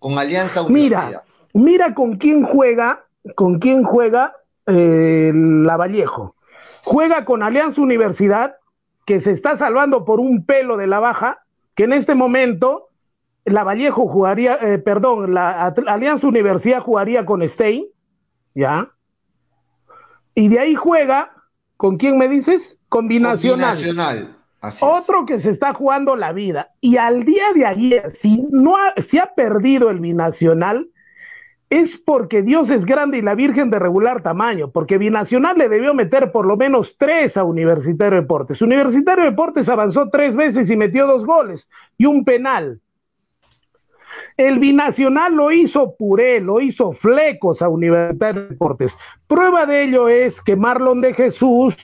Con 0.00 0.18
Alianza 0.18 0.62
Universidad. 0.62 1.22
Mira, 1.54 1.86
mira 1.86 1.94
con 1.94 2.16
quién 2.16 2.42
juega, 2.42 3.04
con 3.34 3.58
quién 3.58 3.84
juega 3.84 4.36
eh, 4.66 5.32
la 5.34 5.76
Vallejo. 5.76 6.36
Juega 6.82 7.24
con 7.24 7.42
Alianza 7.42 7.80
Universidad, 7.80 8.56
que 9.04 9.20
se 9.20 9.32
está 9.32 9.56
salvando 9.56 10.04
por 10.04 10.20
un 10.20 10.44
pelo 10.44 10.76
de 10.76 10.86
la 10.86 11.00
baja, 11.00 11.44
que 11.74 11.84
en 11.84 11.92
este 11.92 12.14
momento 12.14 12.88
la 13.44 13.64
Vallejo 13.64 14.06
jugaría, 14.06 14.56
eh, 14.56 14.78
perdón, 14.78 15.34
la 15.34 15.66
Alianza 15.86 16.26
Universidad 16.26 16.80
jugaría 16.80 17.24
con 17.24 17.46
Stein, 17.46 17.86
¿ya? 18.54 18.90
Y 20.34 20.48
de 20.48 20.58
ahí 20.58 20.74
juega, 20.74 21.30
¿con 21.76 21.96
quién 21.96 22.16
me 22.16 22.28
dices? 22.28 22.78
Combinacional. 22.88 23.76
Combinacional. 23.76 24.36
Otro 24.80 25.24
que 25.24 25.40
se 25.40 25.50
está 25.50 25.72
jugando 25.72 26.16
la 26.16 26.32
vida. 26.32 26.70
Y 26.80 26.98
al 26.98 27.24
día 27.24 27.52
de 27.54 27.64
ayer, 27.64 28.10
si, 28.10 28.44
no 28.50 28.76
ha, 28.76 28.94
si 29.00 29.18
ha 29.18 29.34
perdido 29.34 29.90
el 29.90 30.00
binacional, 30.00 30.90
es 31.70 31.96
porque 31.96 32.42
Dios 32.42 32.68
es 32.68 32.84
grande 32.84 33.18
y 33.18 33.22
la 33.22 33.36
Virgen 33.36 33.70
de 33.70 33.78
regular 33.78 34.22
tamaño, 34.22 34.72
porque 34.72 34.98
Binacional 34.98 35.56
le 35.56 35.68
debió 35.68 35.94
meter 35.94 36.32
por 36.32 36.44
lo 36.44 36.56
menos 36.56 36.96
tres 36.98 37.36
a 37.36 37.44
Universitario 37.44 38.20
Deportes. 38.20 38.60
Universitario 38.60 39.24
Deportes 39.24 39.68
avanzó 39.68 40.10
tres 40.10 40.34
veces 40.34 40.68
y 40.68 40.76
metió 40.76 41.06
dos 41.06 41.24
goles 41.24 41.68
y 41.96 42.06
un 42.06 42.24
penal. 42.24 42.80
El 44.36 44.58
binacional 44.58 45.34
lo 45.34 45.52
hizo 45.52 45.94
puré, 45.94 46.40
lo 46.40 46.60
hizo 46.60 46.92
flecos 46.92 47.62
a 47.62 47.68
Universitario 47.68 48.48
Deportes. 48.48 48.98
Prueba 49.28 49.64
de 49.64 49.84
ello 49.84 50.08
es 50.08 50.42
que 50.42 50.56
Marlon 50.56 51.00
de 51.00 51.14
Jesús, 51.14 51.76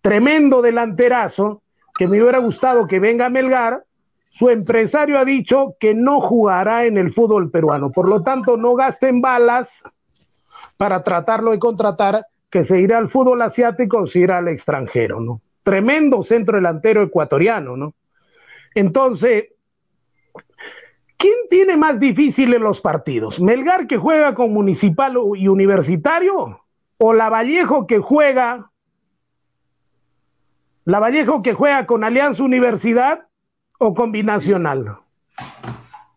tremendo 0.00 0.62
delanterazo, 0.62 1.62
que 1.98 2.06
me 2.06 2.22
hubiera 2.22 2.38
gustado 2.38 2.86
que 2.86 3.00
venga 3.00 3.26
a 3.26 3.30
Melgar, 3.30 3.82
su 4.28 4.50
empresario 4.50 5.18
ha 5.18 5.24
dicho 5.24 5.76
que 5.80 5.94
no 5.94 6.20
jugará 6.20 6.84
en 6.84 6.98
el 6.98 7.12
fútbol 7.12 7.50
peruano. 7.50 7.90
Por 7.90 8.08
lo 8.08 8.22
tanto, 8.22 8.56
no 8.56 8.74
gasten 8.74 9.20
balas 9.20 9.82
para 10.76 11.02
tratarlo 11.02 11.50
de 11.50 11.58
contratar, 11.58 12.26
que 12.50 12.64
se 12.64 12.80
irá 12.80 12.98
al 12.98 13.08
fútbol 13.08 13.42
asiático 13.42 13.98
o 13.98 14.06
se 14.06 14.20
irá 14.20 14.38
al 14.38 14.48
extranjero, 14.48 15.20
¿no? 15.20 15.40
Tremendo 15.62 16.22
centro 16.22 16.56
delantero 16.56 17.02
ecuatoriano, 17.02 17.76
¿no? 17.76 17.94
Entonces, 18.74 19.48
¿Quién 21.18 21.34
tiene 21.50 21.76
más 21.76 21.98
difícil 21.98 22.54
en 22.54 22.62
los 22.62 22.80
partidos? 22.80 23.40
¿Melgar 23.40 23.88
que 23.88 23.96
juega 23.96 24.36
con 24.36 24.52
Municipal 24.52 25.16
y 25.34 25.48
Universitario? 25.48 26.60
¿O 26.96 27.12
la 27.12 27.28
Vallejo 27.28 27.88
que 27.88 27.98
juega? 27.98 28.70
¿La 30.84 31.00
Vallejo 31.00 31.42
que 31.42 31.54
juega 31.54 31.86
con 31.86 32.04
Alianza 32.04 32.44
Universidad 32.44 33.27
o 33.78 33.94
con 33.94 34.12
Binacional? 34.12 34.98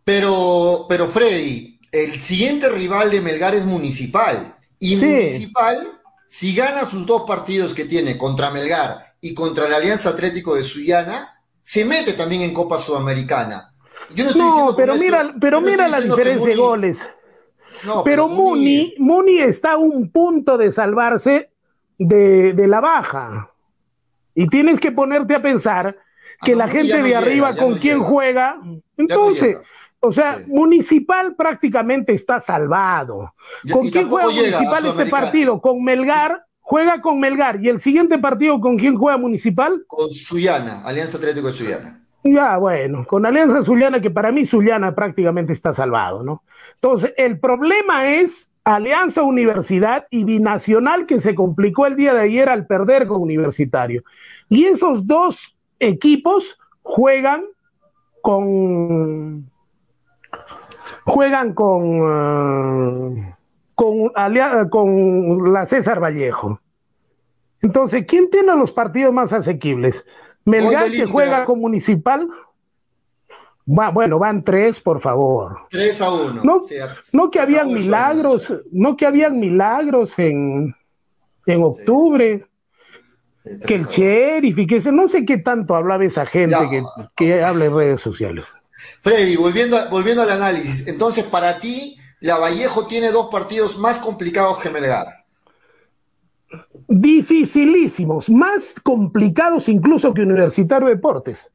Pero, 0.03 0.85
pero 0.89 1.07
Freddy, 1.07 1.79
el 1.91 2.21
siguiente 2.21 2.69
rival 2.69 3.11
de 3.11 3.21
Melgar 3.21 3.53
es 3.53 3.65
Municipal. 3.65 4.55
Y 4.79 4.95
Municipal, 4.95 5.99
si 6.27 6.55
gana 6.55 6.85
sus 6.85 7.05
dos 7.05 7.23
partidos 7.27 7.73
que 7.73 7.85
tiene 7.85 8.17
contra 8.17 8.49
Melgar 8.49 9.15
y 9.21 9.33
contra 9.33 9.69
la 9.69 9.77
Alianza 9.77 10.09
Atlético 10.09 10.55
de 10.55 10.63
Sullana, 10.63 11.39
se 11.61 11.85
mete 11.85 12.13
también 12.13 12.41
en 12.41 12.53
Copa 12.53 12.77
Sudamericana. 12.79 13.73
no, 14.35 14.73
pero 14.75 14.95
mira, 14.95 15.33
pero 15.39 15.61
mira 15.61 15.87
la 15.87 16.01
diferencia 16.01 16.49
de 16.49 16.55
goles. 16.55 16.97
pero, 18.03 18.27
Muni, 18.27 18.95
Muni 18.97 19.37
está 19.39 19.73
a 19.73 19.77
un 19.77 20.11
punto 20.11 20.57
de 20.57 20.71
salvarse 20.71 21.51
de, 21.97 22.53
de, 22.53 22.67
la 22.67 22.79
baja. 22.79 23.51
Y 24.33 24.47
tienes 24.47 24.79
que 24.79 24.91
ponerte 24.91 25.35
a 25.35 25.41
pensar 25.41 25.95
que 26.41 26.55
la 26.55 26.67
gente 26.67 27.01
de 27.01 27.15
arriba 27.15 27.55
con 27.55 27.77
quien 27.77 28.01
juega, 28.01 28.59
entonces, 28.97 29.57
o 29.99 30.11
sea, 30.11 30.41
Municipal 30.47 31.35
prácticamente 31.35 32.13
está 32.13 32.39
salvado. 32.39 33.33
¿Con 33.71 33.89
quién 33.89 34.09
juega 34.09 34.29
Municipal 34.29 34.85
este 34.85 35.05
partido? 35.05 35.61
Con 35.61 35.83
Melgar, 35.83 36.45
juega 36.59 37.01
con 37.01 37.19
Melgar. 37.19 37.63
¿Y 37.63 37.69
el 37.69 37.79
siguiente 37.79 38.17
partido 38.17 38.59
con 38.59 38.77
quién 38.77 38.95
juega 38.95 39.17
Municipal? 39.17 39.83
Con 39.87 40.09
Suyana, 40.09 40.81
Alianza 40.83 41.17
Atlético 41.17 41.47
de 41.47 41.53
Suyana. 41.53 42.01
Ya, 42.23 42.57
bueno, 42.57 43.05
con 43.05 43.25
Alianza 43.25 43.63
Zuliana, 43.63 43.99
que 43.99 44.11
para 44.11 44.31
mí 44.31 44.45
Zuliana 44.45 44.93
prácticamente 44.93 45.53
está 45.53 45.73
salvado, 45.73 46.23
¿no? 46.23 46.43
Entonces, 46.75 47.13
el 47.17 47.39
problema 47.39 48.13
es 48.13 48.49
Alianza 48.63 49.23
Universidad 49.23 50.05
y 50.11 50.23
Binacional 50.23 51.07
que 51.07 51.19
se 51.19 51.33
complicó 51.33 51.87
el 51.87 51.95
día 51.95 52.13
de 52.13 52.21
ayer 52.21 52.49
al 52.49 52.67
perder 52.67 53.07
con 53.07 53.21
Universitario. 53.21 54.03
Y 54.49 54.65
esos 54.65 55.07
dos 55.07 55.55
equipos 55.81 56.57
juegan 56.83 57.43
con 58.21 59.49
juegan 61.05 61.53
con 61.53 62.01
uh, 62.01 63.35
con, 63.75 64.11
con 64.69 65.51
la 65.53 65.65
César 65.65 66.01
Vallejo. 66.01 66.59
Entonces, 67.61 68.05
¿quién 68.07 68.29
tiene 68.29 68.55
los 68.55 68.71
partidos 68.71 69.13
más 69.13 69.33
asequibles? 69.33 70.05
Melgar 70.45 70.89
que 70.89 71.05
juega 71.05 71.45
con 71.45 71.59
Municipal. 71.59 72.27
bueno, 73.65 74.19
van 74.19 74.43
tres, 74.43 74.79
por 74.79 74.99
favor. 74.99 75.59
Tres 75.69 76.01
a 76.01 76.11
uno. 76.11 76.41
No, 76.43 77.29
que 77.29 77.39
habían 77.39 77.71
milagros, 77.73 78.53
no 78.71 78.97
que 78.97 79.05
habían 79.05 79.39
milagros 79.39 80.17
en, 80.17 80.75
en 81.45 81.63
octubre. 81.63 82.47
Que 83.65 83.75
el 83.75 83.87
sheriff 83.87 84.57
y 84.57 84.67
que 84.67 84.79
no 84.91 85.07
sé 85.07 85.25
qué 85.25 85.37
tanto 85.37 85.75
hablaba 85.75 86.05
esa 86.05 86.25
gente 86.25 86.55
que, 86.69 86.83
que, 87.15 87.43
habla 87.43 87.65
en 87.65 87.75
redes 87.75 88.01
sociales. 88.01 88.45
Freddy, 89.01 89.35
volviendo, 89.35 89.77
volviendo 89.89 90.21
al 90.23 90.31
análisis, 90.31 90.87
entonces 90.87 91.25
para 91.25 91.59
ti, 91.59 91.97
la 92.19 92.37
Vallejo 92.37 92.87
tiene 92.87 93.11
dos 93.11 93.27
partidos 93.31 93.77
más 93.77 93.99
complicados 93.99 94.59
que 94.59 94.69
Melgar 94.69 95.21
dificilísimos, 96.91 98.29
más 98.29 98.75
complicados 98.83 99.69
incluso 99.69 100.13
que 100.13 100.21
Universitario 100.21 100.87
Deportes. 100.87 101.49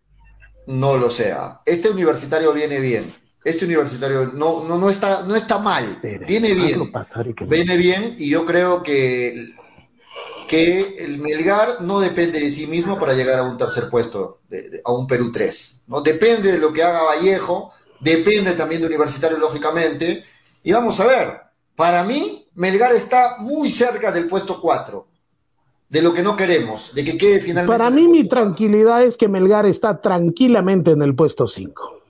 No 0.67 0.97
lo 0.97 1.11
sea. 1.11 1.61
Este 1.65 1.91
universitario 1.91 2.53
viene 2.53 2.81
bien. 2.81 3.15
Este 3.45 3.65
universitario 3.65 4.33
no, 4.35 4.65
no, 4.65 4.77
no, 4.79 4.91
está, 4.91 5.23
no 5.23 5.37
está 5.37 5.59
mal. 5.59 6.01
viene 6.27 6.53
bien. 6.53 6.91
Viene 7.47 7.77
bien 7.77 8.15
y 8.19 8.31
yo 8.31 8.45
creo 8.45 8.83
que, 8.83 9.35
que 10.47 10.95
el 10.99 11.19
Melgar 11.19 11.81
no 11.81 12.01
depende 12.01 12.41
de 12.41 12.51
sí 12.51 12.67
mismo 12.67 12.99
para 12.99 13.15
llegar 13.15 13.39
a 13.39 13.45
un 13.45 13.57
tercer 13.57 13.89
puesto, 13.91 14.41
a 14.85 14.93
un 14.93 15.07
Perú 15.07 15.31
3. 15.33 15.83
¿no? 15.89 16.01
Depende 16.01 16.53
de 16.53 16.59
lo 16.59 16.73
que 16.73 16.83
haga 16.83 17.03
Vallejo, 17.03 17.73
depende 18.01 18.53
también 18.53 18.81
de 18.81 18.89
Universitario, 18.89 19.39
lógicamente. 19.39 20.23
Y 20.63 20.73
vamos 20.73 20.99
a 21.01 21.07
ver, 21.07 21.41
para 21.75 22.05
mí, 22.05 22.49
Melgar 22.55 22.93
está 22.93 23.37
muy 23.39 23.71
cerca 23.71 24.13
del 24.13 24.27
puesto 24.27 24.61
4 24.61 25.07
de 25.89 26.03
lo 26.03 26.13
que 26.13 26.23
no 26.23 26.37
queremos, 26.37 26.95
de 26.95 27.05
que 27.05 27.17
quede 27.17 27.41
finalmente. 27.41 27.79
Para 27.79 27.91
mí 27.91 28.09
mi 28.09 28.29
tranquilidad 28.29 29.05
es 29.05 29.17
que 29.17 29.29
Melgar 29.29 29.67
está 29.67 30.01
tranquilamente 30.01 30.91
en 30.91 31.03
el 31.03 31.15
puesto 31.15 31.47
5. 31.47 32.03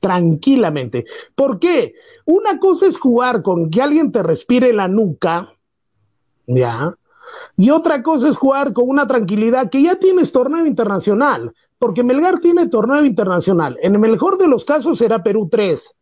Tranquilamente. 0.00 1.04
¿Por 1.34 1.58
qué? 1.58 1.94
Una 2.24 2.60
cosa 2.60 2.86
es 2.86 2.98
jugar 2.98 3.42
con 3.42 3.70
que 3.70 3.82
alguien 3.82 4.12
te 4.12 4.22
respire 4.22 4.72
la 4.72 4.86
nuca, 4.86 5.52
¿ya? 6.46 6.94
Y 7.56 7.70
otra 7.70 8.02
cosa 8.02 8.28
es 8.28 8.36
jugar 8.36 8.72
con 8.72 8.88
una 8.88 9.06
tranquilidad 9.06 9.70
que 9.70 9.82
ya 9.82 9.96
tienes 9.96 10.32
torneo 10.32 10.66
internacional, 10.66 11.52
porque 11.78 12.02
Melgar 12.02 12.40
tiene 12.40 12.68
torneo 12.68 13.04
internacional. 13.04 13.78
En 13.82 13.94
el 13.94 14.00
mejor 14.00 14.38
de 14.38 14.48
los 14.48 14.64
casos 14.64 14.98
será 14.98 15.22
Perú 15.22 15.48
3. 15.50 15.94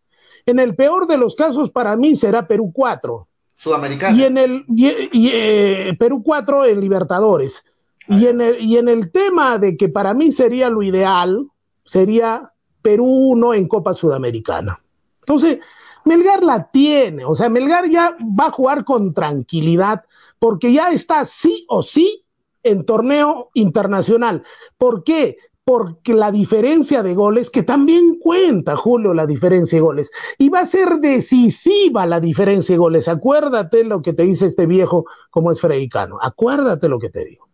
En 0.47 0.59
el 0.59 0.75
peor 0.75 1.07
de 1.07 1.19
los 1.19 1.35
casos 1.35 1.71
para 1.71 1.97
mí 1.97 2.15
será 2.17 2.47
Perú 2.47 2.71
4. 2.73 3.27
Sudamericana. 3.57 4.17
Y 4.17 4.25
en 4.25 4.39
el 4.39 4.65
y, 4.69 5.31
eh, 5.33 5.97
Perú 5.99 6.23
4 6.23 6.67
en 6.67 6.81
Libertadores. 6.81 7.65
Y 8.09 8.27
en, 8.27 8.41
el, 8.41 8.61
y 8.61 8.77
en 8.77 8.89
el 8.89 9.11
tema 9.11 9.59
de 9.59 9.77
que 9.77 9.89
para 9.89 10.15
mí 10.15 10.31
sería 10.31 10.71
lo 10.71 10.83
ideal, 10.83 11.49
sería 11.85 12.53
Perú 12.81 13.07
1 13.07 13.55
en 13.55 13.67
Copa 13.67 13.95
Sudamericana. 13.95 14.81
Entonces, 15.21 15.59
Melgar 16.05 16.45
la 16.45 16.71
tiene, 16.71 17.25
o 17.25 17.35
sea, 17.35 17.49
Melgar 17.49 17.91
ya 17.91 18.17
va 18.21 18.47
a 18.47 18.53
jugar 18.53 18.85
con 18.85 19.13
tranquilidad 19.13 20.05
porque 20.39 20.73
ya 20.73 20.91
está 20.91 21.25
sí 21.25 21.65
o 21.69 21.83
sí 21.83 22.27
en 22.63 22.85
torneo 22.85 23.51
internacional. 23.55 24.43
¿Por 24.77 25.05
qué? 25.05 25.37
Porque 25.65 26.15
la 26.15 26.31
diferencia 26.31 27.03
de 27.03 27.15
goles, 27.15 27.51
que 27.51 27.63
también 27.63 28.19
cuenta, 28.21 28.77
Julio, 28.77 29.15
la 29.15 29.27
diferencia 29.27 29.79
de 29.79 29.83
goles, 29.83 30.11
y 30.39 30.49
va 30.49 30.61
a 30.61 30.67
ser 30.67 30.99
decisiva 31.01 32.07
la 32.07 32.21
diferencia 32.21 32.75
de 32.75 32.79
goles. 32.79 33.09
Acuérdate 33.09 33.83
lo 33.85 34.03
que 34.03 34.13
te 34.13 34.25
dice 34.25 34.47
este 34.47 34.67
viejo 34.67 35.07
como 35.31 35.51
es 35.51 35.61
Fredicano, 35.61 36.19
acuérdate 36.21 36.89
lo 36.89 36.99
que 36.99 37.11
te 37.11 37.25
digo. 37.25 37.49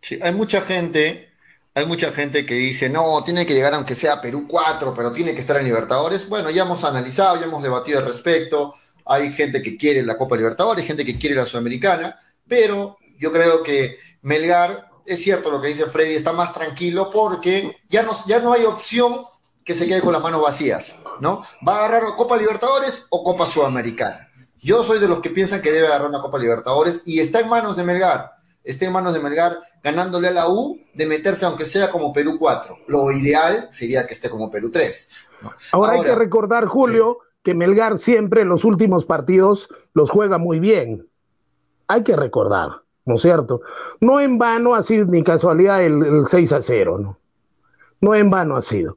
Sí, 0.00 0.18
hay 0.20 0.34
mucha 0.34 0.60
gente, 0.62 1.28
hay 1.74 1.86
mucha 1.86 2.10
gente 2.10 2.44
que 2.44 2.54
dice, 2.54 2.88
no, 2.88 3.22
tiene 3.24 3.46
que 3.46 3.54
llegar 3.54 3.74
aunque 3.74 3.94
sea 3.94 4.20
Perú 4.20 4.46
4, 4.48 4.92
pero 4.96 5.12
tiene 5.12 5.32
que 5.32 5.40
estar 5.40 5.56
en 5.56 5.64
Libertadores. 5.64 6.28
Bueno, 6.28 6.50
ya 6.50 6.62
hemos 6.62 6.82
analizado, 6.82 7.38
ya 7.38 7.46
hemos 7.46 7.62
debatido 7.62 8.00
al 8.00 8.06
respecto. 8.06 8.74
Hay 9.04 9.30
gente 9.30 9.62
que 9.62 9.76
quiere 9.76 10.02
la 10.02 10.16
Copa 10.16 10.36
Libertadores, 10.36 10.86
gente 10.86 11.04
que 11.04 11.18
quiere 11.18 11.36
la 11.36 11.46
Sudamericana, 11.46 12.18
pero 12.46 12.98
yo 13.18 13.32
creo 13.32 13.62
que 13.62 13.96
Melgar, 14.22 14.90
es 15.06 15.22
cierto 15.22 15.50
lo 15.50 15.60
que 15.60 15.68
dice 15.68 15.86
Freddy, 15.86 16.14
está 16.14 16.32
más 16.32 16.52
tranquilo 16.52 17.10
porque 17.10 17.76
ya 17.88 18.02
no, 18.02 18.12
ya 18.26 18.40
no 18.40 18.52
hay 18.52 18.64
opción 18.64 19.22
que 19.64 19.74
se 19.74 19.86
quede 19.86 20.00
con 20.00 20.12
las 20.12 20.22
manos 20.22 20.42
vacías, 20.42 20.98
¿no? 21.20 21.44
¿Va 21.66 21.76
a 21.76 21.84
agarrar 21.84 22.16
Copa 22.16 22.36
Libertadores 22.36 23.06
o 23.10 23.22
Copa 23.22 23.46
Sudamericana? 23.46 24.28
Yo 24.60 24.84
soy 24.84 24.98
de 24.98 25.08
los 25.08 25.20
que 25.20 25.30
piensan 25.30 25.60
que 25.60 25.72
debe 25.72 25.88
agarrar 25.88 26.08
una 26.08 26.20
Copa 26.20 26.38
Libertadores 26.38 27.02
y 27.04 27.20
está 27.20 27.40
en 27.40 27.48
manos 27.48 27.76
de 27.76 27.84
Melgar, 27.84 28.32
está 28.64 28.86
en 28.86 28.92
manos 28.92 29.12
de 29.12 29.20
Melgar 29.20 29.58
ganándole 29.82 30.28
a 30.28 30.32
la 30.32 30.48
U 30.48 30.80
de 30.94 31.06
meterse 31.06 31.44
aunque 31.44 31.64
sea 31.64 31.88
como 31.88 32.12
Perú 32.12 32.36
4. 32.38 32.78
Lo 32.86 33.10
ideal 33.10 33.68
sería 33.70 34.06
que 34.06 34.14
esté 34.14 34.30
como 34.30 34.50
Perú 34.50 34.70
3. 34.70 35.08
Ahora, 35.72 35.92
hay 35.94 36.02
que 36.02 36.14
recordar, 36.14 36.66
Julio, 36.66 37.18
que 37.42 37.54
Melgar 37.54 37.98
siempre 37.98 38.42
en 38.42 38.48
los 38.48 38.64
últimos 38.64 39.04
partidos 39.04 39.68
los 39.94 40.10
juega 40.10 40.38
muy 40.38 40.60
bien. 40.60 41.06
Hay 41.88 42.04
que 42.04 42.16
recordar. 42.16 42.82
¿no 43.04 43.14
es 43.16 43.22
cierto? 43.22 43.62
No 44.00 44.20
en 44.20 44.38
vano 44.38 44.74
ha 44.74 44.82
sido 44.82 45.06
ni 45.06 45.22
casualidad 45.22 45.82
el, 45.82 46.24
6 46.26 46.52
a 46.52 46.60
0, 46.60 46.98
¿no? 46.98 47.18
No 48.00 48.14
en 48.14 48.30
vano 48.30 48.56
ha 48.56 48.62
sido. 48.62 48.96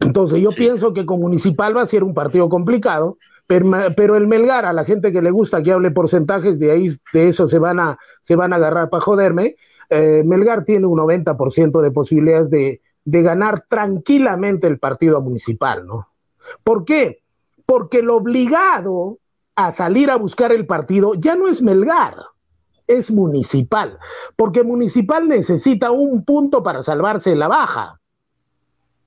Entonces 0.00 0.40
yo 0.40 0.50
pienso 0.50 0.92
que 0.92 1.06
con 1.06 1.20
Municipal 1.20 1.76
va 1.76 1.82
a 1.82 1.86
ser 1.86 2.04
un 2.04 2.14
partido 2.14 2.48
complicado, 2.48 3.18
pero, 3.46 4.16
el 4.16 4.26
Melgar, 4.26 4.64
a 4.64 4.72
la 4.72 4.84
gente 4.84 5.12
que 5.12 5.22
le 5.22 5.30
gusta 5.30 5.62
que 5.62 5.72
hable 5.72 5.92
porcentajes, 5.92 6.58
de 6.58 6.72
ahí 6.72 6.88
de 7.12 7.28
eso 7.28 7.46
se 7.46 7.60
van 7.60 7.78
a, 7.78 7.96
se 8.20 8.34
van 8.34 8.52
a 8.52 8.56
agarrar 8.56 8.90
para 8.90 9.02
joderme, 9.02 9.56
eh, 9.88 10.22
Melgar 10.24 10.64
tiene 10.64 10.86
un 10.86 10.98
90% 10.98 11.80
de 11.80 11.90
posibilidades 11.92 12.50
de, 12.50 12.80
de 13.04 13.22
ganar 13.22 13.64
tranquilamente 13.68 14.66
el 14.66 14.80
partido 14.80 15.20
Municipal, 15.20 15.86
¿no? 15.86 16.08
¿Por 16.64 16.84
qué? 16.84 17.22
Porque 17.66 17.98
el 17.98 18.10
obligado 18.10 19.18
a 19.56 19.70
salir 19.72 20.10
a 20.10 20.16
buscar 20.16 20.52
el 20.52 20.66
partido 20.66 21.14
ya 21.14 21.34
no 21.34 21.48
es 21.48 21.60
Melgar 21.60 22.16
es 22.86 23.10
municipal, 23.10 23.98
porque 24.36 24.62
municipal 24.62 25.28
necesita 25.28 25.90
un 25.90 26.24
punto 26.24 26.62
para 26.62 26.82
salvarse 26.82 27.34
la 27.34 27.48
baja. 27.48 28.00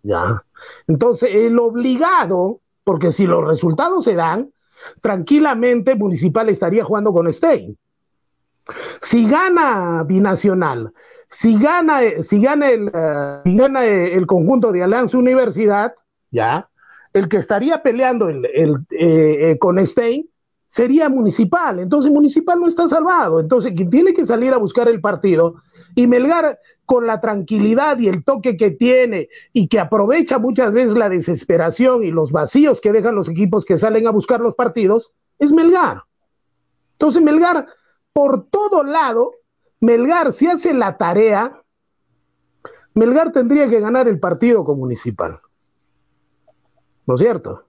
¿Ya? 0.03 0.43
Entonces, 0.87 1.29
el 1.33 1.59
obligado, 1.59 2.59
porque 2.83 3.11
si 3.11 3.25
los 3.25 3.45
resultados 3.45 4.05
se 4.05 4.15
dan, 4.15 4.51
tranquilamente 5.01 5.95
municipal 5.95 6.49
estaría 6.49 6.83
jugando 6.83 7.13
con 7.13 7.31
Stein. 7.31 7.77
Si 9.01 9.27
gana 9.29 10.03
Binacional, 10.03 10.93
si 11.29 11.59
gana, 11.59 12.01
si 12.21 12.41
gana, 12.41 12.69
el, 12.69 12.87
eh, 12.93 13.41
si 13.43 13.55
gana 13.55 13.85
el 13.85 14.25
conjunto 14.25 14.71
de 14.71 14.83
Alianza 14.83 15.17
Universidad, 15.17 15.93
ya, 16.31 16.68
el 17.13 17.27
que 17.27 17.37
estaría 17.37 17.81
peleando 17.81 18.29
el, 18.29 18.45
eh, 18.45 18.81
eh, 18.91 19.57
con 19.59 19.85
Stein 19.85 20.29
sería 20.67 21.09
municipal. 21.09 21.79
Entonces 21.79 22.11
municipal 22.11 22.59
no 22.59 22.67
está 22.67 22.87
salvado. 22.87 23.39
Entonces 23.39 23.73
quien 23.75 23.89
tiene 23.89 24.13
que 24.13 24.25
salir 24.25 24.53
a 24.53 24.57
buscar 24.57 24.87
el 24.87 25.01
partido 25.01 25.55
y 25.95 26.07
Melgar 26.07 26.59
con 26.85 27.05
la 27.05 27.19
tranquilidad 27.21 27.99
y 27.99 28.07
el 28.07 28.23
toque 28.23 28.57
que 28.57 28.71
tiene 28.71 29.29
y 29.53 29.67
que 29.67 29.79
aprovecha 29.79 30.39
muchas 30.39 30.71
veces 30.71 30.95
la 30.95 31.09
desesperación 31.09 32.03
y 32.03 32.11
los 32.11 32.31
vacíos 32.31 32.81
que 32.81 32.91
dejan 32.91 33.15
los 33.15 33.29
equipos 33.29 33.65
que 33.65 33.77
salen 33.77 34.07
a 34.07 34.11
buscar 34.11 34.39
los 34.39 34.55
partidos, 34.55 35.11
es 35.37 35.51
Melgar. 35.51 36.03
Entonces 36.93 37.21
Melgar, 37.21 37.67
por 38.11 38.47
todo 38.49 38.83
lado, 38.83 39.33
Melgar 39.79 40.33
si 40.33 40.47
hace 40.47 40.73
la 40.73 40.97
tarea, 40.97 41.61
Melgar 42.93 43.31
tendría 43.31 43.69
que 43.69 43.79
ganar 43.79 44.07
el 44.07 44.19
partido 44.19 44.65
con 44.65 44.79
Municipal. 44.79 45.39
¿No 47.09 47.15
es 47.15 47.21
cierto? 47.21 47.65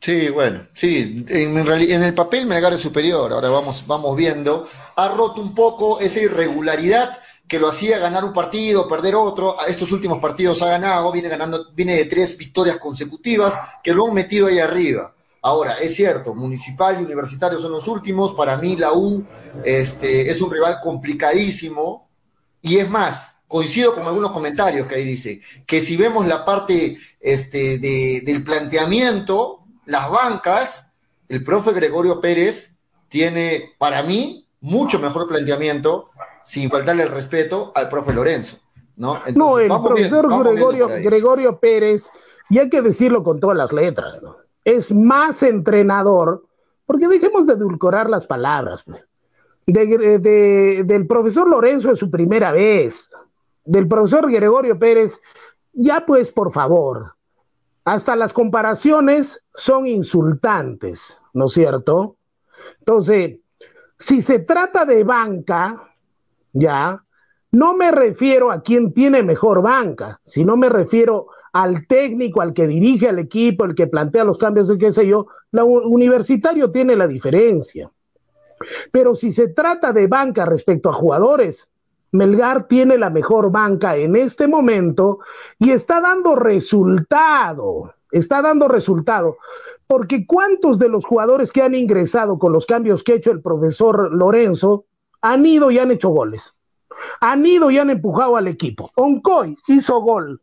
Sí, 0.00 0.30
bueno, 0.30 0.68
sí, 0.72 1.24
en, 1.28 1.56
el 1.58 2.14
papel 2.14 2.46
Melgar 2.46 2.72
es 2.72 2.78
superior, 2.78 3.32
ahora 3.32 3.48
vamos, 3.48 3.84
vamos 3.88 4.16
viendo. 4.16 4.68
Ha 4.94 5.08
roto 5.08 5.40
un 5.40 5.52
poco 5.52 5.98
esa 5.98 6.20
irregularidad 6.20 7.18
que 7.48 7.58
lo 7.58 7.66
hacía 7.66 7.98
ganar 7.98 8.24
un 8.24 8.32
partido, 8.32 8.86
perder 8.86 9.16
otro. 9.16 9.56
Estos 9.66 9.90
últimos 9.90 10.20
partidos 10.20 10.62
ha 10.62 10.68
ganado, 10.68 11.10
viene 11.10 11.28
ganando, 11.28 11.72
viene 11.72 11.96
de 11.96 12.04
tres 12.04 12.38
victorias 12.38 12.76
consecutivas 12.76 13.58
que 13.82 13.92
lo 13.92 14.06
han 14.06 14.14
metido 14.14 14.46
ahí 14.46 14.60
arriba. 14.60 15.12
Ahora, 15.42 15.74
es 15.78 15.96
cierto, 15.96 16.36
Municipal 16.36 17.00
y 17.00 17.04
Universitario 17.04 17.58
son 17.58 17.72
los 17.72 17.88
últimos. 17.88 18.32
Para 18.34 18.56
mí, 18.58 18.76
la 18.76 18.92
U 18.92 19.26
este, 19.64 20.30
es 20.30 20.40
un 20.40 20.52
rival 20.52 20.78
complicadísimo. 20.80 22.08
Y 22.62 22.76
es 22.76 22.88
más, 22.88 23.33
coincido 23.54 23.94
con 23.94 24.04
algunos 24.04 24.32
comentarios 24.32 24.88
que 24.88 24.96
ahí 24.96 25.04
dice, 25.04 25.40
que 25.64 25.80
si 25.80 25.96
vemos 25.96 26.26
la 26.26 26.44
parte 26.44 26.98
este, 27.20 27.78
de, 27.78 28.22
del 28.26 28.42
planteamiento, 28.42 29.60
las 29.86 30.10
bancas, 30.10 30.90
el 31.28 31.44
profe 31.44 31.70
Gregorio 31.70 32.20
Pérez 32.20 32.74
tiene, 33.08 33.76
para 33.78 34.02
mí, 34.02 34.48
mucho 34.60 34.98
mejor 34.98 35.28
planteamiento, 35.28 36.10
sin 36.44 36.68
faltarle 36.68 37.04
el 37.04 37.10
respeto 37.10 37.70
al 37.76 37.88
profe 37.88 38.12
Lorenzo. 38.12 38.58
No, 38.96 39.22
no 39.36 39.60
el 39.60 39.68
profesor 39.68 40.26
Gregorio, 40.42 40.88
Gregorio 40.88 41.60
Pérez, 41.60 42.10
y 42.50 42.58
hay 42.58 42.68
que 42.68 42.82
decirlo 42.82 43.22
con 43.22 43.38
todas 43.38 43.56
las 43.56 43.72
letras, 43.72 44.20
¿no? 44.20 44.36
es 44.64 44.92
más 44.92 45.44
entrenador, 45.44 46.44
porque 46.86 47.06
dejemos 47.06 47.46
de 47.46 47.52
edulcorar 47.52 48.10
las 48.10 48.26
palabras. 48.26 48.82
Pues. 48.82 49.00
del 49.64 51.06
profesor 51.06 51.48
Lorenzo 51.48 51.92
es 51.92 52.00
su 52.00 52.10
primera 52.10 52.50
vez, 52.50 53.08
del 53.64 53.88
profesor 53.88 54.30
Gregorio 54.30 54.78
Pérez, 54.78 55.18
ya 55.72 56.04
pues 56.06 56.30
por 56.30 56.52
favor, 56.52 57.14
hasta 57.84 58.16
las 58.16 58.32
comparaciones 58.32 59.42
son 59.54 59.86
insultantes, 59.86 61.20
¿no 61.32 61.46
es 61.46 61.52
cierto? 61.52 62.16
Entonces, 62.78 63.38
si 63.98 64.20
se 64.20 64.40
trata 64.40 64.84
de 64.84 65.04
banca, 65.04 65.94
ya, 66.52 67.02
no 67.52 67.74
me 67.74 67.90
refiero 67.90 68.50
a 68.50 68.62
quien 68.62 68.92
tiene 68.92 69.22
mejor 69.22 69.62
banca, 69.62 70.20
sino 70.22 70.56
me 70.56 70.68
refiero 70.68 71.28
al 71.52 71.86
técnico, 71.86 72.40
al 72.40 72.52
que 72.52 72.66
dirige 72.66 73.08
al 73.08 73.20
equipo, 73.20 73.64
el 73.64 73.74
que 73.74 73.86
plantea 73.86 74.24
los 74.24 74.38
cambios 74.38 74.66
de 74.68 74.76
qué 74.76 74.92
sé 74.92 75.06
yo, 75.06 75.28
la 75.52 75.62
universitario 75.62 76.70
tiene 76.70 76.96
la 76.96 77.06
diferencia. 77.06 77.90
Pero 78.90 79.14
si 79.14 79.30
se 79.30 79.48
trata 79.48 79.92
de 79.92 80.06
banca 80.06 80.46
respecto 80.46 80.88
a 80.90 80.94
jugadores, 80.94 81.68
Melgar 82.14 82.68
tiene 82.68 82.96
la 82.96 83.10
mejor 83.10 83.50
banca 83.50 83.96
en 83.96 84.14
este 84.14 84.46
momento 84.46 85.18
y 85.58 85.72
está 85.72 86.00
dando 86.00 86.36
resultado, 86.36 87.92
está 88.12 88.40
dando 88.40 88.68
resultado. 88.68 89.38
Porque 89.88 90.24
¿cuántos 90.24 90.78
de 90.78 90.88
los 90.88 91.04
jugadores 91.04 91.50
que 91.50 91.60
han 91.60 91.74
ingresado 91.74 92.38
con 92.38 92.52
los 92.52 92.66
cambios 92.66 93.02
que 93.02 93.12
ha 93.12 93.16
hecho 93.16 93.32
el 93.32 93.42
profesor 93.42 94.14
Lorenzo 94.14 94.84
han 95.22 95.44
ido 95.44 95.72
y 95.72 95.80
han 95.80 95.90
hecho 95.90 96.10
goles? 96.10 96.52
Han 97.20 97.44
ido 97.44 97.72
y 97.72 97.78
han 97.78 97.90
empujado 97.90 98.36
al 98.36 98.46
equipo. 98.46 98.92
Oncoy 98.94 99.58
hizo 99.66 100.00
gol. 100.00 100.40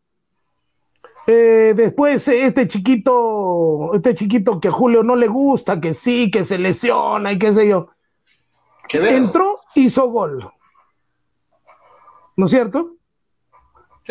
Eh, 1.25 1.73
después 1.73 2.27
este 2.27 2.67
chiquito, 2.67 3.93
este 3.93 4.13
chiquito 4.13 4.59
que 4.59 4.67
a 4.67 4.71
Julio 4.71 5.03
no 5.03 5.15
le 5.15 5.29
gusta, 5.29 5.79
que 5.79 5.93
sí, 5.93 6.29
que 6.29 6.43
se 6.43 6.57
lesiona 6.57 7.31
y 7.31 7.39
qué 7.39 7.53
sé 7.53 7.69
yo. 7.69 7.87
Entró, 8.91 9.61
hizo 9.75 10.09
gol. 10.09 10.51
¿No 12.35 12.45
es 12.45 12.51
cierto? 12.51 12.95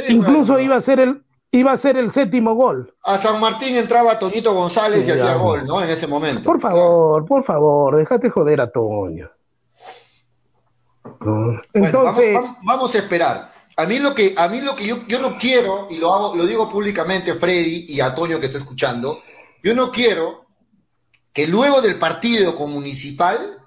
Incluso 0.08 0.58
iba 0.58 0.76
a 0.76 0.80
ser 0.80 1.00
el 1.00 1.24
iba 1.52 1.72
a 1.72 1.76
ser 1.76 1.96
el 1.96 2.10
séptimo 2.10 2.54
gol. 2.54 2.94
A 3.02 3.18
San 3.18 3.40
Martín 3.40 3.74
entraba 3.76 4.18
Toñito 4.18 4.54
González 4.54 5.06
y 5.06 5.10
hacía 5.10 5.34
gol, 5.34 5.66
¿no? 5.66 5.82
En 5.82 5.90
ese 5.90 6.06
momento. 6.06 6.44
Por 6.44 6.60
favor, 6.60 7.24
por 7.24 7.44
favor, 7.44 7.96
déjate 7.96 8.30
joder 8.30 8.60
a 8.60 8.70
Toño. 8.70 9.30
Entonces, 11.72 12.38
vamos, 12.62 12.94
a 12.94 12.98
esperar. 12.98 13.52
A 13.76 13.86
mí 13.86 13.98
lo 13.98 14.14
que, 14.14 14.34
a 14.36 14.48
mí 14.48 14.60
lo 14.60 14.76
que 14.76 14.86
yo, 14.86 15.06
yo 15.06 15.20
no 15.20 15.36
quiero, 15.36 15.88
y 15.90 15.98
lo 15.98 16.14
hago, 16.14 16.36
lo 16.36 16.46
digo 16.46 16.68
públicamente, 16.68 17.34
Freddy 17.34 17.86
y 17.88 18.00
a 18.00 18.14
Toño 18.14 18.38
que 18.38 18.46
está 18.46 18.58
escuchando, 18.58 19.20
yo 19.62 19.74
no 19.74 19.90
quiero 19.90 20.46
que 21.32 21.46
luego 21.46 21.80
del 21.80 21.98
partido 21.98 22.54
con 22.54 22.72
Municipal 22.72 23.58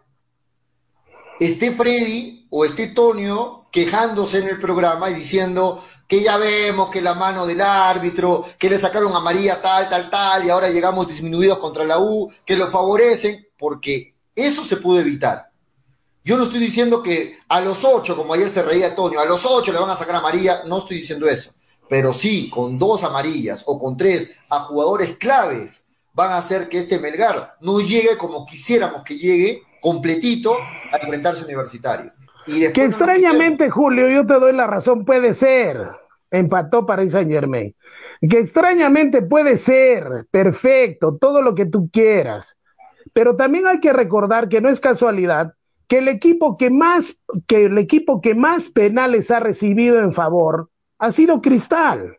esté 1.39 1.71
Freddy 1.71 2.47
o 2.49 2.65
esté 2.65 2.87
Toño 2.87 3.62
quejándose 3.73 4.37
en 4.37 4.49
el 4.49 4.59
programa 4.59 5.09
y 5.09 5.15
diciendo 5.15 5.83
que 6.07 6.21
ya 6.21 6.37
vemos 6.37 6.91
que 6.91 7.01
la 7.01 7.15
mano 7.15 7.47
del 7.47 7.59
árbitro, 7.59 8.45
que 8.59 8.69
le 8.69 8.77
sacaron 8.77 9.15
a 9.15 9.19
María 9.19 9.59
tal, 9.63 9.89
tal, 9.89 10.11
tal, 10.11 10.45
y 10.45 10.51
ahora 10.51 10.69
llegamos 10.69 11.07
disminuidos 11.07 11.57
contra 11.57 11.83
la 11.83 11.97
U, 11.97 12.31
que 12.45 12.55
lo 12.55 12.69
favorecen, 12.69 13.47
porque 13.57 14.13
eso 14.35 14.63
se 14.63 14.77
pudo 14.77 14.99
evitar. 14.99 15.49
Yo 16.23 16.37
no 16.37 16.43
estoy 16.43 16.59
diciendo 16.59 17.01
que 17.01 17.39
a 17.49 17.61
los 17.61 17.83
ocho, 17.83 18.15
como 18.15 18.35
ayer 18.35 18.51
se 18.51 18.61
reía 18.61 18.89
Antonio, 18.89 19.19
a 19.19 19.25
los 19.25 19.43
ocho 19.43 19.73
le 19.73 19.79
van 19.79 19.89
a 19.89 19.97
sacar 19.97 20.17
a 20.17 20.21
María, 20.21 20.61
no 20.67 20.77
estoy 20.77 20.97
diciendo 20.97 21.27
eso. 21.27 21.51
Pero 21.89 22.13
sí, 22.13 22.51
con 22.51 22.77
dos 22.77 23.03
amarillas 23.03 23.63
o 23.65 23.79
con 23.79 23.97
tres 23.97 24.33
a 24.51 24.59
jugadores 24.59 25.17
claves 25.17 25.87
van 26.13 26.31
a 26.31 26.37
hacer 26.37 26.69
que 26.69 26.77
este 26.77 26.99
Melgar 26.99 27.57
no 27.59 27.81
llegue 27.81 28.17
como 28.17 28.45
quisiéramos 28.45 29.03
que 29.03 29.17
llegue, 29.17 29.63
completito, 29.81 30.55
a 30.91 30.97
enfrentarse 30.97 31.43
universitario. 31.43 32.11
Y 32.47 32.71
que 32.71 32.85
extrañamente, 32.85 33.69
Julio, 33.69 34.09
yo 34.09 34.25
te 34.25 34.33
doy 34.35 34.53
la 34.53 34.67
razón, 34.67 35.05
puede 35.05 35.33
ser. 35.33 35.89
Empató 36.31 36.85
Paris 36.85 37.11
Saint 37.11 37.31
Germain. 37.31 37.75
Que 38.27 38.39
extrañamente 38.39 39.21
puede 39.21 39.57
ser, 39.57 40.25
perfecto, 40.31 41.17
todo 41.19 41.41
lo 41.41 41.55
que 41.55 41.65
tú 41.65 41.89
quieras. 41.91 42.57
Pero 43.11 43.35
también 43.35 43.67
hay 43.67 43.79
que 43.79 43.93
recordar 43.93 44.49
que 44.49 44.61
no 44.61 44.69
es 44.69 44.79
casualidad 44.79 45.53
que 45.87 45.99
el 45.99 46.07
equipo 46.07 46.57
que 46.57 46.69
más, 46.69 47.17
que 47.47 47.65
el 47.65 47.77
equipo 47.77 48.21
que 48.21 48.33
más 48.33 48.69
penales 48.69 49.29
ha 49.31 49.39
recibido 49.39 49.99
en 49.99 50.13
favor 50.13 50.69
ha 50.99 51.11
sido 51.11 51.41
Cristal. 51.41 52.17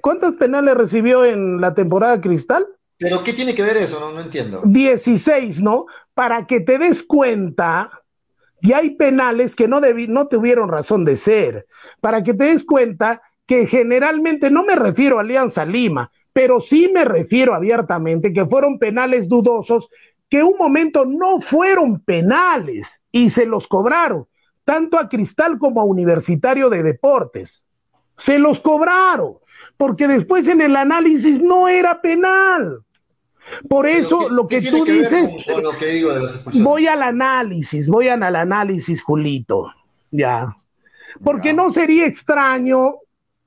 ¿Cuántos 0.00 0.36
penales 0.36 0.76
recibió 0.76 1.24
en 1.24 1.60
la 1.60 1.74
temporada 1.74 2.20
Cristal? 2.20 2.66
¿Pero 2.98 3.22
qué 3.24 3.32
tiene 3.32 3.54
que 3.54 3.62
ver 3.62 3.78
eso? 3.78 3.98
No, 3.98 4.12
no 4.12 4.20
entiendo. 4.20 4.60
16, 4.64 5.62
¿no? 5.62 5.86
Para 6.14 6.46
que 6.46 6.60
te 6.60 6.78
des 6.78 7.02
cuenta, 7.02 7.99
y 8.60 8.72
hay 8.72 8.90
penales 8.90 9.56
que 9.56 9.68
no, 9.68 9.80
no 9.80 10.28
tuvieron 10.28 10.68
razón 10.68 11.04
de 11.04 11.16
ser. 11.16 11.66
Para 12.00 12.22
que 12.22 12.34
te 12.34 12.44
des 12.44 12.64
cuenta 12.64 13.22
que 13.46 13.66
generalmente, 13.66 14.50
no 14.50 14.64
me 14.64 14.76
refiero 14.76 15.18
a 15.18 15.22
Alianza 15.22 15.64
Lima, 15.64 16.10
pero 16.32 16.60
sí 16.60 16.90
me 16.92 17.04
refiero 17.04 17.54
abiertamente 17.54 18.32
que 18.32 18.46
fueron 18.46 18.78
penales 18.78 19.28
dudosos 19.28 19.88
que 20.28 20.42
un 20.44 20.56
momento 20.56 21.04
no 21.04 21.40
fueron 21.40 22.00
penales 22.00 23.02
y 23.10 23.30
se 23.30 23.46
los 23.46 23.66
cobraron, 23.66 24.26
tanto 24.64 24.98
a 24.98 25.08
Cristal 25.08 25.58
como 25.58 25.80
a 25.80 25.84
Universitario 25.84 26.70
de 26.70 26.84
Deportes. 26.84 27.64
Se 28.16 28.38
los 28.38 28.60
cobraron, 28.60 29.38
porque 29.76 30.06
después 30.06 30.46
en 30.46 30.60
el 30.60 30.76
análisis 30.76 31.42
no 31.42 31.66
era 31.66 32.00
penal. 32.00 32.84
Por 33.68 33.86
eso 33.86 34.28
lo 34.28 34.46
que 34.46 34.62
tú 34.62 34.84
dices, 34.84 35.32
voy 36.54 36.86
al 36.86 37.02
análisis, 37.02 37.88
voy 37.88 38.08
al 38.08 38.22
análisis, 38.22 39.02
Julito, 39.02 39.72
ya. 40.10 40.54
Porque 41.24 41.52
no 41.52 41.70
sería 41.70 42.06
extraño 42.06 42.96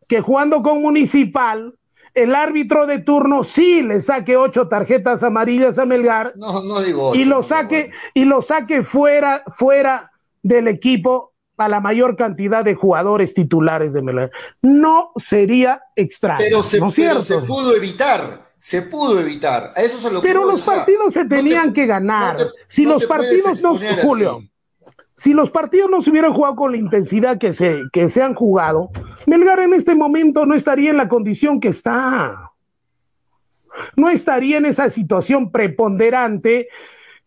que 0.07 0.21
jugando 0.21 0.61
con 0.61 0.81
Municipal, 0.81 1.73
el 2.13 2.35
árbitro 2.35 2.85
de 2.85 2.99
turno 2.99 3.43
sí 3.43 3.81
le 3.81 4.01
saque 4.01 4.37
ocho 4.37 4.67
tarjetas 4.67 5.23
amarillas 5.23 5.79
a 5.79 5.85
Melgar. 5.85 6.33
y 7.13 7.23
lo 7.23 7.41
saque, 7.41 7.91
y 8.13 8.25
lo 8.25 8.41
saque 8.41 8.83
fuera, 8.83 9.43
fuera 9.55 10.11
del 10.43 10.67
equipo 10.67 11.33
a 11.57 11.69
la 11.69 11.79
mayor 11.79 12.15
cantidad 12.15 12.63
de 12.63 12.75
jugadores 12.75 13.33
titulares 13.33 13.93
de 13.93 14.01
Melgar. 14.01 14.31
No 14.61 15.11
sería 15.15 15.81
extraño. 15.95 16.39
Pero 16.39 16.61
se, 16.61 16.79
pero 16.95 17.21
se 17.21 17.39
pudo 17.39 17.75
evitar 17.75 18.52
se 18.63 18.81
pudo 18.81 19.19
evitar. 19.19 19.71
eso 19.75 19.99
se 19.99 20.09
lo 20.09 20.21
Pero 20.21 20.45
los 20.45 20.65
partidos 20.65 21.13
se 21.13 21.25
tenían 21.25 21.73
que 21.73 21.85
ganar. 21.85 22.37
si 22.67 22.85
los 22.85 23.05
partidos 23.05 23.61
no, 23.61 23.75
Julio, 24.01 24.41
si 25.17 25.33
los 25.33 25.51
partidos 25.51 25.91
no 25.91 26.01
se 26.01 26.11
hubieran 26.11 26.31
jugado 26.31 26.55
con 26.55 26.71
la 26.71 26.77
intensidad 26.77 27.37
que 27.37 27.51
se, 27.51 27.81
que 27.91 28.07
se 28.07 28.21
han 28.21 28.33
jugado, 28.33 28.89
Melgar 29.25 29.59
en 29.59 29.73
este 29.73 29.95
momento 29.95 30.45
no 30.45 30.55
estaría 30.55 30.91
en 30.91 30.95
la 30.95 31.09
condición 31.09 31.59
que 31.59 31.67
está. 31.67 32.53
No 33.97 34.07
estaría 34.07 34.59
en 34.59 34.65
esa 34.65 34.89
situación 34.89 35.51
preponderante 35.51 36.69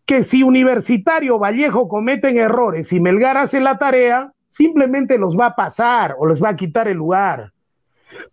que 0.07 0.23
si 0.23 0.41
Universitario 0.41 1.37
Vallejo 1.37 1.87
cometen 1.87 2.39
errores 2.39 2.91
y 2.91 2.99
Melgar 2.99 3.37
hace 3.37 3.59
la 3.59 3.77
tarea, 3.77 4.33
simplemente 4.49 5.19
los 5.19 5.37
va 5.37 5.45
a 5.45 5.55
pasar 5.55 6.15
o 6.17 6.25
les 6.25 6.43
va 6.43 6.49
a 6.49 6.55
quitar 6.55 6.87
el 6.87 6.97
lugar. 6.97 7.53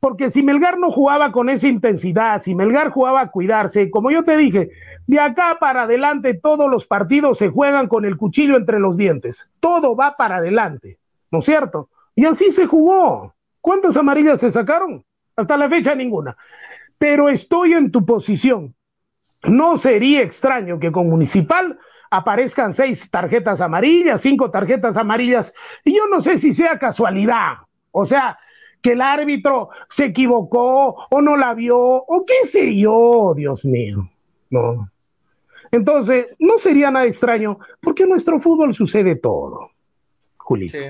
Porque 0.00 0.30
si 0.30 0.42
Melgar 0.42 0.78
no 0.78 0.90
jugaba 0.90 1.32
con 1.32 1.48
esa 1.48 1.68
intensidad, 1.68 2.40
si 2.40 2.54
Melgar 2.54 2.90
jugaba 2.90 3.22
a 3.22 3.30
cuidarse, 3.30 3.90
como 3.90 4.10
yo 4.10 4.24
te 4.24 4.36
dije, 4.36 4.70
de 5.06 5.20
acá 5.20 5.58
para 5.60 5.82
adelante 5.82 6.34
todos 6.34 6.70
los 6.70 6.86
partidos 6.86 7.38
se 7.38 7.48
juegan 7.48 7.88
con 7.88 8.04
el 8.04 8.16
cuchillo 8.16 8.56
entre 8.56 8.78
los 8.78 8.96
dientes. 8.96 9.48
Todo 9.60 9.96
va 9.96 10.16
para 10.16 10.36
adelante, 10.36 10.98
¿no 11.30 11.40
es 11.40 11.44
cierto? 11.44 11.88
Y 12.14 12.24
así 12.26 12.52
se 12.52 12.66
jugó. 12.66 13.34
¿Cuántas 13.60 13.96
amarillas 13.96 14.40
se 14.40 14.50
sacaron? 14.50 15.04
Hasta 15.36 15.56
la 15.56 15.68
fecha 15.68 15.94
ninguna. 15.94 16.36
Pero 16.98 17.28
estoy 17.28 17.72
en 17.72 17.90
tu 17.90 18.04
posición. 18.04 18.74
No 19.42 19.76
sería 19.76 20.22
extraño 20.22 20.78
que 20.78 20.92
con 20.92 21.08
Municipal 21.08 21.78
aparezcan 22.10 22.72
seis 22.72 23.10
tarjetas 23.10 23.60
amarillas, 23.60 24.20
cinco 24.20 24.50
tarjetas 24.50 24.96
amarillas, 24.96 25.52
y 25.84 25.96
yo 25.96 26.06
no 26.06 26.20
sé 26.20 26.38
si 26.38 26.52
sea 26.52 26.78
casualidad. 26.78 27.54
O 27.90 28.06
sea, 28.06 28.38
que 28.84 28.92
el 28.92 29.00
árbitro 29.00 29.70
se 29.88 30.04
equivocó 30.04 31.06
o 31.10 31.20
no 31.22 31.38
la 31.38 31.54
vio 31.54 31.78
o 31.78 32.26
qué 32.26 32.46
sé 32.46 32.76
yo, 32.76 33.32
Dios 33.34 33.64
mío. 33.64 34.10
No. 34.50 34.90
Entonces, 35.70 36.26
no 36.38 36.58
sería 36.58 36.90
nada 36.90 37.06
extraño 37.06 37.58
porque 37.80 38.02
en 38.02 38.10
nuestro 38.10 38.38
fútbol 38.38 38.74
sucede 38.74 39.16
todo, 39.16 39.70
Julito. 40.36 40.76
Sí, 40.76 40.84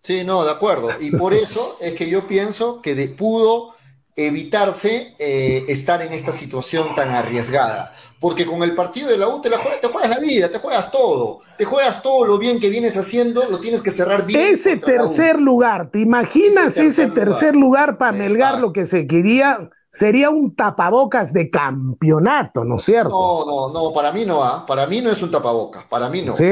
sí, 0.00 0.24
no, 0.24 0.42
de 0.42 0.52
acuerdo. 0.52 0.88
Y 0.98 1.10
por 1.10 1.34
eso 1.34 1.76
es 1.82 1.92
que 1.92 2.08
yo 2.08 2.26
pienso 2.26 2.80
que 2.80 2.94
de, 2.94 3.08
pudo 3.08 3.73
evitarse 4.16 5.14
eh, 5.18 5.64
estar 5.68 6.02
en 6.02 6.12
esta 6.12 6.32
situación 6.32 6.94
tan 6.94 7.10
arriesgada. 7.10 7.92
Porque 8.20 8.46
con 8.46 8.62
el 8.62 8.74
partido 8.74 9.08
de 9.08 9.18
la 9.18 9.28
U 9.28 9.40
te, 9.40 9.50
la 9.50 9.58
juegas, 9.58 9.80
te 9.80 9.88
juegas 9.88 10.10
la 10.10 10.18
vida, 10.18 10.48
te 10.48 10.58
juegas 10.58 10.90
todo, 10.90 11.40
te 11.58 11.64
juegas 11.64 12.00
todo 12.00 12.24
lo 12.24 12.38
bien 12.38 12.58
que 12.58 12.70
vienes 12.70 12.96
haciendo, 12.96 13.44
lo 13.50 13.58
tienes 13.58 13.82
que 13.82 13.90
cerrar 13.90 14.24
bien. 14.24 14.54
Ese 14.54 14.76
tercer 14.76 15.38
lugar, 15.38 15.90
¿te 15.90 15.98
imaginas 15.98 16.76
ese 16.76 17.08
tercer, 17.08 17.54
lugar, 17.54 17.98
para 17.98 18.12
Melgar 18.12 18.60
lo 18.60 18.72
que 18.72 18.86
se 18.86 19.06
quería? 19.06 19.68
Sería 19.90 20.30
un 20.30 20.56
tapabocas 20.56 21.32
de 21.32 21.50
campeonato, 21.50 22.64
¿no 22.64 22.78
es 22.78 22.84
cierto? 22.84 23.10
No, 23.10 23.70
no, 23.70 23.72
no, 23.72 23.94
para 23.94 24.10
mí 24.10 24.24
no, 24.24 24.42
¿ah? 24.42 24.64
para 24.66 24.86
mí 24.86 25.00
no 25.00 25.10
es 25.10 25.22
un 25.22 25.30
tapabocas, 25.30 25.84
para 25.84 26.08
mí 26.08 26.22
no. 26.22 26.34
Sí, 26.34 26.44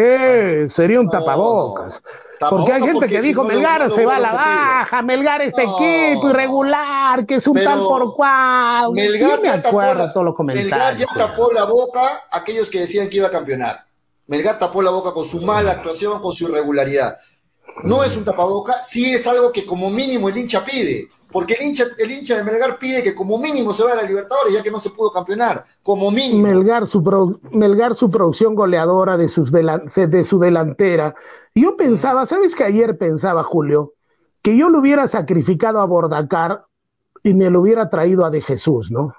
sería 0.69 1.01
un 1.01 1.09
tapabocas. 1.09 2.03
Porque 2.51 2.73
hay 2.73 2.83
gente 2.83 3.07
que 3.07 3.21
dijo, 3.21 3.45
Melgar 3.45 3.91
se 3.91 4.07
va 4.07 4.17
a 4.17 4.21
la 4.21 4.33
baja, 4.33 5.03
Melgar 5.03 5.43
este 5.43 5.63
equipo 5.63 6.31
irregular, 6.31 7.27
que 7.27 7.37
es 7.37 7.47
un 7.47 7.55
tal 7.63 7.81
por 7.81 8.15
cual. 8.15 8.93
Melgar 8.93 9.41
me 9.41 9.49
acuerdo 9.49 10.13
todos 10.13 10.25
los 10.25 10.35
comentarios. 10.35 10.71
Melgar 10.71 10.97
ya 10.97 11.07
tapó 11.15 11.51
la 11.53 11.65
boca 11.65 12.01
a 12.31 12.39
aquellos 12.39 12.71
que 12.71 12.81
decían 12.81 13.09
que 13.09 13.19
iba 13.19 13.29
a 13.29 13.31
campeonar. 13.31 13.85
Melgar 14.27 14.59
tapó 14.59 14.83
la 14.83 14.91
boca 14.91 15.13
con 15.13 15.25
su 15.25 15.41
mala 15.41 15.73
actuación, 15.73 16.21
con 16.21 16.33
su 16.33 16.49
irregularidad. 16.49 17.17
No 17.85 18.05
es 18.05 18.17
un 18.17 18.25
tapaboca, 18.25 18.75
sí 18.83 19.13
es 19.13 19.27
algo 19.27 19.51
que 19.51 19.65
como 19.65 19.91
mínimo 19.91 20.29
el 20.29 20.37
hincha 20.37 20.65
pide, 20.65 21.09
porque 21.33 21.55
el 21.55 21.67
hincha, 21.67 21.87
el 21.99 22.11
hincha 22.11 22.37
de 22.37 22.45
Melgar 22.45 22.79
pide 22.79 23.03
que 23.03 23.15
como 23.15 23.39
mínimo 23.39 23.73
se 23.73 23.83
vaya 23.83 23.95
a 23.95 24.03
la 24.03 24.09
Libertadores, 24.09 24.53
ya 24.53 24.63
que 24.63 24.71
no 24.71 24.79
se 24.79 24.91
pudo 24.91 25.11
campeonar, 25.11 25.65
como 25.83 26.11
mínimo. 26.11 26.47
Melgar 26.47 26.87
su, 26.87 27.03
Melgar, 27.51 27.95
su 27.95 28.09
producción 28.09 28.55
goleadora 28.55 29.17
de, 29.17 29.29
sus 29.29 29.51
de 29.51 30.25
su 30.25 30.39
delantera, 30.39 31.15
yo 31.55 31.77
pensaba, 31.77 32.27
¿sabes 32.27 32.55
que 32.55 32.65
ayer 32.65 32.97
pensaba, 32.99 33.43
Julio? 33.45 33.95
Que 34.43 34.57
yo 34.57 34.69
lo 34.69 34.81
hubiera 34.81 35.07
sacrificado 35.09 35.81
a 35.81 35.87
Bordacar 35.87 36.65
y 37.23 37.35
me 37.35 37.51
lo 37.51 37.61
hubiera 37.61 37.91
traído 37.91 38.25
a 38.25 38.31
De 38.31 38.41
Jesús, 38.41 38.91
¿no? 38.91 39.15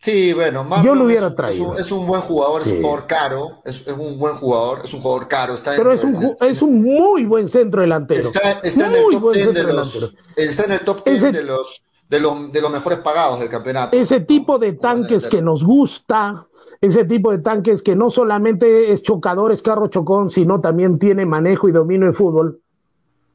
Sí, 0.00 0.32
bueno, 0.34 0.68
yo 0.84 0.94
lo 0.94 1.04
hubiera 1.04 1.34
traído. 1.34 1.76
Es 1.78 1.90
un, 1.90 2.06
buen 2.06 2.20
jugador, 2.20 2.62
es 2.62 2.68
un 2.68 2.82
jugador 2.82 3.06
caro, 3.06 3.62
es, 3.64 3.86
un 3.86 4.18
buen 4.18 4.34
jugador, 4.34 4.82
es 4.84 4.94
un 4.94 5.00
jugador 5.00 5.26
caro. 5.26 5.54
Está 5.54 5.72
Pero 5.74 5.92
es 5.92 6.04
un, 6.04 6.36
es 6.40 6.62
un 6.62 6.82
muy 6.82 7.24
buen 7.24 7.48
centro 7.48 7.80
delantero. 7.80 8.30
Está, 8.30 8.60
en 8.60 8.94
el 8.94 9.10
top 9.10 9.32
10 9.32 9.54
de 9.54 9.62
los, 9.64 10.16
está 10.36 10.64
en 10.64 10.72
el 10.72 10.80
top 10.80 11.04
de 11.04 11.42
los 11.42 11.82
de 12.08 12.20
los, 12.20 12.52
de 12.52 12.60
los 12.60 12.70
mejores 12.70 13.00
pagados 13.00 13.40
del 13.40 13.48
campeonato. 13.48 13.96
Ese 13.96 14.20
tipo 14.20 14.58
de 14.58 14.74
tanques 14.74 15.26
que 15.26 15.42
nos 15.42 15.64
gusta, 15.64 16.46
ese 16.80 17.04
tipo 17.04 17.30
de 17.30 17.38
tanques 17.38 17.82
que 17.82 17.96
no 17.96 18.10
solamente 18.10 18.92
es 18.92 19.02
chocador, 19.02 19.52
es 19.52 19.62
carro 19.62 19.88
chocón, 19.88 20.30
sino 20.30 20.60
también 20.60 20.98
tiene 20.98 21.24
manejo 21.24 21.68
y 21.68 21.72
dominio 21.72 22.08
de 22.08 22.12
fútbol. 22.12 22.60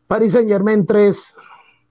Paris 0.07 0.33
Saint 0.33 0.49
Germain 0.49 0.85
3 0.85 1.35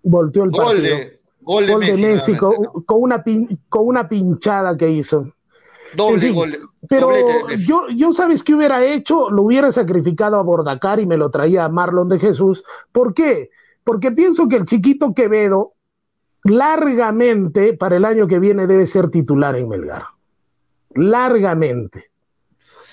volteó 0.02 0.44
el 0.44 0.50
partido. 0.50 0.96
gol 1.40 1.66
de, 1.66 1.96
Messi, 1.96 2.36
con, 2.36 2.54
una 2.88 3.24
con 3.68 3.86
una 3.86 4.08
pinchada 4.08 4.76
que 4.76 4.90
hizo. 4.90 5.32
Doble 5.96 6.30
gol. 6.30 6.58
Pero 6.88 7.10
yo, 7.66 7.88
yo, 7.88 8.12
¿sabes 8.12 8.44
qué 8.44 8.54
hubiera 8.54 8.84
hecho? 8.84 9.30
Lo 9.30 9.42
hubiera 9.42 9.72
sacrificado 9.72 10.36
a 10.36 10.42
Bordacar 10.42 11.00
y 11.00 11.06
me 11.06 11.16
lo 11.16 11.30
traía 11.30 11.64
a 11.64 11.68
Marlon 11.68 12.08
de 12.08 12.18
Jesús. 12.18 12.62
¿Por 12.92 13.12
qué? 13.12 13.50
Porque 13.82 14.12
pienso 14.12 14.48
que 14.48 14.56
el 14.56 14.66
chiquito 14.66 15.14
Quevedo 15.14 15.72
largamente 16.44 17.74
para 17.74 17.96
el 17.96 18.04
año 18.04 18.26
que 18.26 18.38
viene 18.38 18.66
debe 18.66 18.86
ser 18.86 19.10
titular 19.10 19.56
en 19.56 19.68
Melgar 19.68 20.04
largamente. 20.94 22.10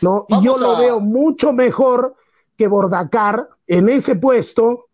¿no? 0.02 0.26
y 0.30 0.44
yo 0.44 0.58
lo 0.58 0.78
veo 0.78 1.00
mucho 1.00 1.54
mejor 1.54 2.16
que 2.56 2.68
Bordacar 2.68 3.50
en 3.66 3.90
ese 3.90 4.16
puesto 4.16 4.88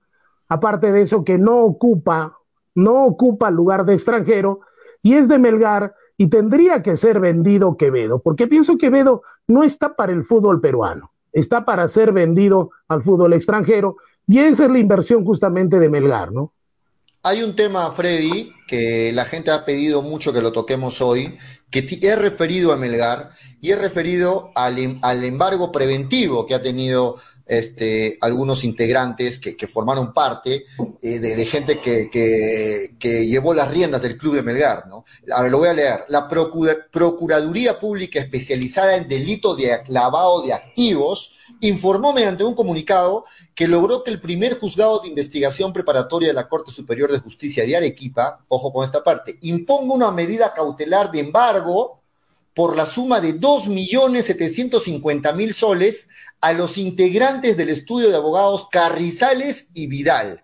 aparte 0.54 0.92
de 0.92 1.02
eso 1.02 1.24
que 1.24 1.38
no 1.38 1.62
ocupa, 1.62 2.38
no 2.76 3.06
ocupa 3.06 3.50
lugar 3.50 3.86
de 3.86 3.96
extranjero 3.96 4.62
y 5.02 5.16
es 5.16 5.28
de 5.28 5.40
Melgar 5.40 5.96
y 6.16 6.28
tendría 6.28 6.84
que 6.84 6.96
ser 6.96 7.20
vendido 7.20 7.76
Quevedo, 7.76 8.20
porque 8.20 8.48
pienso 8.48 8.74
que 8.74 8.88
Quevedo 8.88 9.24
no 9.48 9.64
está 9.64 9.96
para 9.96 10.14
el 10.14 10.24
fútbol 10.24 10.62
peruano, 10.62 11.12
está 11.32 11.66
para 11.66 11.88
ser 11.88 12.12
vendido 12.12 12.70
al 12.88 13.02
fútbol 13.02 13.34
extranjero 13.34 13.98
y 14.28 14.40
esa 14.40 14.66
es 14.66 14.70
la 14.70 14.80
inversión 14.80 15.26
justamente 15.26 15.80
de 15.80 15.90
Melgar, 15.90 16.32
¿no? 16.32 16.54
Hay 17.26 17.42
un 17.42 17.56
tema, 17.56 17.90
Freddy, 17.92 18.52
que 18.68 19.12
la 19.14 19.24
gente 19.24 19.50
ha 19.50 19.64
pedido 19.64 20.02
mucho 20.02 20.34
que 20.34 20.42
lo 20.42 20.52
toquemos 20.52 21.02
hoy, 21.02 21.38
que 21.82 22.08
he 22.08 22.16
referido 22.16 22.72
a 22.72 22.78
Melgar 22.78 23.30
y 23.60 23.72
he 23.72 23.76
referido 23.76 24.52
al, 24.54 24.78
em, 24.78 25.00
al 25.02 25.24
embargo 25.24 25.72
preventivo 25.72 26.46
que 26.46 26.54
ha 26.54 26.62
tenido 26.62 27.18
este, 27.46 28.18
algunos 28.22 28.64
integrantes 28.64 29.40
que, 29.40 29.68
formaron 29.68 30.14
parte 30.14 30.66
eh, 31.02 31.20
de, 31.20 31.46
gente 31.46 31.80
que, 31.80 32.10
que, 32.10 33.28
llevó 33.28 33.54
las 33.54 33.70
riendas 33.70 34.02
del 34.02 34.18
club 34.18 34.36
de 34.36 34.44
Melgar. 34.44 34.88
¿no? 34.88 35.04
A 35.34 35.42
ver, 35.42 35.52
lo 35.52 35.58
voy 35.58 35.68
a 35.68 35.74
leer. 35.74 36.06
La 36.08 36.30
Procura, 36.30 36.76
Procuraduría 36.92 37.80
Pública 37.80 38.20
especializada 38.20 38.96
en 38.96 39.08
delito 39.08 39.56
de 39.56 39.82
lavado 39.88 40.42
de 40.42 40.54
activos 40.54 41.38
informó 41.60 42.14
mediante 42.14 42.44
un 42.44 42.56
comunicado 42.56 43.26
que 43.56 43.68
logró 43.68 44.04
que 44.04 44.12
el 44.12 44.20
primer 44.20 44.60
juzgado 44.60 45.00
de 45.00 45.08
investigación 45.08 45.72
preparatoria 45.72 46.28
de 46.28 46.34
la 46.34 46.50
Corte 46.50 46.72
Superior 46.72 47.12
de 47.12 47.20
Justicia 47.20 47.66
de 47.66 47.78
Arequipa, 47.78 48.44
ojo 48.48 48.74
con 48.74 48.84
esta 48.84 49.04
parte, 49.04 49.38
imponga 49.42 49.94
una 49.94 50.12
medida 50.12 50.54
cautelar 50.54 51.12
de 51.12 51.20
embargo 51.20 51.63
por 52.54 52.76
la 52.76 52.86
suma 52.86 53.20
de 53.20 53.40
2.750.000 53.40 55.52
soles 55.52 56.08
a 56.42 56.54
los 56.54 56.78
integrantes 56.78 57.58
del 57.58 57.70
estudio 57.70 58.10
de 58.10 58.16
abogados 58.16 58.68
Carrizales 58.72 59.70
y 59.74 59.88
Vidal. 59.88 60.44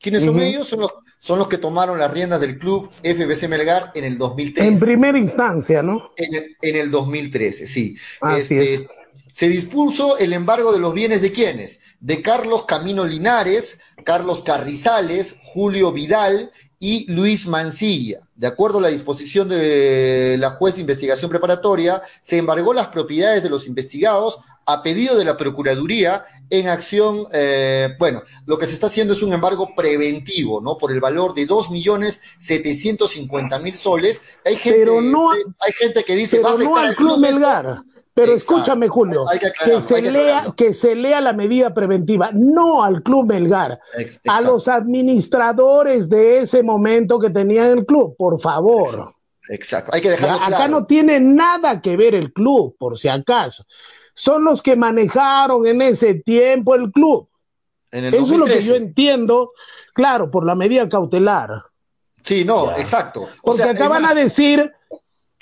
¿Quiénes 0.00 0.24
son 0.24 0.36
uh 0.36 0.40
-huh. 0.40 0.44
ellos? 0.44 0.68
Son 0.68 0.80
los, 0.80 0.94
son 1.18 1.38
los 1.38 1.48
que 1.48 1.58
tomaron 1.58 1.98
las 1.98 2.10
riendas 2.10 2.40
del 2.40 2.58
club 2.58 2.90
FBC 3.02 3.48
Melgar 3.48 3.92
en 3.94 4.04
el 4.04 4.16
2013. 4.18 4.68
En 4.68 4.80
primera 4.80 5.18
instancia, 5.18 5.82
¿no? 5.82 6.12
En 6.16 6.34
el, 6.34 6.56
en 6.60 6.76
el 6.76 6.90
2013, 6.90 7.66
sí. 7.66 7.96
Este, 8.36 8.74
es. 8.74 8.90
Se 9.32 9.48
dispuso 9.48 10.18
el 10.18 10.34
embargo 10.34 10.72
de 10.72 10.78
los 10.78 10.92
bienes 10.92 11.22
de 11.22 11.32
quiénes? 11.32 11.80
De 12.00 12.20
Carlos 12.20 12.66
Camino 12.66 13.06
Linares, 13.06 13.80
Carlos 14.04 14.42
Carrizales, 14.42 15.36
Julio 15.40 15.90
Vidal 15.90 16.52
y 16.82 17.10
Luis 17.12 17.46
Mancilla. 17.46 18.20
De 18.34 18.48
acuerdo 18.48 18.78
a 18.78 18.82
la 18.82 18.88
disposición 18.88 19.48
de 19.48 20.36
la 20.36 20.50
juez 20.50 20.74
de 20.74 20.80
investigación 20.80 21.30
preparatoria, 21.30 22.02
se 22.20 22.38
embargó 22.38 22.74
las 22.74 22.88
propiedades 22.88 23.44
de 23.44 23.50
los 23.50 23.68
investigados 23.68 24.40
a 24.66 24.82
pedido 24.82 25.16
de 25.16 25.24
la 25.24 25.36
Procuraduría 25.36 26.24
en 26.50 26.66
acción, 26.66 27.26
eh, 27.32 27.90
bueno, 28.00 28.24
lo 28.46 28.58
que 28.58 28.66
se 28.66 28.74
está 28.74 28.88
haciendo 28.88 29.14
es 29.14 29.22
un 29.22 29.32
embargo 29.32 29.76
preventivo, 29.76 30.60
¿no? 30.60 30.76
Por 30.76 30.90
el 30.90 30.98
valor 30.98 31.34
de 31.34 31.46
2.750.000 31.46 33.74
soles. 33.76 34.20
Hay 34.44 34.56
gente, 34.56 34.80
pero 34.80 35.00
no, 35.00 35.30
hay 35.30 35.72
gente 35.78 36.02
que 36.02 36.16
dice, 36.16 36.38
pero 36.38 36.58
va 36.58 36.60
a 36.60 36.64
no 36.64 36.76
al 36.76 36.96
Club 36.96 37.20
Melgar. 37.20 37.84
Pero 38.14 38.32
Exacto. 38.32 38.56
escúchame, 38.56 38.88
Julio, 38.88 39.24
que, 39.40 39.52
que, 39.64 39.80
se 39.80 40.12
lea, 40.12 40.46
que 40.54 40.74
se 40.74 40.94
lea 40.94 41.20
la 41.22 41.32
medida 41.32 41.72
preventiva, 41.72 42.30
no 42.32 42.84
al 42.84 43.02
Club 43.02 43.26
Melgar, 43.26 43.78
Exacto. 43.96 44.30
a 44.30 44.40
los 44.42 44.68
administradores 44.68 46.10
de 46.10 46.40
ese 46.40 46.62
momento 46.62 47.18
que 47.18 47.30
tenían 47.30 47.78
el 47.78 47.86
club, 47.86 48.14
por 48.18 48.38
favor. 48.40 49.14
Exacto, 49.48 49.92
hay 49.94 50.02
que 50.02 50.10
dejarlo 50.10 50.36
Acá 50.36 50.46
claro. 50.46 50.70
no 50.70 50.86
tiene 50.86 51.20
nada 51.20 51.80
que 51.80 51.96
ver 51.96 52.14
el 52.14 52.32
club, 52.32 52.76
por 52.78 52.98
si 52.98 53.08
acaso. 53.08 53.64
Son 54.14 54.44
los 54.44 54.60
que 54.60 54.76
manejaron 54.76 55.66
en 55.66 55.80
ese 55.80 56.14
tiempo 56.14 56.74
el 56.74 56.92
club. 56.92 57.28
En 57.90 58.04
el 58.04 58.14
Eso 58.14 58.32
es 58.32 58.38
lo 58.38 58.44
que 58.44 58.62
yo 58.62 58.76
entiendo, 58.76 59.52
claro, 59.94 60.30
por 60.30 60.44
la 60.44 60.54
medida 60.54 60.86
cautelar. 60.88 61.64
Sí, 62.22 62.44
no, 62.44 62.66
ya. 62.66 62.76
exacto. 62.78 63.22
O 63.22 63.28
Porque 63.42 63.62
sea, 63.62 63.72
acá 63.72 63.88
van 63.88 64.02
más... 64.02 64.12
a 64.12 64.14
decir, 64.14 64.70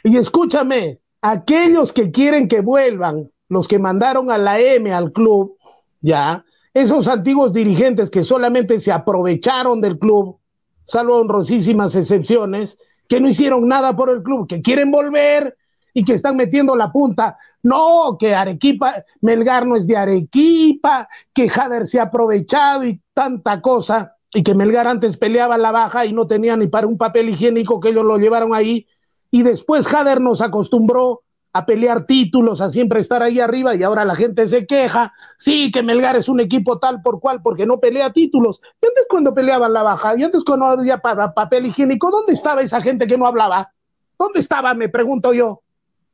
y 0.05 0.17
escúchame, 0.17 1.01
aquellos 1.23 1.93
que 1.93 2.11
quieren 2.11 2.49
que 2.49 2.61
vuelvan, 2.61 3.31
los 3.49 3.69
que 3.69 3.79
mandaron 3.79 4.31
a 4.31 4.39
la 4.39 4.61
M 4.61 4.93
al 4.93 5.13
club, 5.13 5.57
ya, 6.01 6.45
esos 6.73 7.09
antiguos 7.09 7.53
dirigentes 7.53 8.11
que 8.11 8.23
solamente 8.23 8.81
se 8.81 8.93
aprovecharon 8.93 9.81
del 9.81 9.99
club, 9.99 10.39
salvo 10.85 11.17
honrosísimas 11.17 11.95
excepciones, 11.95 12.79
que 13.09 13.21
no 13.21 13.29
hicieron 13.29 13.67
nada 13.67 13.97
por 13.97 14.09
el 14.11 14.23
club, 14.23 14.47
que 14.49 14.63
quieren 14.63 14.91
volver 14.91 15.57
y 15.93 16.05
que 16.05 16.15
están 16.15 16.37
metiendo 16.37 16.77
la 16.77 16.93
punta. 16.93 17.37
No, 17.63 18.17
que 18.19 18.35
Arequipa, 18.35 19.05
Melgar 19.21 19.67
no 19.67 19.77
es 19.77 19.87
de 19.87 19.97
Arequipa, 19.97 21.09
que 21.35 21.49
Jader 21.49 21.87
se 21.87 21.99
ha 21.99 22.05
aprovechado 22.05 22.85
y 22.85 23.03
tanta 23.13 23.61
cosa, 23.61 24.15
y 24.33 24.45
que 24.45 24.55
Melgar 24.55 24.87
antes 24.87 25.17
peleaba 25.17 25.59
la 25.59 25.73
baja 25.73 26.07
y 26.07 26.13
no 26.13 26.29
tenía 26.29 26.57
ni 26.57 26.69
para 26.69 26.87
un 26.87 26.97
papel 26.97 27.31
higiénico 27.31 27.81
que 27.81 27.89
ellos 27.89 28.05
lo 28.05 28.17
llevaron 28.17 28.55
ahí 28.55 28.87
y 29.31 29.43
después 29.43 29.87
Jader 29.87 30.21
nos 30.21 30.41
acostumbró 30.41 31.23
a 31.53 31.67
pelear 31.67 32.07
títulos, 32.07 32.61
a 32.61 32.71
siempre 32.71 33.01
estar 33.01 33.23
ahí 33.23 33.41
arriba 33.41 33.75
y 33.75 33.83
ahora 33.83 34.05
la 34.05 34.15
gente 34.15 34.47
se 34.47 34.67
queja, 34.67 35.13
sí, 35.37 35.73
que 35.73 35.83
Melgar 35.83 36.17
es 36.17 36.29
un 36.29 36.39
equipo 36.39 36.79
tal 36.79 37.03
por 37.03 37.21
cual 37.21 37.43
porque 37.43 37.67
no 37.67 37.81
pelea 37.81 38.13
títulos. 38.13 38.61
Y 38.81 38.87
antes 38.87 39.07
cuando 39.09 39.35
peleaban 39.35 39.73
la 39.73 39.83
baja, 39.83 40.17
y 40.17 40.23
antes 40.23 40.45
cuando 40.45 40.67
había 40.67 40.99
papel 40.99 41.67
higiénico, 41.67 42.11
¿dónde 42.11 42.35
estaba 42.35 42.63
esa 42.63 42.81
gente 42.81 43.07
que 43.07 43.19
no 43.19 43.27
hablaba? 43.27 43.73
¿Dónde 44.19 44.41
estaba, 44.41 44.75
me 44.75 44.89
pregunto 44.89 45.33
yo? 45.33 45.63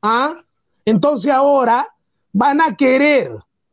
¿Ah? 0.00 0.34
Entonces 0.84 1.30
ahora 1.30 1.88
van 2.32 2.60
a 2.60 2.76
querer, 2.76 3.32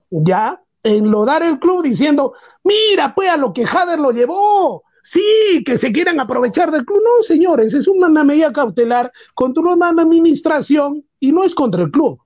¿ya? 0.10 0.60
Enlodar 0.84 1.44
el 1.44 1.60
club 1.60 1.84
diciendo, 1.84 2.34
mira, 2.64 3.16
pues 3.16 3.30
a 3.30 3.38
lo 3.38 3.54
que 3.54 3.66
Jader 3.66 4.00
lo 4.00 4.12
llevó, 4.12 4.84
Sí, 5.04 5.64
que 5.66 5.78
se 5.78 5.92
quieran 5.92 6.20
aprovechar 6.20 6.72
del 6.72 6.86
club. 6.86 7.02
No, 7.04 7.24
señores, 7.24 7.74
es 7.74 7.88
una 7.88 8.24
medida 8.24 8.54
cautelar 8.54 9.12
contra 9.36 9.62
una 9.64 9.90
administración 9.90 11.06
y 11.20 11.32
no 11.34 11.44
es 11.44 11.54
contra 11.54 11.84
el 11.84 11.92
club. 11.92 12.20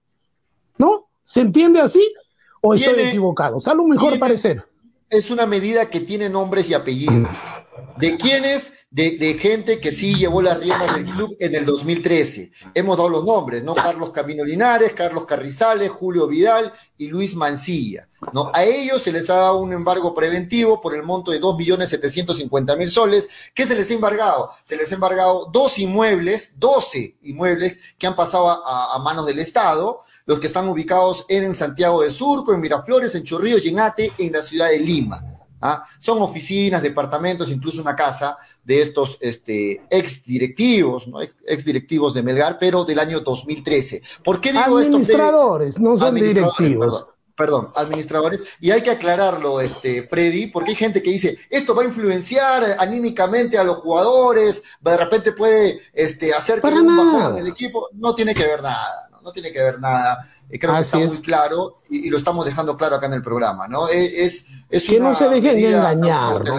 ¿No? 0.78 1.10
¿Se 1.24 1.42
entiende 1.42 1.82
así? 1.82 2.08
¿O 2.62 2.76
estoy 2.76 3.00
equivocado? 3.02 3.60
Salvo 3.60 3.84
un 3.84 3.90
mejor 3.90 4.10
tiene, 4.10 4.20
parecer. 4.20 4.64
Es 5.10 5.32
una 5.32 5.48
medida 5.48 5.90
que 5.90 6.00
tiene 6.00 6.30
nombres 6.30 6.70
y 6.70 6.76
apellidos. 6.76 7.36
¿De 7.98 8.18
quiénes? 8.18 8.74
De, 8.90 9.18
de, 9.18 9.34
gente 9.34 9.80
que 9.80 9.92
sí 9.92 10.16
llevó 10.16 10.42
las 10.42 10.60
riendas 10.60 10.96
del 10.96 11.06
club 11.06 11.36
en 11.40 11.56
el 11.56 11.66
2013. 11.66 12.52
Hemos 12.74 12.96
dado 12.98 13.10
los 13.10 13.26
nombres, 13.26 13.64
¿no? 13.64 13.76
Carlos 13.76 14.12
Camino 14.12 14.46
Linares, 14.46 14.94
Carlos 14.94 15.26
Carrizales, 15.26 15.90
Julio 15.90 16.28
Vidal 16.28 16.72
y 16.98 17.08
Luis 17.08 17.36
Mancilla. 17.36 18.08
¿no? 18.34 18.52
A 18.54 18.64
ellos 18.64 19.02
se 19.02 19.12
les 19.12 19.30
ha 19.30 19.36
dado 19.36 19.60
un 19.60 19.74
embargo 19.74 20.14
preventivo 20.14 20.82
por 20.82 20.96
el 20.96 21.04
monto 21.04 21.32
de 21.32 21.42
2.750.000 21.42 22.88
soles. 22.88 23.30
¿Qué 23.54 23.66
se 23.66 23.76
les 23.76 23.90
ha 23.92 23.94
embargado? 23.94 24.52
Se 24.64 24.76
les 24.76 24.92
ha 24.92 24.96
embargado 24.96 25.50
dos 25.52 25.78
inmuebles, 25.80 26.54
12 26.58 27.18
inmuebles 27.24 27.78
que 27.98 28.08
han 28.08 28.16
pasado 28.16 28.50
a, 28.50 28.98
manos 29.00 29.26
del 29.26 29.40
Estado, 29.40 30.02
los 30.26 30.40
que 30.40 30.48
están 30.48 30.68
ubicados 30.68 31.26
en 31.30 31.54
Santiago 31.54 32.02
de 32.02 32.12
Surco, 32.12 32.54
en 32.54 32.62
Miraflores, 32.62 33.14
en 33.16 33.24
Chorrillos 33.24 33.66
en 33.66 33.80
Ate, 33.80 34.12
en 34.18 34.34
la 34.34 34.42
ciudad 34.42 34.70
de 34.70 34.80
Lima. 34.80 35.37
¿Ah? 35.62 35.86
Son 36.00 36.22
oficinas, 36.22 36.82
departamentos, 36.82 37.52
incluso 37.52 37.82
una 37.82 37.96
casa 37.96 38.38
de 38.64 38.82
estos 38.82 39.18
este, 39.22 39.82
ex 39.90 40.24
directivos, 40.24 41.08
¿no? 41.08 41.20
ex 41.22 41.66
directivos 41.66 42.14
de 42.14 42.24
Melgar, 42.24 42.58
pero 42.60 42.86
del 42.86 43.00
año 43.00 43.22
2013. 43.22 44.02
¿Por 44.24 44.40
qué 44.40 44.52
digo 44.52 44.80
esto? 44.80 44.98
Administradores, 44.98 45.80
no 45.80 45.98
son 45.98 46.16
directivos. 46.16 46.56
Perdón, 46.58 47.06
perdón, 47.38 47.72
administradores, 47.76 48.44
y 48.60 48.72
hay 48.72 48.82
que 48.82 48.90
aclararlo, 48.90 49.62
este, 49.62 50.08
Freddy, 50.08 50.48
porque 50.48 50.72
hay 50.72 50.76
gente 50.76 51.04
que 51.04 51.12
dice, 51.12 51.38
esto 51.52 51.76
va 51.76 51.84
a 51.84 51.86
influenciar 51.86 52.64
anímicamente 52.80 53.60
a 53.60 53.64
los 53.64 53.78
jugadores, 53.78 54.64
de 54.82 54.98
repente 54.98 55.32
puede 55.34 55.80
este, 55.94 56.34
hacer 56.34 56.62
que 56.62 56.68
un 56.68 56.98
bajón 56.98 57.38
en 57.38 57.46
el 57.46 57.52
equipo, 57.52 57.90
no 57.94 58.16
tiene 58.16 58.34
que 58.34 58.46
ver 58.46 58.64
nada, 58.64 59.08
no, 59.12 59.22
no 59.22 59.32
tiene 59.32 59.52
que 59.52 59.62
ver 59.62 59.80
nada. 59.80 60.28
Creo 60.50 60.74
Así 60.74 60.92
que 60.92 60.98
está 60.98 61.02
es. 61.02 61.14
muy 61.14 61.22
claro 61.22 61.78
y, 61.90 62.08
y, 62.08 62.10
lo 62.10 62.18
estamos 62.18 62.46
dejando 62.46 62.78
claro 62.78 62.96
acá 62.96 63.08
en 63.08 63.14
el 63.14 63.22
programa, 63.22 63.68
¿no? 63.68 63.88
Es, 63.90 64.46
es 64.70 64.88
que 64.88 65.00
no 65.00 65.16
se 65.18 65.30
dejen 65.30 65.58
engañar. 65.58 66.46
¿no? 66.46 66.56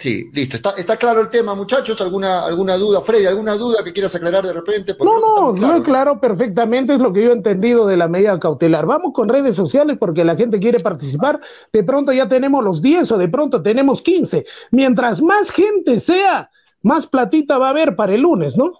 Sí, 0.00 0.30
listo. 0.32 0.56
Está, 0.56 0.70
está 0.78 0.96
claro 0.96 1.20
el 1.20 1.28
tema, 1.28 1.54
muchachos. 1.54 2.00
¿Alguna, 2.00 2.46
alguna 2.46 2.78
duda, 2.78 3.02
Freddy? 3.02 3.26
¿Alguna 3.26 3.54
duda 3.54 3.84
que 3.84 3.92
quieras 3.92 4.14
aclarar 4.14 4.46
de 4.46 4.54
repente? 4.54 4.96
no, 4.98 5.20
no, 5.20 5.54
claro. 5.54 5.78
no 5.78 5.84
claro 5.84 6.20
perfectamente, 6.20 6.94
es 6.94 7.00
lo 7.00 7.12
que 7.12 7.22
yo 7.22 7.28
he 7.30 7.34
entendido 7.34 7.86
de 7.86 7.98
la 7.98 8.08
medida 8.08 8.40
cautelar. 8.40 8.86
Vamos 8.86 9.12
con 9.12 9.28
redes 9.28 9.56
sociales 9.56 9.98
porque 10.00 10.24
la 10.24 10.36
gente 10.36 10.58
quiere 10.58 10.78
participar. 10.78 11.38
De 11.70 11.84
pronto 11.84 12.12
ya 12.12 12.30
tenemos 12.30 12.64
los 12.64 12.80
10 12.80 13.12
o 13.12 13.18
de 13.18 13.28
pronto 13.28 13.62
tenemos 13.62 14.00
15. 14.00 14.46
Mientras 14.70 15.20
más 15.20 15.50
gente 15.50 16.00
sea, 16.00 16.50
más 16.80 17.06
platita 17.06 17.58
va 17.58 17.66
a 17.66 17.70
haber 17.70 17.94
para 17.94 18.14
el 18.14 18.22
lunes, 18.22 18.56
¿no? 18.56 18.72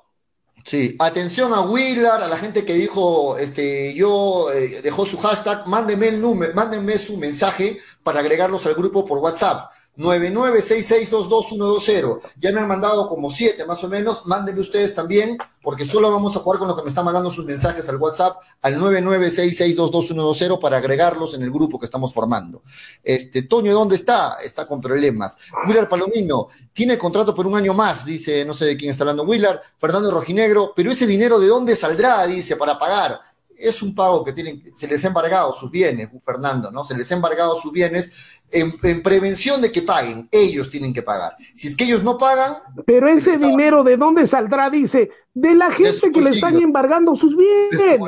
Sí, 0.70 0.94
atención 1.00 1.52
a 1.52 1.62
Willard, 1.62 2.22
a 2.22 2.28
la 2.28 2.36
gente 2.36 2.64
que 2.64 2.74
dijo, 2.74 3.36
este, 3.38 3.92
yo 3.94 4.52
eh, 4.52 4.80
dejó 4.84 5.04
su 5.04 5.18
hashtag, 5.18 5.66
mándenme 5.66 6.06
el 6.06 6.20
número, 6.20 6.54
mándenme 6.54 6.96
su 6.96 7.16
mensaje 7.16 7.80
para 8.04 8.20
agregarlos 8.20 8.66
al 8.66 8.74
grupo 8.74 9.04
por 9.04 9.18
WhatsApp. 9.18 9.72
9966222120. 10.00 12.20
Ya 12.38 12.52
me 12.52 12.60
han 12.60 12.68
mandado 12.68 13.06
como 13.06 13.30
siete 13.30 13.64
más 13.64 13.82
o 13.84 13.88
menos. 13.88 14.26
Mándenme 14.26 14.60
ustedes 14.60 14.94
también, 14.94 15.38
porque 15.62 15.84
solo 15.84 16.10
vamos 16.10 16.36
a 16.36 16.40
jugar 16.40 16.58
con 16.58 16.68
los 16.68 16.76
que 16.76 16.82
me 16.82 16.88
están 16.88 17.04
mandando 17.04 17.30
sus 17.30 17.44
mensajes 17.44 17.88
al 17.88 17.96
WhatsApp 17.96 18.38
al 18.62 18.78
9966222120 18.78 20.60
para 20.60 20.78
agregarlos 20.78 21.34
en 21.34 21.42
el 21.42 21.50
grupo 21.50 21.78
que 21.78 21.86
estamos 21.86 22.14
formando. 22.14 22.62
Este, 23.02 23.42
Toño, 23.42 23.72
¿dónde 23.72 23.96
está? 23.96 24.36
Está 24.44 24.66
con 24.66 24.80
problemas. 24.80 25.36
Willard 25.68 25.88
Palomino, 25.88 26.48
tiene 26.72 26.98
contrato 26.98 27.34
por 27.34 27.46
un 27.46 27.56
año 27.56 27.74
más, 27.74 28.04
dice, 28.04 28.44
no 28.44 28.54
sé 28.54 28.64
de 28.64 28.76
quién 28.76 28.90
está 28.90 29.04
hablando 29.04 29.22
Willard. 29.24 29.60
Fernando 29.78 30.10
Rojinegro, 30.10 30.72
pero 30.74 30.90
ese 30.90 31.06
dinero 31.06 31.38
de 31.38 31.46
dónde 31.46 31.76
saldrá, 31.76 32.26
dice, 32.26 32.56
para 32.56 32.76
pagar 32.78 33.20
es 33.60 33.82
un 33.82 33.94
pago 33.94 34.24
que 34.24 34.32
tienen, 34.32 34.62
se 34.74 34.88
les 34.88 35.04
ha 35.04 35.08
embargado 35.08 35.52
sus 35.52 35.70
bienes, 35.70 36.08
Fernando, 36.24 36.70
¿no? 36.70 36.84
Se 36.84 36.96
les 36.96 37.10
ha 37.12 37.14
embargado 37.14 37.54
sus 37.56 37.72
bienes 37.72 38.10
en, 38.50 38.72
prevención 39.02 39.60
de 39.60 39.70
que 39.70 39.82
paguen. 39.82 40.28
Ellos 40.32 40.70
tienen 40.70 40.92
que 40.92 41.02
pagar. 41.02 41.36
Si 41.54 41.68
es 41.68 41.76
que 41.76 41.84
ellos 41.84 42.02
no 42.02 42.18
pagan. 42.18 42.56
Pero 42.86 43.08
ese 43.08 43.38
dinero, 43.38 43.84
¿de 43.84 43.96
dónde 43.96 44.26
saldrá? 44.26 44.70
Dice, 44.70 45.10
de 45.34 45.54
la 45.54 45.70
gente 45.70 46.10
que 46.10 46.20
le 46.20 46.30
están 46.30 46.56
embargando 46.60 47.14
sus 47.16 47.36
bienes. 47.36 48.00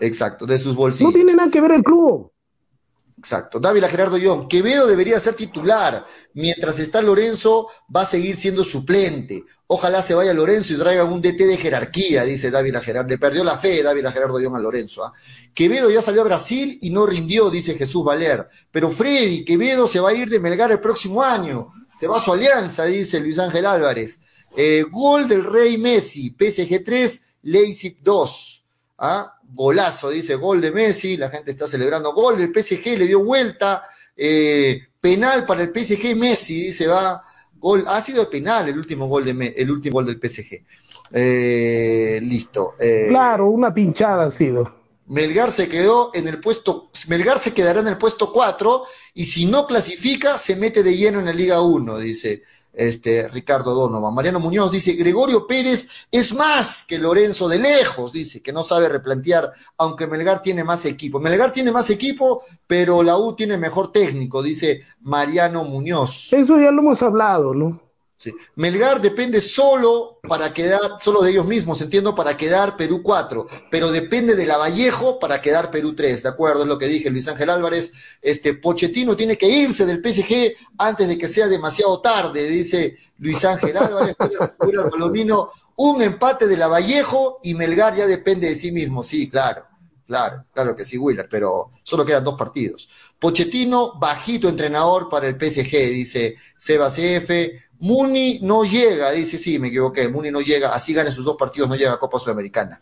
Exacto, 0.00 0.46
de 0.46 0.58
sus 0.58 0.74
bolsillos. 0.74 1.12
No 1.12 1.16
tiene 1.16 1.34
nada 1.34 1.50
que 1.50 1.60
ver 1.60 1.72
el 1.72 1.82
club. 1.82 2.29
Exacto. 3.20 3.60
Dávila 3.60 3.86
Gerardo 3.86 4.16
Young. 4.16 4.48
Quevedo 4.48 4.86
debería 4.86 5.20
ser 5.20 5.34
titular. 5.34 6.06
Mientras 6.32 6.78
está 6.78 7.02
Lorenzo, 7.02 7.68
va 7.94 8.00
a 8.00 8.06
seguir 8.06 8.34
siendo 8.34 8.64
suplente. 8.64 9.44
Ojalá 9.66 10.00
se 10.00 10.14
vaya 10.14 10.32
Lorenzo 10.32 10.72
y 10.72 10.78
traiga 10.78 11.04
un 11.04 11.20
DT 11.20 11.46
de 11.46 11.58
jerarquía, 11.58 12.24
dice 12.24 12.50
Dávila 12.50 12.80
Gerardo. 12.80 13.10
Le 13.10 13.18
perdió 13.18 13.44
la 13.44 13.58
fe 13.58 13.82
Dávila 13.82 14.10
Gerardo 14.10 14.40
Young 14.40 14.56
a 14.56 14.58
Lorenzo. 14.58 15.04
¿ah? 15.04 15.12
Quevedo 15.52 15.90
ya 15.90 16.00
salió 16.00 16.22
a 16.22 16.24
Brasil 16.24 16.78
y 16.80 16.88
no 16.88 17.04
rindió, 17.04 17.50
dice 17.50 17.74
Jesús 17.74 18.02
Valer. 18.02 18.48
Pero 18.70 18.90
Freddy, 18.90 19.44
Quevedo 19.44 19.86
se 19.86 20.00
va 20.00 20.08
a 20.08 20.14
ir 20.14 20.30
de 20.30 20.40
Melgar 20.40 20.72
el 20.72 20.80
próximo 20.80 21.22
año. 21.22 21.74
Se 21.94 22.06
va 22.06 22.16
a 22.16 22.20
su 22.20 22.32
alianza, 22.32 22.86
dice 22.86 23.20
Luis 23.20 23.38
Ángel 23.38 23.66
Álvarez. 23.66 24.18
Eh, 24.56 24.86
gol 24.90 25.28
del 25.28 25.44
Rey 25.44 25.76
Messi, 25.76 26.30
PSG 26.30 26.82
3, 26.82 27.22
Leipzig 27.42 27.98
2. 28.02 28.64
¿Ah? 28.96 29.39
Golazo, 29.52 30.10
dice, 30.10 30.34
gol 30.36 30.60
de 30.60 30.72
Messi, 30.72 31.16
la 31.16 31.28
gente 31.30 31.50
está 31.50 31.66
celebrando 31.66 32.12
gol 32.12 32.38
del 32.38 32.52
PSG, 32.52 32.98
le 32.98 33.06
dio 33.06 33.24
vuelta, 33.24 33.88
eh, 34.16 34.80
penal 35.00 35.44
para 35.46 35.62
el 35.62 35.72
PSG, 35.72 36.16
Messi, 36.16 36.66
dice, 36.66 36.86
va, 36.86 37.20
gol, 37.58 37.84
ha 37.86 38.00
sido 38.00 38.28
penal 38.28 38.68
el 38.68 38.78
último 38.78 39.08
gol, 39.08 39.24
de, 39.24 39.54
el 39.56 39.70
último 39.70 39.94
gol 39.94 40.06
del 40.06 40.20
PSG. 40.20 40.64
Eh, 41.12 42.20
listo. 42.22 42.74
Eh, 42.78 43.06
claro, 43.08 43.48
una 43.48 43.74
pinchada 43.74 44.26
ha 44.26 44.30
sido. 44.30 44.80
Melgar 45.06 45.50
se 45.50 45.68
quedó 45.68 46.12
en 46.14 46.28
el 46.28 46.38
puesto, 46.38 46.90
Melgar 47.08 47.40
se 47.40 47.52
quedará 47.52 47.80
en 47.80 47.88
el 47.88 47.98
puesto 47.98 48.32
4 48.32 48.84
y 49.14 49.24
si 49.24 49.46
no 49.46 49.66
clasifica 49.66 50.38
se 50.38 50.54
mete 50.54 50.84
de 50.84 50.96
lleno 50.96 51.18
en 51.18 51.24
la 51.24 51.32
Liga 51.32 51.60
1, 51.60 51.98
dice 51.98 52.44
este, 52.72 53.28
Ricardo 53.28 53.74
Donovan. 53.74 54.14
Mariano 54.14 54.40
Muñoz 54.40 54.70
dice, 54.70 54.92
Gregorio 54.92 55.46
Pérez 55.46 55.88
es 56.10 56.34
más 56.34 56.84
que 56.84 56.98
Lorenzo 56.98 57.48
de 57.48 57.58
lejos, 57.58 58.12
dice, 58.12 58.40
que 58.40 58.52
no 58.52 58.64
sabe 58.64 58.88
replantear, 58.88 59.52
aunque 59.78 60.06
Melgar 60.06 60.42
tiene 60.42 60.64
más 60.64 60.84
equipo. 60.84 61.20
Melgar 61.20 61.52
tiene 61.52 61.72
más 61.72 61.90
equipo, 61.90 62.42
pero 62.66 63.02
la 63.02 63.16
U 63.16 63.34
tiene 63.34 63.58
mejor 63.58 63.92
técnico, 63.92 64.42
dice 64.42 64.82
Mariano 65.00 65.64
Muñoz. 65.64 66.32
Eso 66.32 66.58
ya 66.58 66.70
lo 66.70 66.80
hemos 66.80 67.02
hablado, 67.02 67.54
¿no? 67.54 67.89
Melgar 68.56 69.00
depende 69.00 69.40
solo 69.40 70.18
para 70.28 70.52
quedar, 70.52 70.98
solo 71.00 71.22
de 71.22 71.30
ellos 71.30 71.46
mismos, 71.46 71.80
entiendo, 71.80 72.14
para 72.14 72.36
quedar 72.36 72.76
Perú 72.76 73.02
4, 73.02 73.46
pero 73.70 73.90
depende 73.90 74.36
de 74.36 74.46
Lavallejo 74.46 75.18
para 75.18 75.40
quedar 75.40 75.70
Perú 75.70 75.94
3, 75.94 76.22
¿de 76.22 76.28
acuerdo? 76.28 76.62
Es 76.62 76.68
lo 76.68 76.78
que 76.78 76.86
dije 76.86 77.10
Luis 77.10 77.28
Ángel 77.28 77.50
Álvarez. 77.50 77.92
Este 78.20 78.54
Pochettino 78.54 79.16
tiene 79.16 79.38
que 79.38 79.48
irse 79.48 79.86
del 79.86 80.02
PSG 80.02 80.54
antes 80.78 81.08
de 81.08 81.16
que 81.16 81.28
sea 81.28 81.48
demasiado 81.48 82.00
tarde, 82.00 82.44
dice 82.44 82.96
Luis 83.18 83.44
Ángel 83.44 83.76
Álvarez. 83.76 84.16
Palomino, 84.90 85.50
un 85.76 86.02
empate 86.02 86.46
de 86.46 86.56
Lavallejo 86.56 87.38
y 87.42 87.54
Melgar 87.54 87.96
ya 87.96 88.06
depende 88.06 88.48
de 88.48 88.56
sí 88.56 88.70
mismo. 88.70 89.02
Sí, 89.02 89.30
claro, 89.30 89.64
claro, 90.06 90.44
claro 90.52 90.76
que 90.76 90.84
sí, 90.84 90.98
Willard, 90.98 91.28
pero 91.30 91.72
solo 91.82 92.04
quedan 92.04 92.24
dos 92.24 92.36
partidos. 92.36 92.88
Pochettino, 93.18 93.98
bajito 93.98 94.48
entrenador 94.48 95.08
para 95.08 95.26
el 95.26 95.36
PSG, 95.36 95.70
dice 95.90 96.36
Sebas 96.56 96.98
F. 96.98 97.69
Muni 97.80 98.40
no 98.42 98.64
llega, 98.64 99.10
dice, 99.10 99.38
sí, 99.38 99.58
me 99.58 99.68
equivoqué, 99.68 100.08
Muni 100.08 100.30
no 100.30 100.40
llega, 100.40 100.68
así 100.68 100.92
gane 100.92 101.10
sus 101.10 101.24
dos 101.24 101.36
partidos, 101.36 101.68
no 101.68 101.76
llega 101.76 101.94
a 101.94 101.98
Copa 101.98 102.18
Sudamericana. 102.18 102.80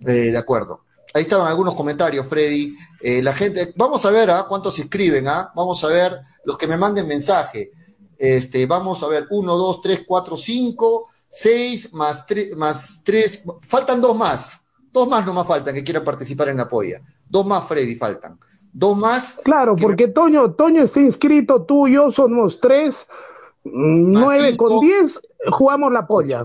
Eh, 0.00 0.30
de 0.32 0.38
acuerdo. 0.38 0.84
Ahí 1.14 1.22
estaban 1.22 1.46
algunos 1.46 1.74
comentarios, 1.74 2.26
Freddy. 2.26 2.74
Eh, 3.00 3.22
la 3.22 3.32
gente, 3.32 3.72
vamos 3.76 4.04
a 4.04 4.10
ver 4.10 4.30
¿ah? 4.30 4.46
cuántos 4.48 4.74
se 4.74 4.82
escriben, 4.82 5.26
¿ah? 5.28 5.52
vamos 5.54 5.82
a 5.84 5.88
ver 5.88 6.20
los 6.44 6.58
que 6.58 6.66
me 6.66 6.76
manden 6.76 7.06
mensaje. 7.06 7.70
Este, 8.18 8.66
vamos 8.66 9.02
a 9.02 9.08
ver, 9.08 9.26
uno, 9.30 9.56
dos, 9.56 9.80
tres, 9.80 10.02
cuatro, 10.06 10.36
cinco, 10.36 11.08
seis, 11.28 11.92
más 11.92 12.26
tres, 12.26 12.56
más 12.56 13.02
tres, 13.04 13.42
faltan 13.66 14.00
dos 14.00 14.16
más, 14.16 14.60
dos 14.92 15.08
más 15.08 15.24
nomás 15.24 15.46
faltan 15.46 15.74
que 15.74 15.84
quieran 15.84 16.04
participar 16.04 16.48
en 16.48 16.58
la 16.58 16.68
polla. 16.68 17.00
Dos 17.28 17.46
más, 17.46 17.66
Freddy, 17.66 17.94
faltan. 17.94 18.38
Dos 18.72 18.96
más. 18.96 19.38
Claro, 19.42 19.74
porque 19.76 20.08
Toño, 20.08 20.52
Toño 20.52 20.82
está 20.82 21.00
inscrito, 21.00 21.62
tú 21.62 21.88
y 21.88 21.94
yo 21.94 22.10
somos 22.10 22.60
tres. 22.60 23.06
9 23.64 24.56
con 24.56 24.80
10 24.80 25.20
jugamos 25.52 25.92
la 25.92 26.06
polla. 26.06 26.44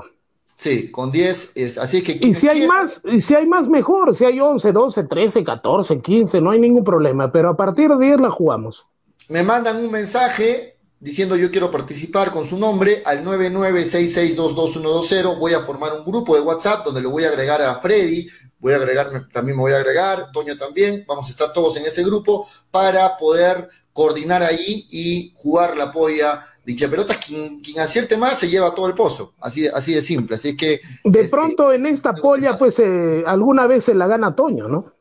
Sí, 0.58 0.90
con 0.90 1.12
10 1.12 1.52
es 1.56 1.78
así 1.78 2.02
que 2.02 2.18
Y 2.22 2.34
si 2.34 2.48
hay 2.48 2.66
más, 2.66 3.02
y 3.04 3.22
si 3.22 3.36
hay 3.36 3.46
más 3.46 3.68
mejor, 3.68 4.16
si 4.16 4.24
hay 4.24 4.40
11, 4.40 4.72
12, 4.72 5.04
13, 5.04 5.44
14, 5.44 6.02
15, 6.02 6.42
no 6.42 6.52
hay 6.52 6.60
ningún 6.60 6.84
problema, 6.84 7.32
pero 7.32 7.50
a 7.50 7.58
partir 7.58 7.90
de 7.90 8.06
10 8.06 8.22
la 8.22 8.32
jugamos. 8.32 8.86
Me 9.28 9.44
mandan 9.44 9.78
un 9.78 9.92
mensaje 9.92 10.76
diciendo 11.00 11.36
yo 11.36 11.52
quiero 11.52 11.72
participar 11.72 12.32
con 12.32 12.46
su 12.46 12.58
nombre 12.58 13.04
al 13.06 13.24
996622120, 13.26 15.38
voy 15.38 15.54
a 15.54 15.60
formar 15.60 15.94
un 15.94 16.06
grupo 16.06 16.36
de 16.36 16.42
WhatsApp 16.42 16.86
donde 16.86 17.02
lo 17.02 17.10
voy 17.10 17.26
a 17.26 17.30
agregar 17.30 17.62
a 17.62 17.80
Freddy, 17.80 18.28
voy 18.60 18.74
a 18.74 18.78
agregar 18.78 19.28
también 19.32 19.58
me 19.58 19.64
voy 19.64 19.74
a 19.74 19.78
agregar, 19.78 20.32
Toño 20.32 20.58
también, 20.58 21.04
vamos 21.08 21.28
a 21.28 21.32
estar 21.32 21.54
todos 21.54 21.78
en 21.78 21.86
ese 21.86 22.04
grupo 22.04 22.48
para 22.72 23.18
poder 23.18 23.70
coordinar 23.92 24.42
ahí 24.42 24.88
y 24.90 25.34
jugar 25.36 25.78
la 25.78 25.92
polla 25.92 26.48
Dicha 26.66 26.90
pelotas, 26.90 27.18
quien, 27.18 27.60
quien 27.60 27.80
acierte 27.80 28.18
más 28.18 28.40
se 28.40 28.50
lleva 28.50 28.74
todo 28.74 28.88
el 28.88 28.96
pozo, 28.96 29.36
así, 29.40 29.68
así 29.68 29.94
de 29.94 30.02
simple, 30.02 30.36
así 30.36 30.50
es 30.50 30.58
que... 30.58 30.82
De 31.04 31.22
este, 31.22 31.30
pronto 31.30 31.72
en 31.72 31.86
esta 31.86 32.14
polla, 32.14 32.58
pues 32.58 32.80
eh, 32.80 33.24
alguna 33.28 33.68
vez 33.68 33.84
se 33.84 33.94
la 33.94 34.08
gana 34.08 34.36
Toño, 34.36 34.68
¿no? 34.68 34.94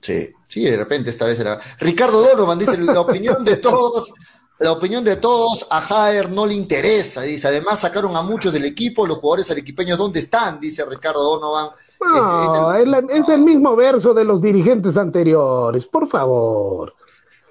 Sí, 0.00 0.28
sí, 0.48 0.64
de 0.64 0.76
repente 0.76 1.10
esta 1.10 1.26
vez 1.26 1.38
era... 1.38 1.60
Ricardo 1.78 2.20
Donovan 2.20 2.58
dice, 2.58 2.76
la 2.78 3.00
opinión 3.00 3.44
de 3.44 3.58
todos, 3.58 4.12
la 4.58 4.72
opinión 4.72 5.04
de 5.04 5.16
todos, 5.16 5.68
a 5.70 5.80
Jaer 5.80 6.32
no 6.32 6.46
le 6.46 6.54
interesa, 6.54 7.22
dice, 7.22 7.46
además 7.46 7.78
sacaron 7.78 8.16
a 8.16 8.22
muchos 8.22 8.52
del 8.52 8.64
equipo, 8.64 9.06
los 9.06 9.18
jugadores 9.18 9.52
arequipeños, 9.52 9.98
¿dónde 9.98 10.18
están? 10.18 10.58
Dice 10.58 10.84
Ricardo 10.84 11.22
Donovan. 11.22 11.68
No, 12.00 12.74
es, 12.74 13.28
el, 13.28 13.42
mismo 13.42 13.76
verso 13.76 14.14
de 14.14 14.24
los 14.24 14.42
dirigentes 14.42 14.96
anteriores, 14.96 15.86
por 15.86 16.08
favor. 16.08 16.94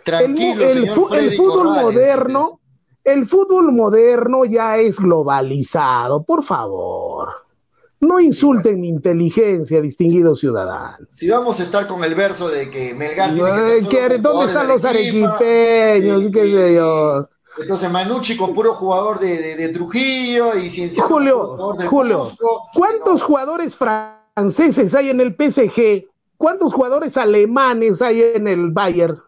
Tranquilo, 0.03 0.65
el, 0.65 0.73
señor 0.73 1.15
el 1.15 1.37
fútbol 1.37 1.63
moderno 1.65 2.59
el 3.03 3.27
fútbol 3.27 3.71
moderno 3.71 4.45
ya 4.45 4.77
es 4.77 4.97
globalizado, 4.97 6.23
por 6.23 6.43
favor. 6.43 7.29
No 8.01 8.19
insulten 8.19 8.79
mi 8.79 8.87
inteligencia, 8.87 9.81
distinguido 9.81 10.35
ciudadano. 10.35 11.05
Si 11.09 11.29
vamos 11.29 11.59
a 11.59 11.63
estar 11.63 11.85
con 11.85 12.03
el 12.03 12.15
verso 12.15 12.47
de 12.47 12.69
que 12.69 12.93
Melgar 12.93 13.33
tiene 13.33 13.49
que 13.89 14.17
¿Dónde 14.19 14.45
están 14.45 14.67
los 14.69 14.83
arequipeños? 14.85 15.37
¿Qué 15.39 16.01
sé 16.31 16.75
yo? 16.75 17.27
Entonces 17.57 17.91
Manucci 17.91 18.37
con 18.37 18.53
puro 18.53 18.73
jugador 18.73 19.19
de, 19.19 19.69
Trujillo 19.69 20.57
y 20.57 20.69
Cienciano 20.69 21.09
Julio, 21.09 21.57
Julio, 21.89 22.27
¿cuántos 22.73 23.21
jugadores 23.21 23.75
franceses 23.75 24.95
hay 24.95 25.09
en 25.09 25.19
el 25.19 25.35
PSG? 25.35 26.07
¿Cuántos 26.37 26.73
jugadores 26.73 27.17
alemanes 27.17 28.01
hay 28.01 28.21
en 28.21 28.47
el 28.47 28.71
Bayern? 28.71 29.21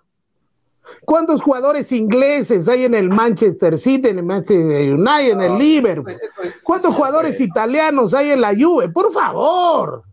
¿Cuántos 1.05 1.41
jugadores 1.41 1.91
ingleses 1.91 2.67
hay 2.69 2.85
en 2.85 2.93
el 2.93 3.09
Manchester 3.09 3.77
City, 3.77 4.09
en 4.09 4.19
el 4.19 4.23
Manchester 4.23 4.93
United, 4.93 5.31
en 5.31 5.41
el 5.41 5.57
Liverpool? 5.57 6.15
¿Cuántos 6.63 6.95
jugadores 6.95 7.39
italianos 7.39 8.13
hay 8.13 8.31
en 8.31 8.41
la 8.41 8.53
Juve? 8.55 8.89
Por 8.89 9.11
favor. 9.11 10.03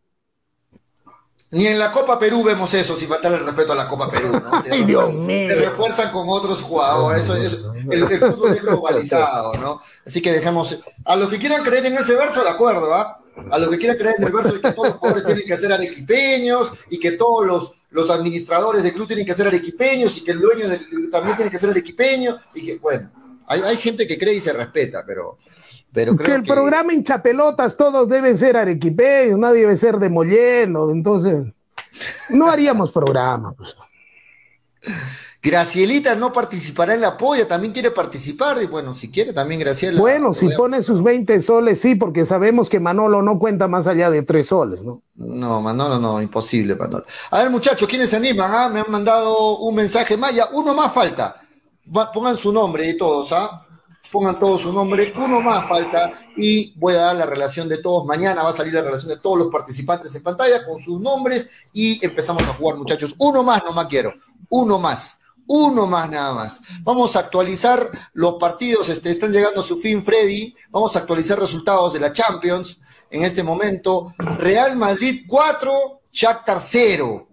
Ni 1.51 1.67
en 1.67 1.79
la 1.79 1.91
Copa 1.91 2.19
Perú 2.19 2.45
vemos 2.45 2.75
eso, 2.75 2.95
sin 2.95 3.09
faltar 3.09 3.33
el 3.33 3.45
respeto 3.45 3.73
a 3.73 3.77
la 3.77 3.89
Copa 3.89 4.11
Perú, 4.11 4.33
¿no? 4.33 4.63
Se, 4.63 5.57
refuerzan, 5.57 6.11
con 6.11 6.27
otros 6.29 6.63
jugadores. 6.63 7.25
Eso, 7.25 7.63
el, 7.91 8.21
fútbol 8.21 8.53
es 8.53 8.63
globalizado, 8.63 9.55
¿no? 9.55 9.81
Así 10.07 10.21
que 10.21 10.33
dejemos. 10.33 10.79
A 11.07 11.17
los 11.17 11.29
que 11.31 11.39
quieran 11.39 11.63
creer 11.63 11.87
en 11.87 11.97
ese 11.97 12.15
verso, 12.17 12.43
de 12.43 12.51
acuerdo, 12.51 12.93
¿ah? 12.95 13.19
A 13.51 13.59
los 13.59 13.69
que 13.71 13.79
quieran 13.79 13.97
creer 13.97 14.17
en 14.19 14.25
el 14.25 14.33
verso 14.33 14.53
de 14.53 14.61
que 14.61 14.73
todos 14.73 14.89
los 14.89 14.99
jugadores 14.99 15.25
tienen 15.25 15.45
que 15.47 15.57
ser 15.57 15.73
arequipeños 15.73 16.73
y 16.91 16.99
que 16.99 17.13
todos 17.13 17.47
los, 17.47 17.73
los 17.91 18.11
administradores 18.11 18.83
del 18.83 18.93
club 18.93 19.07
tienen 19.07 19.27
que 19.27 19.35
ser 19.35 19.47
arequipeños 19.47 20.17
y 20.19 20.25
que 20.25 20.33
el 20.33 20.41
dueño 20.41 20.67
también 21.11 21.37
tiene 21.37 21.51
que 21.51 21.59
ser 21.59 21.71
arequipeño 21.71 22.39
y 22.55 22.65
que, 22.65 22.79
bueno, 22.79 23.11
hay, 23.47 23.61
hay 23.63 23.77
gente 23.77 24.07
que 24.07 24.19
cree 24.19 24.35
y 24.35 24.41
se 24.41 24.53
respeta, 24.53 25.05
pero, 25.07 25.39
pero 25.93 26.15
creo 26.17 26.29
que 26.29 26.35
el 26.35 26.43
programa 26.43 26.93
hincha 26.93 27.23
pelotas 27.23 27.77
todos 27.77 28.09
deben 28.09 28.37
ser 28.37 28.57
arequipeños, 28.57 29.39
nadie 29.39 29.61
debe 29.61 29.77
ser 29.77 29.99
de 29.99 30.07
entonces 30.07 31.47
no 32.31 32.51
haríamos 32.51 32.93
programa. 32.93 33.55
Pues. 33.55 33.75
Gracielita 35.41 36.17
no 36.17 36.33
participará 36.33 36.95
en 36.95 37.01
la 37.01 37.17
polla, 37.17 37.47
también 37.47 37.73
quiere 37.73 37.93
participar. 37.93 38.61
Y 38.61 38.67
bueno, 38.67 38.93
si 38.93 39.09
quiere, 39.09 39.33
también 39.33 39.61
Graciela. 39.61 40.01
Bueno, 40.01 40.35
si 40.35 40.49
pone 40.49 40.83
sus 40.83 41.03
20 41.03 41.43
soles, 41.43 41.81
sí, 41.81 41.95
porque 41.95 42.27
sabemos 42.27 42.69
que 42.69 42.81
Manolo 42.81 43.23
no 43.23 43.39
cuenta 43.39 43.69
más 43.69 43.87
allá 43.87 44.11
de 44.11 44.23
3 44.23 44.47
soles, 44.47 44.83
¿no? 44.83 45.03
No, 45.15 45.61
Manolo 45.61 46.01
no, 46.01 46.21
imposible, 46.21 46.75
Manolo. 46.75 47.05
A 47.31 47.39
ver, 47.39 47.51
muchachos, 47.51 47.89
¿quiénes 47.89 48.11
se 48.11 48.17
animan? 48.17 48.51
Ah? 48.53 48.69
Me 48.69 48.81
han 48.81 48.91
mandado 48.91 49.59
un 49.59 49.77
mensaje 49.77 50.17
más, 50.17 50.35
ya 50.35 50.49
uno 50.53 50.75
más 50.75 50.93
falta. 50.93 51.37
pongan 52.13 52.37
su 52.37 52.53
nombre 52.53 52.89
y 52.89 52.97
todos, 52.97 53.31
¿ah? 53.33 53.65
Pongan 54.11 54.41
todos 54.41 54.63
su 54.63 54.73
nombre, 54.73 55.13
uno 55.17 55.41
más 55.41 55.69
falta 55.69 56.13
y 56.37 56.73
voy 56.79 56.95
a 56.95 56.99
dar 56.99 57.17
la 57.17 57.27
relación 57.27 57.69
de 57.69 57.79
todos. 57.79 58.07
Mañana 58.07 58.43
va 58.43 58.51
a 58.51 58.55
salir 58.55 58.73
la 58.73 58.81
relación 58.81 59.11
de 59.11 59.19
todos 59.19 59.39
los 59.39 59.49
participantes 59.49 60.13
en 60.15 60.23
pantalla 60.23 60.65
con 60.65 60.81
sus 60.81 60.99
nombres 60.99 61.49
y 61.75 62.05
empezamos 62.05 62.43
a 62.45 62.55
jugar, 62.55 62.77
muchachos. 62.77 63.15
Uno 63.19 63.45
más, 63.45 63.63
nomás 63.65 63.87
quiero. 63.87 64.15
Uno 64.49 64.79
más 64.79 65.21
uno 65.49 65.87
más 65.87 66.09
nada 66.09 66.35
más. 66.35 66.63
Vamos 66.83 67.17
a 67.17 67.21
actualizar 67.21 67.91
los 68.13 68.35
partidos, 68.35 68.89
este, 68.89 69.11
están 69.11 69.33
llegando 69.33 69.61
a 69.61 69.65
su 69.65 69.77
fin, 69.77 70.05
Freddy. 70.05 70.55
Vamos 70.71 70.95
a 70.95 71.01
actualizar 71.01 71.41
resultados 71.41 71.93
de 71.95 72.01
la 72.01 72.13
Champions 72.13 72.81
en 73.11 73.25
este 73.25 73.43
momento. 73.43 74.15
Real 74.19 74.77
Madrid 74.77 75.25
4, 75.27 76.03
Shakhtar 76.13 76.59
0. 76.61 77.29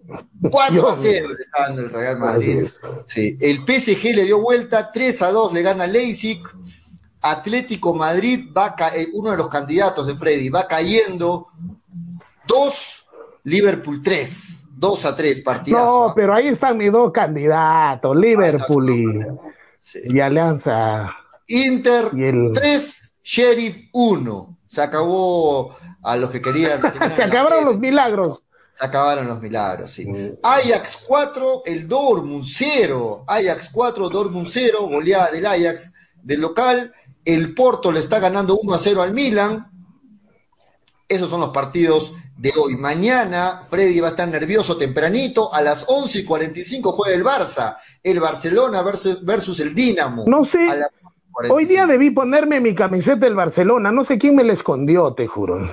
4 0.50 0.88
a 0.88 0.96
0 0.96 1.28
le 1.28 1.40
está 1.40 1.62
dando 1.68 1.82
el 1.82 1.90
Real 1.90 2.18
Madrid. 2.18 2.66
Sí. 3.06 3.36
El 3.40 3.58
PSG 3.58 4.14
le 4.14 4.24
dio 4.24 4.40
vuelta, 4.40 4.90
3 4.90 5.22
a 5.22 5.30
2 5.30 5.52
le 5.52 5.62
gana 5.62 5.86
Leipzig. 5.86 6.42
Atlético 7.20 7.92
Madrid 7.92 8.48
va 8.56 8.76
eh, 8.94 9.08
uno 9.12 9.32
de 9.32 9.36
los 9.36 9.48
candidatos 9.48 10.06
de 10.06 10.14
Freddy, 10.14 10.48
va 10.48 10.66
cayendo 10.66 11.48
2, 12.46 13.06
Liverpool 13.44 14.00
3. 14.02 14.65
2 14.76 15.04
a 15.06 15.16
3 15.16 15.40
partidos. 15.40 15.80
No, 15.80 16.12
pero 16.14 16.34
ahí 16.34 16.48
están 16.48 16.76
mis 16.76 16.92
dos 16.92 17.10
candidatos, 17.10 18.16
Liverpool 18.16 18.90
y, 18.90 20.20
Alianza. 20.20 21.16
Inter 21.48 22.10
3, 22.54 23.12
Sheriff 23.22 23.78
1. 23.92 24.58
Se 24.66 24.82
acabó 24.82 25.74
a 26.02 26.16
los 26.16 26.30
que 26.30 26.42
querían. 26.42 26.80
Se 27.16 27.22
acabaron 27.22 27.64
los 27.64 27.78
milagros. 27.78 28.42
Se 28.72 28.84
acabaron 28.84 29.26
los 29.26 29.40
milagros, 29.40 29.90
sí. 29.90 30.06
Ajax 30.42 31.02
4, 31.06 31.62
el 31.64 31.88
Dortmund 31.88 32.44
0. 32.44 33.24
Ajax 33.26 33.70
4, 33.72 34.10
Dortmund 34.10 34.46
0, 34.46 34.88
goleada 34.88 35.30
del 35.30 35.46
Ajax 35.46 35.92
del 36.22 36.42
local. 36.42 36.92
El 37.24 37.54
Porto 37.54 37.90
le 37.90 38.00
está 38.00 38.20
ganando 38.20 38.58
1 38.58 38.74
a 38.74 38.78
0 38.78 39.02
al 39.02 39.14
Milan. 39.14 39.70
Esos 41.08 41.30
son 41.30 41.40
los 41.40 41.50
partidos 41.50 42.12
de 42.36 42.52
hoy. 42.60 42.76
Mañana 42.76 43.62
Freddy 43.66 44.00
va 44.00 44.08
a 44.08 44.10
estar 44.10 44.28
nervioso 44.28 44.76
tempranito. 44.76 45.52
A 45.52 45.60
las 45.62 45.84
11 45.88 46.20
y 46.20 46.24
45 46.24 46.92
juega 46.92 47.14
el 47.14 47.24
Barça. 47.24 47.76
El 48.02 48.20
Barcelona 48.20 48.82
versus, 48.82 49.60
el 49.60 49.74
Dinamo. 49.74 50.24
No 50.26 50.44
sé. 50.44 50.68
Hoy 51.50 51.66
día 51.66 51.86
debí 51.86 52.10
ponerme 52.10 52.60
mi 52.60 52.74
camiseta 52.74 53.26
del 53.26 53.34
Barcelona. 53.34 53.92
No 53.92 54.04
sé 54.04 54.18
quién 54.18 54.34
me 54.34 54.44
la 54.44 54.52
escondió, 54.52 55.12
te 55.14 55.26
juro. 55.26 55.68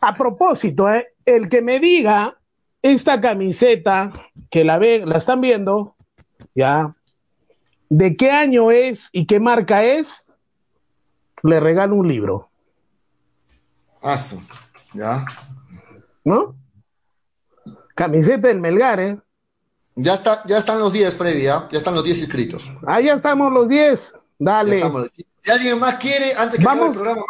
A 0.00 0.12
propósito, 0.12 0.88
¿eh? 0.88 1.14
el 1.24 1.48
que 1.48 1.62
me 1.62 1.78
diga 1.78 2.36
esta 2.82 3.20
camiseta 3.20 4.12
que 4.50 4.64
la 4.64 4.78
ven, 4.78 5.08
la 5.08 5.18
están 5.18 5.40
viendo, 5.40 5.94
ya, 6.54 6.96
de 7.88 8.16
qué 8.16 8.32
año 8.32 8.72
es 8.72 9.08
y 9.12 9.26
qué 9.26 9.38
marca 9.38 9.84
es, 9.84 10.24
le 11.44 11.60
regalo 11.60 11.94
un 11.94 12.08
libro. 12.08 12.48
Ah, 14.02 14.18
ya. 14.94 15.24
¿No? 16.24 16.56
Camiseta 17.94 18.48
del 18.48 18.60
Melgar, 18.60 19.00
¿eh? 19.00 19.18
Ya, 19.94 20.14
está, 20.14 20.42
ya 20.46 20.58
están 20.58 20.78
los 20.78 20.92
10, 20.92 21.14
Freddy, 21.14 21.46
¿ah? 21.48 21.68
ya 21.70 21.78
están 21.78 21.94
los 21.94 22.04
10 22.04 22.22
inscritos. 22.22 22.72
Ahí 22.86 23.06
ya 23.06 23.14
estamos 23.14 23.52
los 23.52 23.68
10. 23.68 24.14
Dale. 24.38 24.82
Si 25.44 25.50
alguien 25.50 25.80
más 25.80 25.96
quiere, 25.96 26.34
antes 26.38 26.60
que 26.60 26.64
acabe 26.64 26.86
el 26.86 26.92
programa, 26.92 27.22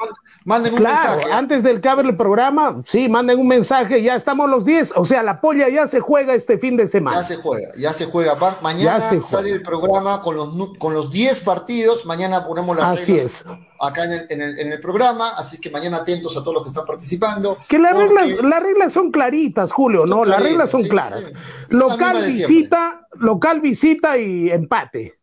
manden 0.44 0.74
un 0.74 0.82
mensaje. 0.82 1.24
¿ah? 1.32 1.38
Antes 1.38 1.62
del 1.62 1.80
que 1.80 1.88
acabe 1.88 2.06
el 2.06 2.14
programa, 2.14 2.82
sí, 2.86 3.08
manden 3.08 3.38
un 3.38 3.48
mensaje, 3.48 4.02
ya 4.02 4.16
estamos 4.16 4.50
los 4.50 4.66
10. 4.66 4.92
O 4.96 5.06
sea, 5.06 5.22
la 5.22 5.40
polla 5.40 5.70
ya 5.70 5.86
se 5.86 6.00
juega 6.00 6.34
este 6.34 6.58
fin 6.58 6.76
de 6.76 6.88
semana. 6.88 7.16
Ya 7.16 7.24
se 7.24 7.36
juega, 7.36 7.68
ya 7.74 7.92
se 7.94 8.04
juega. 8.04 8.36
mañana 8.60 9.00
sale 9.22 9.48
el 9.48 9.62
programa 9.62 10.20
con 10.20 10.36
los, 10.36 10.76
con 10.76 10.92
los 10.92 11.10
10 11.10 11.40
partidos. 11.40 12.04
Mañana 12.04 12.46
ponemos 12.46 12.76
las 12.76 13.00
Así 13.00 13.16
es. 13.16 13.42
acá 13.80 14.04
en 14.04 14.12
el, 14.12 14.26
en, 14.28 14.42
el, 14.42 14.58
en 14.58 14.72
el, 14.72 14.80
programa. 14.80 15.30
Así 15.38 15.58
que 15.58 15.70
mañana 15.70 15.98
atentos 15.98 16.36
a 16.36 16.40
todos 16.40 16.52
los 16.52 16.62
que 16.64 16.68
están 16.68 16.84
participando. 16.84 17.56
Que 17.66 17.78
las, 17.78 17.96
reglas, 17.96 18.28
las 18.42 18.62
reglas 18.62 18.92
son 18.92 19.10
claritas, 19.10 19.72
Julio, 19.72 20.04
¿no? 20.04 20.26
las 20.26 20.42
reglas 20.42 20.68
son 20.68 20.82
claras. 20.82 21.32
Local 21.70 22.26
visita, 22.26 23.06
local 23.14 23.62
visita 23.62 24.18
y 24.18 24.50
empate. 24.50 25.18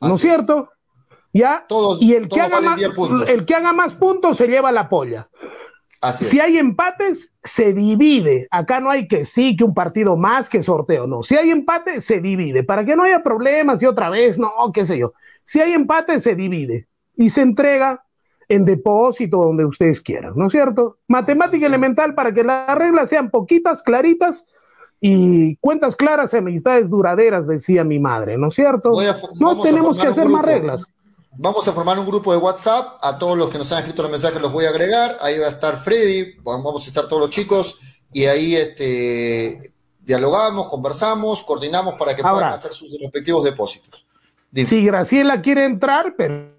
¿No 0.00 0.16
es 0.16 0.20
cierto? 0.20 0.73
¿Ya? 1.34 1.66
y 2.00 2.14
el 2.14 2.28
que, 2.28 2.40
haga 2.40 2.60
más, 2.60 2.80
el 3.28 3.44
que 3.44 3.54
haga 3.54 3.72
más 3.72 3.94
puntos 3.94 4.38
se 4.38 4.46
lleva 4.46 4.72
la 4.72 4.88
polla. 4.88 5.28
si 6.12 6.40
hay 6.40 6.58
empates, 6.58 7.30
se 7.42 7.74
divide. 7.74 8.46
Acá 8.50 8.80
no 8.80 8.90
hay 8.90 9.08
que 9.08 9.24
sí, 9.24 9.56
que 9.56 9.64
un 9.64 9.74
partido 9.74 10.16
más, 10.16 10.48
que 10.48 10.62
sorteo, 10.62 11.06
no. 11.06 11.22
Si 11.22 11.36
hay 11.36 11.50
empate, 11.50 12.00
se 12.00 12.20
divide. 12.20 12.62
Para 12.62 12.84
que 12.84 12.96
no 12.96 13.02
haya 13.02 13.22
problemas 13.22 13.82
y 13.82 13.86
otra 13.86 14.08
vez, 14.08 14.38
no, 14.38 14.50
qué 14.72 14.86
sé 14.86 14.96
yo. 14.96 15.12
Si 15.42 15.60
hay 15.60 15.72
empate, 15.72 16.20
se 16.20 16.34
divide 16.34 16.86
y 17.16 17.30
se 17.30 17.42
entrega 17.42 18.04
en 18.48 18.64
depósito 18.64 19.38
donde 19.38 19.64
ustedes 19.64 20.00
quieran, 20.00 20.34
¿no 20.36 20.46
es 20.46 20.52
cierto? 20.52 20.98
Matemática 21.08 21.66
elemental 21.66 22.14
para 22.14 22.32
que 22.32 22.44
las 22.44 22.76
reglas 22.76 23.08
sean 23.08 23.30
poquitas, 23.30 23.82
claritas 23.82 24.44
y 25.00 25.56
cuentas 25.56 25.96
claras, 25.96 26.34
amistades 26.34 26.90
duraderas, 26.90 27.46
decía 27.46 27.84
mi 27.84 27.98
madre, 27.98 28.38
¿no 28.38 28.48
es 28.48 28.54
cierto? 28.54 28.92
no 29.40 29.62
tenemos 29.62 30.00
que 30.00 30.08
hacer 30.08 30.28
más 30.28 30.44
reglas. 30.44 30.86
Vamos 31.36 31.66
a 31.66 31.72
formar 31.72 31.98
un 31.98 32.06
grupo 32.06 32.32
de 32.32 32.38
WhatsApp. 32.38 32.98
A 33.02 33.18
todos 33.18 33.36
los 33.36 33.50
que 33.50 33.58
nos 33.58 33.70
han 33.72 33.80
escrito 33.80 34.02
los 34.02 34.10
mensajes 34.10 34.40
los 34.40 34.52
voy 34.52 34.66
a 34.66 34.70
agregar. 34.70 35.18
Ahí 35.20 35.38
va 35.38 35.46
a 35.46 35.50
estar 35.50 35.76
Freddy, 35.76 36.36
vamos 36.42 36.84
a 36.84 36.88
estar 36.88 37.08
todos 37.08 37.20
los 37.20 37.30
chicos 37.30 37.80
y 38.12 38.26
ahí 38.26 38.54
este, 38.54 39.72
dialogamos, 40.00 40.68
conversamos, 40.68 41.42
coordinamos 41.42 41.94
para 41.94 42.14
que 42.14 42.22
puedan 42.22 42.52
hacer 42.52 42.72
sus 42.72 42.96
respectivos 43.00 43.42
depósitos. 43.44 44.06
Si 44.54 44.84
Graciela 44.84 45.42
quiere 45.42 45.64
entrar, 45.64 46.14
pero... 46.16 46.54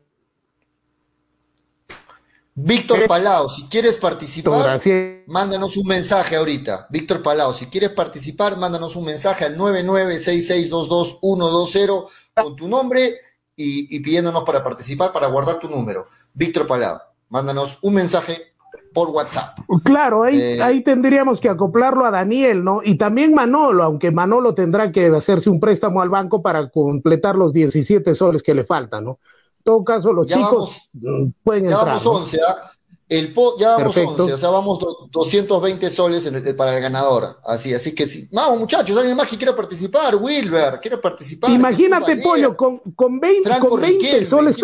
Víctor 2.57 3.05
Palao, 3.07 3.49
si 3.49 3.65
quieres 3.65 3.97
participar, 3.97 4.79
mándanos 5.27 5.75
un 5.75 5.87
mensaje 5.87 6.37
ahorita. 6.37 6.87
Víctor 6.89 7.21
Palao, 7.21 7.51
si 7.51 7.65
quieres 7.67 7.89
participar, 7.89 8.55
mándanos 8.57 8.95
un 8.95 9.03
mensaje 9.03 9.43
al 9.43 9.57
996622120 9.57 12.07
con 12.33 12.55
tu 12.55 12.69
nombre 12.69 13.19
y, 13.55 13.99
pidiéndonos 13.99 14.43
para 14.43 14.63
participar, 14.63 15.11
para 15.11 15.27
guardar 15.27 15.59
tu 15.59 15.69
número. 15.69 16.05
Víctor 16.33 16.67
Palau, 16.67 16.99
mándanos 17.29 17.79
un 17.81 17.93
mensaje 17.93 18.53
por 18.93 19.09
WhatsApp. 19.09 19.59
Claro, 19.83 20.23
ahí, 20.23 20.39
eh, 20.39 20.61
ahí 20.61 20.81
tendríamos 20.83 21.39
que 21.39 21.49
acoplarlo 21.49 22.05
a 22.05 22.11
Daniel, 22.11 22.63
¿no? 22.63 22.81
Y 22.83 22.97
también 22.97 23.33
Manolo, 23.33 23.83
aunque 23.83 24.11
Manolo 24.11 24.53
tendrá 24.53 24.91
que 24.91 25.07
hacerse 25.07 25.49
un 25.49 25.59
préstamo 25.59 26.01
al 26.01 26.09
banco 26.09 26.41
para 26.41 26.69
completar 26.69 27.35
los 27.35 27.51
17 27.53 28.15
soles 28.15 28.41
que 28.41 28.53
le 28.53 28.63
faltan, 28.63 29.05
¿no? 29.05 29.19
En 29.57 29.63
todo 29.63 29.83
caso, 29.83 30.13
los 30.13 30.27
chicos 30.27 30.89
mm, 30.93 31.27
pueden 31.43 31.67
ya 31.67 31.83
Vamos 31.83 32.05
11, 32.05 32.39
¿ah? 32.47 32.71
El 33.17 33.33
ya 33.57 33.77
vamos 33.77 33.97
11, 33.97 34.33
o 34.33 34.37
sea, 34.37 34.49
vamos 34.49 34.79
220 35.11 35.89
soles 35.89 36.31
para 36.57 36.75
el 36.75 36.81
ganador. 36.81 37.39
Así, 37.45 37.73
así 37.73 37.95
que 37.95 38.07
sí. 38.07 38.27
Vamos, 38.31 38.59
muchachos, 38.59 38.97
alguien 38.97 39.15
más 39.15 39.27
que 39.27 39.37
quiera 39.37 39.55
participar, 39.55 40.15
Wilber, 40.15 40.79
quiere 40.81 40.97
participar. 40.97 41.51
Imagínate, 41.51 42.17
Pollo, 42.17 42.57
con, 42.57 42.79
con 42.95 43.19
20, 43.19 43.59
con 43.59 43.81
20 43.81 44.25
soles. 44.25 44.57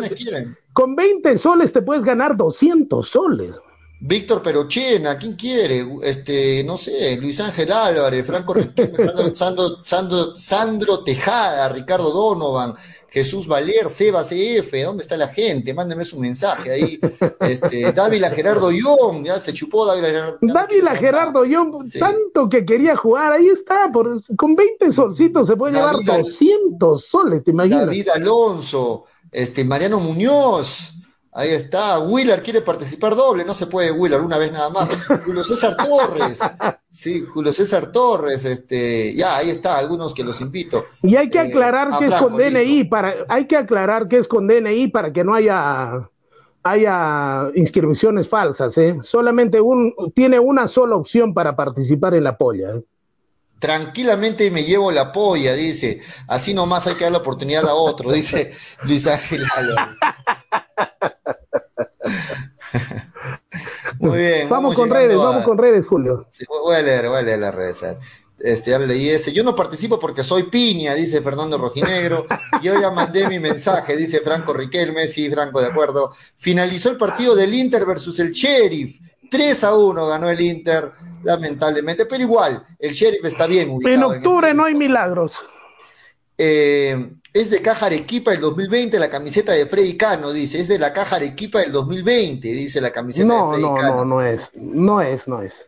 Con 0.74 0.96
20 0.96 1.38
soles 1.38 1.72
te 1.74 1.82
puedes 1.82 2.04
ganar 2.04 2.36
200 2.36 3.08
soles. 3.08 3.60
Víctor 4.04 4.42
Perochena, 4.42 5.16
¿quién 5.16 5.36
quiere? 5.36 5.86
Este, 6.02 6.64
no 6.64 6.76
sé, 6.76 7.16
Luis 7.18 7.40
Ángel 7.40 7.72
Álvarez, 7.72 8.26
Franco 8.26 8.56
Sandro, 8.56 9.36
Sandro, 9.36 9.84
Sandro, 9.84 10.36
Sandro 10.36 11.04
Tejada, 11.04 11.70
Ricardo 11.70 12.10
Donovan, 12.10 12.74
Jesús 13.12 13.46
Valer, 13.46 13.90
Seba 13.90 14.24
CF, 14.24 14.72
¿dónde 14.86 15.04
está 15.04 15.18
la 15.18 15.28
gente? 15.28 15.74
Mándenme 15.74 16.06
su 16.06 16.18
mensaje 16.18 16.72
ahí. 16.72 17.00
Este, 17.42 17.92
Dávila 17.92 18.30
Gerardo 18.30 18.72
Young, 18.72 19.26
ya 19.26 19.36
se 19.36 19.52
chupó 19.52 19.86
Dávila 19.86 20.08
Gerardo 20.08 20.38
Dávila 20.42 20.96
Gerardo 20.96 21.44
Young, 21.44 21.84
tanto 22.00 22.48
que 22.48 22.64
quería 22.64 22.96
jugar, 22.96 23.34
ahí 23.34 23.50
está, 23.50 23.92
por, 23.92 24.24
con 24.38 24.56
20 24.56 24.94
solcitos 24.94 25.48
se 25.48 25.58
puede 25.58 25.74
llevar 25.74 25.98
200 26.06 27.06
soles, 27.06 27.44
¿te 27.44 27.52
imaginas? 27.52 27.88
David 27.88 28.08
Alonso, 28.16 29.04
este, 29.30 29.66
Mariano 29.66 30.00
Muñoz, 30.00 30.94
Ahí 31.34 31.52
está, 31.52 31.98
Willard 32.00 32.44
quiere 32.44 32.60
participar 32.60 33.16
doble, 33.16 33.46
no 33.46 33.54
se 33.54 33.68
puede 33.68 33.90
Willard 33.90 34.22
una 34.24 34.38
vez 34.38 34.52
nada 34.52 34.70
más. 34.70 34.90
Julio 35.26 35.44
César 35.46 35.78
Torres, 35.78 36.40
sí, 36.90 37.22
Julio 37.22 37.54
César 37.54 37.90
Torres, 37.90 38.44
este, 38.44 39.16
ya, 39.16 39.38
ahí 39.38 39.50
está, 39.50 39.78
algunos 39.78 40.14
que 40.14 40.26
los 40.26 40.42
invito. 40.42 40.84
Y 41.02 41.16
hay 41.16 41.30
que 41.30 41.38
eh, 41.38 41.48
aclarar 41.48 41.98
que 41.98 42.06
es 42.06 42.16
con 42.16 42.36
DNI, 42.36 42.84
para, 42.84 43.16
hay 43.30 43.48
que 43.48 43.56
aclarar 43.56 44.10
que 44.10 44.18
es 44.18 44.28
con 44.28 44.46
DNI 44.46 44.90
para 44.90 45.14
que 45.14 45.24
no 45.24 45.34
haya, 45.34 46.10
haya 46.64 47.50
inscripciones 47.56 48.28
falsas, 48.28 48.78
¿eh? 48.78 48.98
Solamente 49.02 49.62
un, 49.62 49.94
tiene 50.14 50.38
una 50.38 50.68
sola 50.68 50.98
opción 50.98 51.34
para 51.34 51.56
participar 51.56 52.14
en 52.14 52.26
la 52.26 52.38
polla. 52.38 52.76
¿eh? 52.76 52.84
Tranquilamente 53.58 54.52
me 54.52 54.64
llevo 54.64 54.92
la 54.92 55.14
polla, 55.14 55.54
dice. 55.54 56.02
Así 56.28 56.54
nomás 56.54 56.88
hay 56.88 56.96
que 56.96 57.06
dar 57.06 57.14
la 57.14 57.20
oportunidad 57.20 57.66
a 57.70 57.74
otro, 57.74 58.12
dice 58.12 58.52
Luis 58.84 59.08
Ángel 59.08 59.46
Álvarez. 59.56 59.98
Muy 64.02 64.18
bien. 64.18 64.50
Vamos, 64.50 64.76
con 64.76 64.90
redes, 64.90 65.16
vamos 65.16 65.44
con 65.44 65.58
redes, 65.58 65.86
Julio. 65.86 66.26
Sí, 66.30 66.44
voy 66.48 66.76
a 66.76 66.82
leer, 66.82 67.08
voy 67.08 67.20
a 67.20 67.22
leer 67.22 67.40
las 67.40 67.54
redes. 67.54 67.84
Este, 68.40 68.72
ya 68.72 68.80
leí 68.80 69.10
ese. 69.10 69.32
Yo 69.32 69.44
no 69.44 69.56
participo 69.56 70.00
porque 70.00 70.24
soy 70.24 70.44
piña, 70.44 70.96
dice 70.96 71.22
Fernando 71.22 71.60
Rojinegro. 71.60 72.26
Yo 72.64 72.80
ya 72.82 72.90
mandé 72.90 73.28
mi 73.28 73.40
mensaje, 73.40 73.96
dice 73.96 74.22
Franco 74.22 74.54
Riquelme. 74.54 75.08
Sí, 75.08 75.30
Franco, 75.30 75.62
de 75.62 75.68
acuerdo. 75.68 76.12
Finalizó 76.38 76.90
el 76.90 76.98
partido 76.98 77.36
del 77.36 77.54
Inter 77.54 77.86
versus 77.86 78.20
el 78.20 78.32
Sheriff. 78.32 79.00
3 79.30 79.64
a 79.64 79.76
1 79.76 80.08
ganó 80.08 80.30
el 80.30 80.42
Inter, 80.42 80.92
lamentablemente, 81.24 82.06
pero 82.06 82.22
igual, 82.22 82.66
el 82.78 82.92
Sheriff 82.92 83.24
está 83.24 83.48
bien 83.48 83.70
ubicado. 83.70 83.96
En 83.96 84.04
octubre 84.04 84.48
este 84.48 84.58
no 84.58 84.66
hay 84.66 84.76
milagros. 84.76 85.34
Eh, 86.44 87.12
es 87.34 87.52
de 87.52 87.62
Caja 87.62 87.86
Arequipa 87.86 88.32
del 88.32 88.42
2020, 88.42 88.98
la 88.98 89.12
camiseta 89.12 89.52
de 89.52 89.68
Freddy 89.68 89.96
Cano, 89.96 90.34
dice. 90.34 90.60
Es 90.60 90.68
de 90.68 90.80
la 90.80 90.92
Caja 90.92 91.18
Arequipa 91.18 91.60
del 91.60 91.72
2020, 91.72 92.48
dice 92.48 92.82
la 92.82 92.90
camiseta 92.90 93.32
de 93.32 93.50
Freddy 93.52 93.62
no, 93.62 93.76
Cano. 93.76 93.90
No, 93.90 93.96
no, 93.98 94.06
no 94.06 94.22
es. 94.24 94.52
No 94.56 95.02
es, 95.02 95.28
no 95.28 95.44
es. 95.44 95.68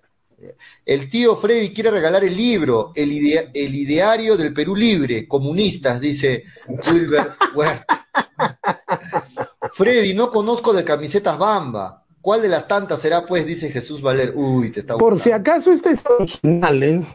El 0.83 1.11
tío 1.11 1.35
Freddy 1.35 1.71
quiere 1.71 1.91
regalar 1.91 2.23
el 2.23 2.35
libro, 2.35 2.91
el, 2.95 3.11
el 3.53 3.75
ideario 3.75 4.35
del 4.35 4.51
Perú 4.51 4.75
Libre, 4.75 5.27
comunistas, 5.27 6.01
dice 6.01 6.43
Wilber 6.67 7.33
Huerta. 7.55 8.07
Freddy, 9.73 10.15
no 10.15 10.31
conozco 10.31 10.73
de 10.73 10.83
camisetas 10.83 11.37
Bamba. 11.37 12.03
¿Cuál 12.19 12.41
de 12.41 12.49
las 12.49 12.67
tantas 12.67 12.99
será, 12.99 13.27
pues? 13.27 13.45
Dice 13.45 13.69
Jesús 13.69 14.01
Valer. 14.01 14.33
Uy, 14.35 14.71
te 14.71 14.79
está 14.79 14.97
Por 14.97 15.19
si 15.19 15.31
acaso 15.31 15.71
este 15.71 15.91
es 15.91 16.03
original, 16.07 16.81
¿eh? 16.81 17.05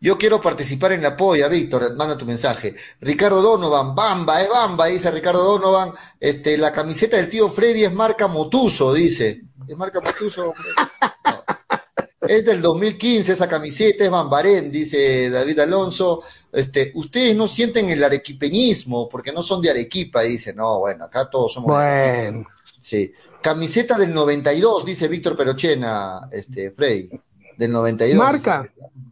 Yo 0.00 0.16
quiero 0.16 0.40
participar 0.40 0.92
en 0.92 1.02
la 1.02 1.16
polla, 1.16 1.48
Víctor, 1.48 1.96
manda 1.96 2.16
tu 2.16 2.24
mensaje. 2.24 2.76
Ricardo 3.00 3.42
Donovan, 3.42 3.94
Bamba, 3.94 4.40
es 4.40 4.48
Bamba, 4.48 4.86
dice 4.86 5.10
Ricardo 5.10 5.42
Donovan. 5.42 5.92
Este, 6.20 6.56
la 6.56 6.70
camiseta 6.70 7.16
del 7.16 7.28
tío 7.28 7.48
Freddy 7.48 7.84
es 7.84 7.92
marca 7.92 8.28
Motuso, 8.28 8.94
dice. 8.94 9.42
¿Es 9.66 9.76
marca 9.76 10.00
Motuso? 10.00 10.54
No. 11.24 11.44
Es 12.20 12.44
del 12.44 12.60
2015 12.60 13.32
esa 13.32 13.48
camiseta, 13.48 14.04
es 14.04 14.10
Bambarén, 14.10 14.70
dice 14.70 15.30
David 15.30 15.60
Alonso. 15.60 16.22
Este, 16.52 16.92
ustedes 16.94 17.34
no 17.34 17.48
sienten 17.48 17.88
el 17.90 18.04
arequipeñismo 18.04 19.08
porque 19.08 19.32
no 19.32 19.42
son 19.42 19.62
de 19.62 19.70
Arequipa, 19.70 20.22
dice. 20.22 20.52
No, 20.52 20.80
bueno, 20.80 21.04
acá 21.04 21.28
todos 21.28 21.54
somos. 21.54 21.74
Bueno. 21.74 22.46
Sí. 22.80 23.12
Camiseta 23.40 23.96
del 23.96 24.12
92, 24.12 24.84
dice 24.84 25.08
Víctor 25.08 25.36
Perochena, 25.36 26.28
este, 26.30 26.70
Frey. 26.70 27.08
Del 27.56 27.72
92. 27.72 28.16
Marca. 28.18 28.62
Dice. 28.62 29.07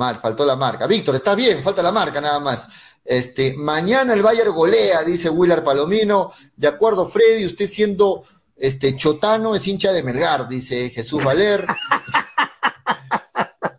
Mal, 0.00 0.18
faltó 0.18 0.46
la 0.46 0.56
marca. 0.56 0.86
Víctor, 0.86 1.14
estás 1.14 1.36
bien, 1.36 1.62
falta 1.62 1.82
la 1.82 1.92
marca 1.92 2.22
nada 2.22 2.40
más. 2.40 2.68
Este, 3.04 3.52
mañana 3.52 4.14
el 4.14 4.22
Bayern 4.22 4.50
golea, 4.52 5.02
dice 5.02 5.28
Willard 5.28 5.62
Palomino. 5.62 6.32
De 6.56 6.68
acuerdo, 6.68 7.04
Freddy, 7.04 7.44
usted 7.44 7.66
siendo 7.66 8.24
este 8.56 8.96
chotano 8.96 9.54
es 9.54 9.68
hincha 9.68 9.92
de 9.92 10.02
Melgar, 10.02 10.48
dice 10.48 10.88
Jesús 10.88 11.22
Valer. 11.22 11.66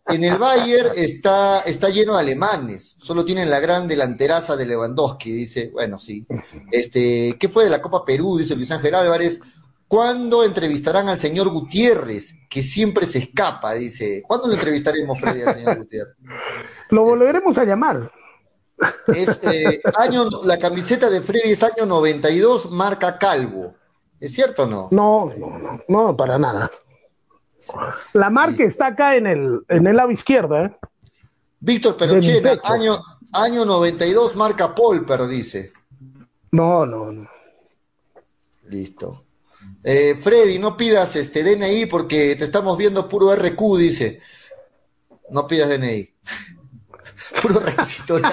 En 0.07 0.25
el 0.25 0.35
Bayern 0.37 0.89
está, 0.97 1.61
está 1.61 1.87
lleno 1.87 2.15
de 2.15 2.19
alemanes, 2.19 2.97
solo 2.99 3.23
tienen 3.23 3.49
la 3.49 3.61
gran 3.61 3.87
delanteraza 3.87 4.57
de 4.57 4.65
Lewandowski, 4.65 5.31
dice, 5.31 5.69
bueno, 5.71 5.99
sí. 5.99 6.27
Este, 6.69 7.37
¿qué 7.39 7.47
fue 7.47 7.63
de 7.63 7.69
la 7.69 7.81
Copa 7.81 8.03
Perú? 8.03 8.37
Dice 8.37 8.57
Luis 8.57 8.71
Ángel 8.71 8.93
Álvarez. 8.93 9.39
¿Cuándo 9.91 10.45
entrevistarán 10.45 11.09
al 11.09 11.19
señor 11.19 11.49
Gutiérrez, 11.49 12.33
que 12.49 12.63
siempre 12.63 13.05
se 13.05 13.17
escapa? 13.17 13.73
Dice. 13.73 14.23
¿Cuándo 14.25 14.47
lo 14.47 14.53
entrevistaremos, 14.53 15.19
Freddy, 15.19 15.41
al 15.41 15.53
señor 15.53 15.79
Gutiérrez? 15.79 16.15
Lo 16.91 17.03
volveremos 17.03 17.57
a 17.57 17.65
llamar. 17.65 18.09
Este, 19.07 19.81
año, 19.97 20.29
la 20.45 20.57
camiseta 20.57 21.09
de 21.09 21.19
Freddy 21.19 21.51
es 21.51 21.61
año 21.61 21.85
92, 21.85 22.71
marca 22.71 23.17
Calvo. 23.17 23.75
¿Es 24.17 24.33
cierto 24.33 24.63
o 24.63 24.67
no? 24.67 24.87
No, 24.91 25.29
no, 25.37 25.59
no, 25.59 25.81
no, 25.89 26.15
para 26.15 26.39
nada. 26.39 26.71
La 28.13 28.29
marca 28.29 28.63
está 28.63 28.87
acá 28.87 29.17
en 29.17 29.27
el, 29.27 29.59
en 29.67 29.87
el 29.87 29.97
lado 29.97 30.11
izquierdo, 30.11 30.57
¿eh? 30.57 30.73
Víctor 31.59 31.97
Perochena, 31.97 32.53
año, 32.63 32.95
año 33.33 33.65
92, 33.65 34.37
marca 34.37 34.73
Polper, 34.73 35.27
dice. 35.27 35.73
No, 36.51 36.85
no, 36.85 37.11
no. 37.11 37.29
Listo. 38.69 39.25
Eh, 39.83 40.15
Freddy, 40.15 40.59
no 40.59 40.77
pidas 40.77 41.15
este 41.15 41.43
DNI 41.43 41.87
porque 41.87 42.35
te 42.35 42.43
estamos 42.43 42.77
viendo 42.77 43.09
puro 43.09 43.33
RQ, 43.35 43.77
dice. 43.77 44.21
No 45.29 45.47
pidas 45.47 45.69
DNI. 45.69 46.13
puro 47.41 47.59
requisito. 47.59 48.17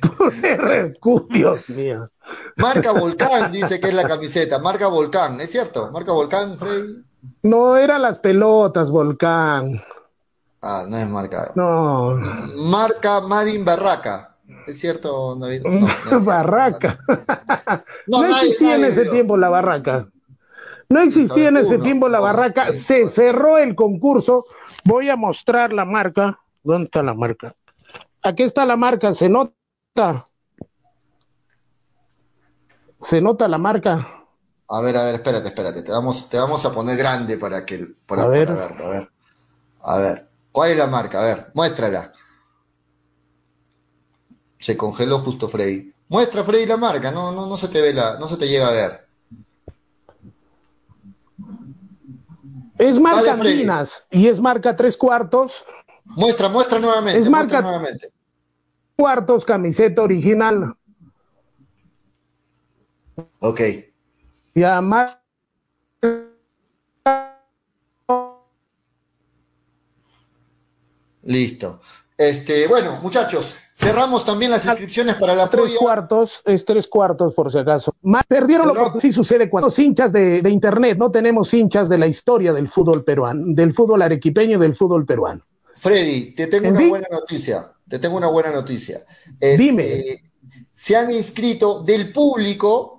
puro 0.00 0.30
RQ, 0.30 1.28
Dios 1.30 1.68
mío. 1.70 2.10
Marca 2.56 2.92
Volcán, 2.98 3.50
dice 3.50 3.80
que 3.80 3.88
es 3.88 3.94
la 3.94 4.06
camiseta. 4.06 4.58
Marca 4.58 4.88
Volcán, 4.88 5.40
¿es 5.40 5.50
cierto? 5.50 5.90
Marca 5.90 6.12
Volcán, 6.12 6.58
Freddy. 6.58 7.02
No, 7.42 7.76
eran 7.76 8.02
las 8.02 8.18
pelotas, 8.18 8.90
Volcán. 8.90 9.82
Ah, 10.62 10.84
no 10.88 10.96
es 10.96 11.08
marca. 11.08 11.52
No. 11.54 12.16
Marca 12.56 13.20
Madin 13.20 13.64
Barraca. 13.64 14.27
¿Es 14.66 14.80
cierto, 14.80 15.36
David? 15.36 15.62
No, 15.64 15.86
no 16.10 16.16
es 16.16 16.24
barraca. 16.24 16.98
No, 18.06 18.22
no 18.22 18.26
existía 18.36 18.78
nadie, 18.78 18.86
en 18.86 18.92
ese 18.92 19.04
tiempo 19.06 19.36
la 19.36 19.48
barraca. 19.48 20.08
No 20.88 21.00
existía 21.00 21.48
en 21.48 21.58
ese 21.58 21.74
uno, 21.74 21.84
tiempo 21.84 22.08
la 22.08 22.20
barraca. 22.20 22.72
Se 22.72 23.08
cerró 23.08 23.58
el 23.58 23.74
concurso. 23.74 24.46
Voy 24.84 25.10
a 25.10 25.16
mostrar 25.16 25.72
la 25.72 25.84
marca. 25.84 26.38
¿Dónde 26.62 26.86
está 26.86 27.02
la 27.02 27.14
marca? 27.14 27.54
Aquí 28.22 28.42
está 28.42 28.64
la 28.64 28.76
marca. 28.76 29.14
¿Se 29.14 29.28
nota? 29.28 30.26
¿Se 33.00 33.20
nota 33.20 33.48
la 33.48 33.58
marca? 33.58 34.08
A 34.68 34.80
ver, 34.80 34.96
a 34.96 35.04
ver, 35.04 35.16
espérate, 35.16 35.48
espérate. 35.48 35.82
Te 35.82 35.92
vamos, 35.92 36.28
te 36.28 36.38
vamos 36.38 36.64
a 36.64 36.72
poner 36.72 36.96
grande 36.96 37.36
para 37.36 37.66
que. 37.66 37.86
Para, 38.06 38.22
a, 38.22 38.28
ver. 38.28 38.48
Para 38.48 38.68
ver, 38.68 38.82
a 38.82 38.88
ver. 38.88 39.10
A 39.82 39.98
ver. 39.98 40.28
¿Cuál 40.52 40.70
es 40.70 40.78
la 40.78 40.86
marca? 40.86 41.20
A 41.20 41.24
ver, 41.24 41.50
muéstrala. 41.54 42.12
Se 44.58 44.76
congeló 44.76 45.18
justo 45.18 45.48
Freddy. 45.48 45.92
Muestra 46.08 46.42
Freddy 46.44 46.66
la 46.66 46.76
marca, 46.76 47.10
no, 47.10 47.32
no, 47.32 47.46
no 47.46 47.56
se 47.56 47.68
te 47.68 47.80
ve 47.80 47.92
la, 47.92 48.18
no 48.18 48.26
se 48.28 48.36
te 48.36 48.48
llega 48.48 48.68
a 48.68 48.72
ver. 48.72 49.08
Es 52.78 52.98
marca 53.00 53.36
Dale, 53.36 53.56
Minas 53.56 54.04
y 54.10 54.28
es 54.28 54.40
marca 54.40 54.76
tres 54.76 54.96
cuartos. 54.96 55.64
Muestra, 56.04 56.48
muestra 56.48 56.78
nuevamente. 56.78 57.20
Es 57.20 57.28
marca 57.28 57.60
nuevamente. 57.60 58.08
cuartos, 58.96 59.44
camiseta 59.44 60.02
original. 60.02 60.74
Ok. 63.40 63.60
Ya, 64.54 64.80
marca 64.80 65.18
Listo. 71.22 71.80
Este, 72.18 72.66
bueno, 72.66 72.98
muchachos, 73.00 73.56
cerramos 73.72 74.24
también 74.24 74.50
las 74.50 74.66
inscripciones 74.66 75.14
para 75.14 75.36
la 75.36 75.48
tres 75.48 75.72
cuartos, 75.78 76.42
es 76.44 76.64
tres 76.64 76.88
cuartos 76.88 77.32
por 77.32 77.52
si 77.52 77.58
acaso. 77.58 77.94
Más, 78.02 78.24
perdieron 78.26 78.74
lo 78.74 78.92
que 78.92 79.00
sí 79.00 79.12
sucede 79.12 79.48
cuando 79.48 79.68
los 79.68 79.78
hinchas 79.78 80.12
de, 80.12 80.42
de, 80.42 80.50
internet, 80.50 80.98
no 80.98 81.12
tenemos 81.12 81.54
hinchas 81.54 81.88
de 81.88 81.96
la 81.96 82.08
historia 82.08 82.52
del 82.52 82.68
fútbol 82.68 83.04
peruano, 83.04 83.44
del 83.46 83.72
fútbol 83.72 84.02
arequipeño, 84.02 84.58
del 84.58 84.74
fútbol 84.74 85.06
peruano. 85.06 85.44
Freddy, 85.74 86.34
te 86.34 86.48
tengo 86.48 86.66
¿En 86.66 86.72
una 86.72 86.80
fin? 86.80 86.88
buena 86.88 87.08
noticia. 87.08 87.72
Te 87.88 88.00
tengo 88.00 88.16
una 88.16 88.26
buena 88.26 88.50
noticia. 88.50 89.04
Este, 89.38 89.62
Dime. 89.62 90.04
Se 90.72 90.96
han 90.96 91.12
inscrito 91.12 91.84
del 91.84 92.12
público 92.12 92.97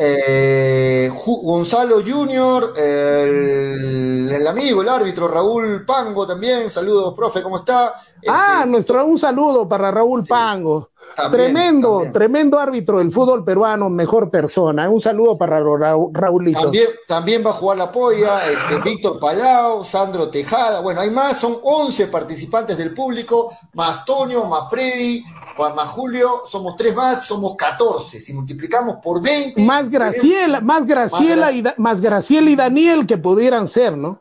eh, 0.00 1.10
Gonzalo 1.42 1.96
Junior, 2.06 2.72
el, 2.76 4.30
el 4.32 4.46
amigo, 4.46 4.82
el 4.82 4.88
árbitro 4.88 5.28
Raúl 5.28 5.84
Pango 5.84 6.26
también. 6.26 6.70
Saludos, 6.70 7.14
profe, 7.14 7.42
¿cómo 7.42 7.56
está? 7.56 7.92
Ah, 8.26 8.56
Este, 8.60 8.70
nuestro 8.70 9.04
un 9.04 9.18
saludo 9.18 9.68
para 9.68 9.90
Raúl 9.90 10.22
Sí. 10.22 10.28
Pango. 10.30 10.90
también, 11.16 11.42
tremendo, 11.52 11.88
también. 11.94 12.12
tremendo 12.12 12.58
árbitro 12.58 12.98
del 12.98 13.12
fútbol 13.12 13.44
peruano, 13.44 13.90
mejor 13.90 14.30
persona. 14.30 14.88
Un 14.88 15.00
saludo 15.00 15.36
para 15.36 15.60
Ra- 15.60 15.96
Raulito. 16.12 16.60
También, 16.62 16.86
también 17.06 17.44
va 17.44 17.50
a 17.50 17.54
jugar 17.54 17.76
la 17.76 17.92
polla, 17.92 18.40
este, 18.50 18.78
Víctor 18.82 19.18
Palau, 19.20 19.84
Sandro 19.84 20.28
Tejada, 20.30 20.80
bueno, 20.80 21.00
hay 21.02 21.10
más, 21.10 21.38
son 21.38 21.58
11 21.62 22.06
participantes 22.06 22.78
del 22.78 22.94
público, 22.94 23.52
más 23.74 24.04
Tonio, 24.06 24.46
más 24.46 24.70
Freddy, 24.70 25.22
más 25.56 25.88
Julio, 25.90 26.42
somos 26.46 26.76
tres 26.76 26.94
más, 26.94 27.26
somos 27.26 27.56
14. 27.56 28.20
Si 28.20 28.32
multiplicamos 28.32 28.96
por 29.02 29.22
20, 29.22 29.62
Más 29.62 29.88
Graciela, 29.90 30.60
más 30.60 30.86
Graciela, 30.86 31.46
Más 31.46 31.54
y, 31.54 31.62
Da- 31.62 31.74
más 31.78 32.00
Graciela 32.00 32.50
y 32.50 32.56
Daniel 32.56 33.06
que 33.06 33.18
pudieran 33.18 33.68
ser, 33.68 33.96
¿no? 33.96 34.20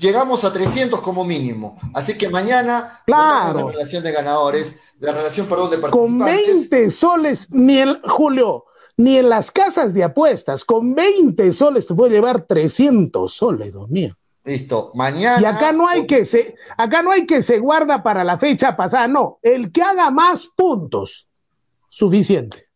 llegamos 0.00 0.44
a 0.44 0.52
300 0.52 0.98
como 1.02 1.24
mínimo. 1.24 1.76
Así 1.92 2.16
que 2.16 2.30
mañana 2.30 3.02
Claro. 3.04 3.66
la 3.66 3.72
relación 3.72 4.02
de 4.02 4.12
ganadores, 4.12 4.78
la 4.98 5.12
relación, 5.12 5.46
perdón, 5.46 5.70
de 5.70 5.80
Con 5.80 6.18
participantes. 6.18 6.70
20 6.70 6.90
soles, 6.90 7.46
ni 7.50 7.78
en, 7.78 8.00
Julio, 8.08 8.64
ni 8.96 9.18
en 9.18 9.28
las 9.28 9.50
casas 9.50 9.92
de 9.92 10.04
apuestas, 10.04 10.64
con 10.64 10.94
20 10.94 11.52
soles 11.52 11.86
te 11.86 11.94
puede 11.94 12.12
llevar 12.12 12.46
300 12.46 13.34
soles, 13.34 13.72
Dios 13.74 13.90
mío. 13.90 14.16
Listo. 14.48 14.92
Mañana. 14.94 15.42
Y 15.42 15.44
acá 15.44 15.72
no 15.72 15.86
hay 15.86 16.06
que 16.06 16.24
se, 16.24 16.54
acá 16.78 17.02
no 17.02 17.10
hay 17.10 17.26
que 17.26 17.42
se 17.42 17.58
guarda 17.58 18.02
para 18.02 18.24
la 18.24 18.38
fecha 18.38 18.74
pasada, 18.74 19.06
no. 19.06 19.38
El 19.42 19.70
que 19.70 19.82
haga 19.82 20.10
más 20.10 20.48
puntos, 20.56 21.28
suficiente. 21.90 22.68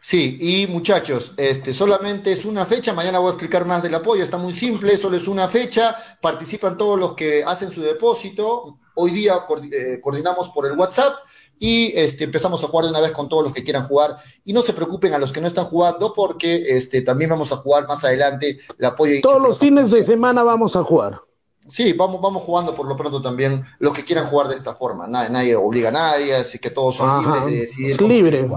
Sí, 0.00 0.38
y 0.40 0.66
muchachos, 0.66 1.34
este 1.36 1.74
solamente 1.74 2.32
es 2.32 2.46
una 2.46 2.64
fecha, 2.64 2.94
mañana 2.94 3.18
voy 3.18 3.28
a 3.28 3.32
explicar 3.32 3.66
más 3.66 3.82
del 3.82 3.94
apoyo, 3.94 4.22
está 4.22 4.38
muy 4.38 4.54
simple, 4.54 4.96
solo 4.96 5.18
es 5.18 5.28
una 5.28 5.48
fecha, 5.48 5.94
participan 6.22 6.78
todos 6.78 6.98
los 6.98 7.12
que 7.12 7.44
hacen 7.44 7.70
su 7.70 7.82
depósito, 7.82 8.78
hoy 8.94 9.10
día 9.10 9.34
eh, 9.70 10.00
coordinamos 10.00 10.48
por 10.48 10.64
el 10.64 10.78
WhatsApp 10.78 11.14
y 11.58 11.92
este, 11.96 12.24
empezamos 12.24 12.62
a 12.62 12.68
jugar 12.68 12.84
de 12.84 12.90
una 12.90 13.00
vez 13.00 13.12
con 13.12 13.28
todos 13.28 13.44
los 13.44 13.52
que 13.52 13.64
quieran 13.64 13.86
jugar 13.86 14.16
y 14.44 14.52
no 14.52 14.62
se 14.62 14.72
preocupen 14.72 15.14
a 15.14 15.18
los 15.18 15.32
que 15.32 15.40
no 15.40 15.46
están 15.46 15.66
jugando 15.66 16.12
porque 16.14 16.62
este, 16.68 17.02
también 17.02 17.30
vamos 17.30 17.52
a 17.52 17.56
jugar 17.56 17.86
más 17.86 18.04
adelante 18.04 18.58
el 18.78 18.84
apoyo. 18.84 19.14
Todos 19.22 19.42
los 19.42 19.58
fines 19.58 19.90
de 19.90 20.04
semana 20.04 20.42
vamos 20.42 20.76
a 20.76 20.84
jugar. 20.84 21.20
Sí, 21.68 21.92
vamos, 21.92 22.20
vamos 22.20 22.42
jugando 22.42 22.74
por 22.74 22.86
lo 22.88 22.96
pronto 22.96 23.20
también 23.20 23.64
los 23.78 23.92
que 23.92 24.04
quieran 24.04 24.26
jugar 24.26 24.48
de 24.48 24.54
esta 24.54 24.74
forma. 24.74 25.06
Nadie, 25.06 25.30
nadie 25.30 25.56
obliga 25.56 25.90
a 25.90 25.92
nadie, 25.92 26.34
así 26.34 26.58
que 26.58 26.70
todos 26.70 26.96
son 26.96 27.22
libres 27.22 27.44
de 27.44 27.56
decidir. 27.56 28.00
Libre. 28.00 28.48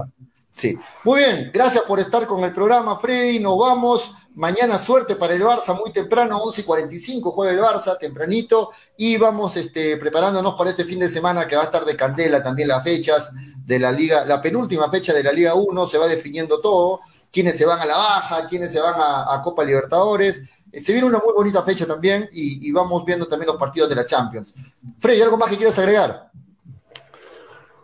Sí. 0.54 0.78
Muy 1.04 1.20
bien, 1.20 1.50
gracias 1.52 1.84
por 1.84 1.98
estar 1.98 2.26
con 2.26 2.44
el 2.44 2.52
programa, 2.52 2.98
Freddy. 2.98 3.40
Nos 3.40 3.58
vamos. 3.58 4.14
Mañana 4.34 4.78
suerte 4.78 5.16
para 5.16 5.34
el 5.34 5.42
Barça, 5.42 5.78
muy 5.78 5.92
temprano, 5.92 6.38
11 6.38 6.62
y 6.62 6.64
45 6.64 7.30
juega 7.32 7.52
el 7.52 7.60
Barça, 7.60 7.98
tempranito. 7.98 8.70
Y 8.96 9.16
vamos 9.16 9.56
este, 9.56 9.96
preparándonos 9.96 10.54
para 10.54 10.70
este 10.70 10.84
fin 10.84 11.00
de 11.00 11.08
semana 11.08 11.46
que 11.46 11.56
va 11.56 11.62
a 11.62 11.66
estar 11.66 11.84
de 11.84 11.96
candela 11.96 12.42
también 12.42 12.68
las 12.68 12.82
fechas 12.82 13.30
de 13.64 13.78
la 13.78 13.92
Liga, 13.92 14.24
la 14.24 14.40
penúltima 14.40 14.90
fecha 14.90 15.12
de 15.12 15.22
la 15.22 15.32
Liga 15.32 15.54
1, 15.54 15.86
se 15.86 15.98
va 15.98 16.06
definiendo 16.06 16.60
todo. 16.60 17.00
Quiénes 17.30 17.56
se 17.56 17.64
van 17.64 17.80
a 17.80 17.86
la 17.86 17.96
baja, 17.96 18.46
quiénes 18.46 18.72
se 18.72 18.80
van 18.80 18.94
a, 18.96 19.40
Copa 19.42 19.64
Libertadores. 19.64 20.42
Eh, 20.70 20.80
se 20.80 20.92
viene 20.92 21.08
una 21.08 21.18
muy 21.18 21.34
bonita 21.34 21.62
fecha 21.62 21.86
también 21.86 22.28
y, 22.32 22.66
y 22.66 22.72
vamos 22.72 23.04
viendo 23.04 23.26
también 23.26 23.48
los 23.48 23.56
partidos 23.56 23.88
de 23.88 23.96
la 23.96 24.06
Champions. 24.06 24.54
Freddy, 25.00 25.22
¿algo 25.22 25.38
más 25.38 25.48
que 25.48 25.56
quieras 25.56 25.78
agregar? 25.78 26.30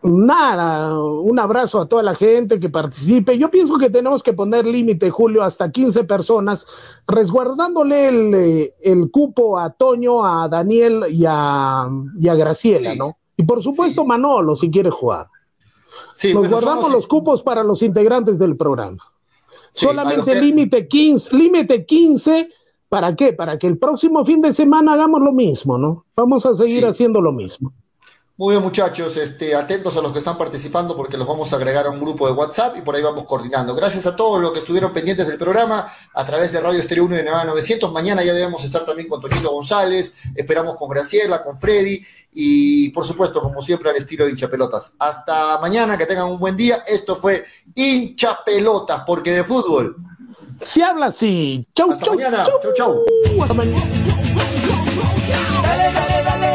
Nada, 0.03 1.01
un 1.01 1.39
abrazo 1.39 1.81
a 1.81 1.89
toda 1.89 2.03
la 2.03 2.15
gente 2.15 2.61
que 2.61 2.69
participe. 2.69 3.39
Yo 3.39 3.51
pienso 3.51 3.79
que 3.79 3.91
tenemos 3.91 4.23
que 4.23 4.33
poner 4.33 4.65
límite, 4.67 5.11
Julio, 5.11 5.43
hasta 5.43 5.71
15 5.71 6.05
personas, 6.05 6.67
resguardándole 7.07 8.09
el, 8.09 8.35
eh, 8.35 8.75
el, 8.81 9.11
cupo 9.11 9.59
a 9.59 9.71
Toño, 9.71 10.25
a 10.25 10.49
Daniel 10.49 11.05
y 11.11 11.25
a, 11.27 11.89
y 12.21 12.29
a 12.29 12.35
Graciela, 12.35 12.95
¿no? 12.95 13.17
Y 13.37 13.45
por 13.45 13.63
supuesto 13.63 14.05
Manolo, 14.05 14.57
si 14.57 14.71
quiere 14.71 14.91
jugar. 14.91 15.29
Nos 16.35 16.49
guardamos 16.49 16.91
los 16.91 17.07
cupos 17.07 17.43
para 17.43 17.63
los 17.63 17.83
integrantes 17.83 18.39
del 18.39 18.57
programa. 18.57 19.03
Solamente 19.73 20.41
límite 20.41 20.89
15, 20.89 21.37
límite 21.37 21.87
15, 21.87 22.49
¿para 22.89 23.15
qué? 23.15 23.33
Para 23.33 23.59
que 23.59 23.69
el 23.69 23.79
próximo 23.79 24.25
fin 24.25 24.41
de 24.41 24.53
semana 24.53 24.95
hagamos 24.95 25.21
lo 25.21 25.33
mismo, 25.33 25.79
¿no? 25.79 26.05
Vamos 26.17 26.45
a 26.47 26.57
seguir 26.57 26.85
haciendo 26.87 27.21
lo 27.21 27.33
mismo. 27.33 27.73
Muy 28.39 28.53
bien, 28.53 28.63
muchachos, 28.63 29.17
este, 29.17 29.53
atentos 29.57 29.97
a 29.97 30.01
los 30.01 30.13
que 30.13 30.21
están 30.21 30.39
participando 30.39 30.97
porque 30.97 31.17
los 31.17 31.27
vamos 31.27 31.53
a 31.53 31.57
agregar 31.57 31.87
a 31.87 31.91
un 31.91 31.99
grupo 31.99 32.25
de 32.29 32.35
WhatsApp 32.35 32.77
y 32.77 32.83
por 32.83 32.95
ahí 32.95 33.03
vamos 33.03 33.25
coordinando. 33.25 33.75
Gracias 33.75 34.07
a 34.07 34.15
todos 34.15 34.41
los 34.41 34.53
que 34.53 34.61
estuvieron 34.61 34.93
pendientes 34.93 35.27
del 35.27 35.39
programa 35.39 35.91
a 36.15 36.25
través 36.25 36.53
de 36.53 36.61
Radio 36.61 36.79
Estéreo 36.79 37.07
1 37.07 37.17
de 37.17 37.25
Nevada 37.25 37.47
900. 37.47 37.93
Mañana 37.93 38.23
ya 38.23 38.33
debemos 38.33 38.63
estar 38.63 38.85
también 38.85 39.09
con 39.09 39.21
Toñito 39.21 39.51
González, 39.51 40.13
esperamos 40.37 40.77
con 40.77 40.89
Graciela, 40.89 41.43
con 41.43 41.59
Freddy 41.59 42.01
y 42.33 42.91
por 42.91 43.05
supuesto, 43.05 43.43
como 43.43 43.61
siempre, 43.61 43.91
al 43.91 43.97
estilo 43.97 44.25
de 44.25 44.31
hincha 44.31 44.49
pelotas. 44.49 44.93
Hasta 45.01 45.59
mañana, 45.59 45.99
que 45.99 46.07
tengan 46.07 46.31
un 46.31 46.39
buen 46.39 46.57
día. 46.57 46.85
Esto 46.87 47.17
fue 47.17 47.45
hincha 47.75 48.39
pelotas, 48.47 49.03
porque 49.05 49.33
de 49.33 49.43
fútbol. 49.43 49.97
Se 50.61 50.81
habla 50.81 51.07
así. 51.07 51.67
Chau, 51.75 51.91
Hasta 51.91 52.07
mañana. 52.07 52.47
Chau, 52.63 52.73
chau. 52.73 53.05
Dale, 53.49 54.08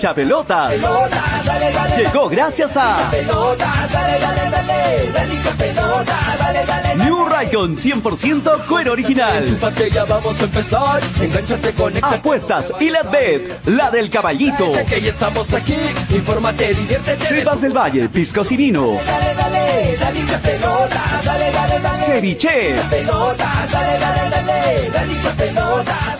Hincha 0.00 0.14
pelotas. 0.14 0.72
Llegó 1.94 2.30
gracias 2.30 2.74
a 2.74 3.10
New 6.96 7.28
Raycon 7.28 7.76
100% 7.76 8.64
cuero 8.66 8.92
original. 8.92 9.58
Apuestas 12.02 12.72
y 12.80 12.88
la 12.88 13.02
la 13.66 13.90
del 13.90 14.08
caballito. 14.08 14.72
Del 17.60 17.76
Valle, 17.76 18.08
piscos 18.08 18.50
y 18.52 18.56
dale. 18.56 18.98
Ceviche. 22.06 22.74
Dale, 22.74 23.98
dale, 24.00 24.30
dale. 24.30 26.19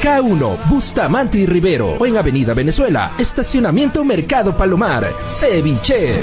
K1, 0.00 0.68
Bustamante 0.68 1.38
y 1.38 1.46
Rivero. 1.46 1.96
O 1.98 2.06
en 2.06 2.16
Avenida 2.16 2.54
Venezuela, 2.54 3.12
Estacionamiento 3.18 4.04
Mercado 4.04 4.56
Palomar. 4.56 5.12
Ceviche. 5.28 6.22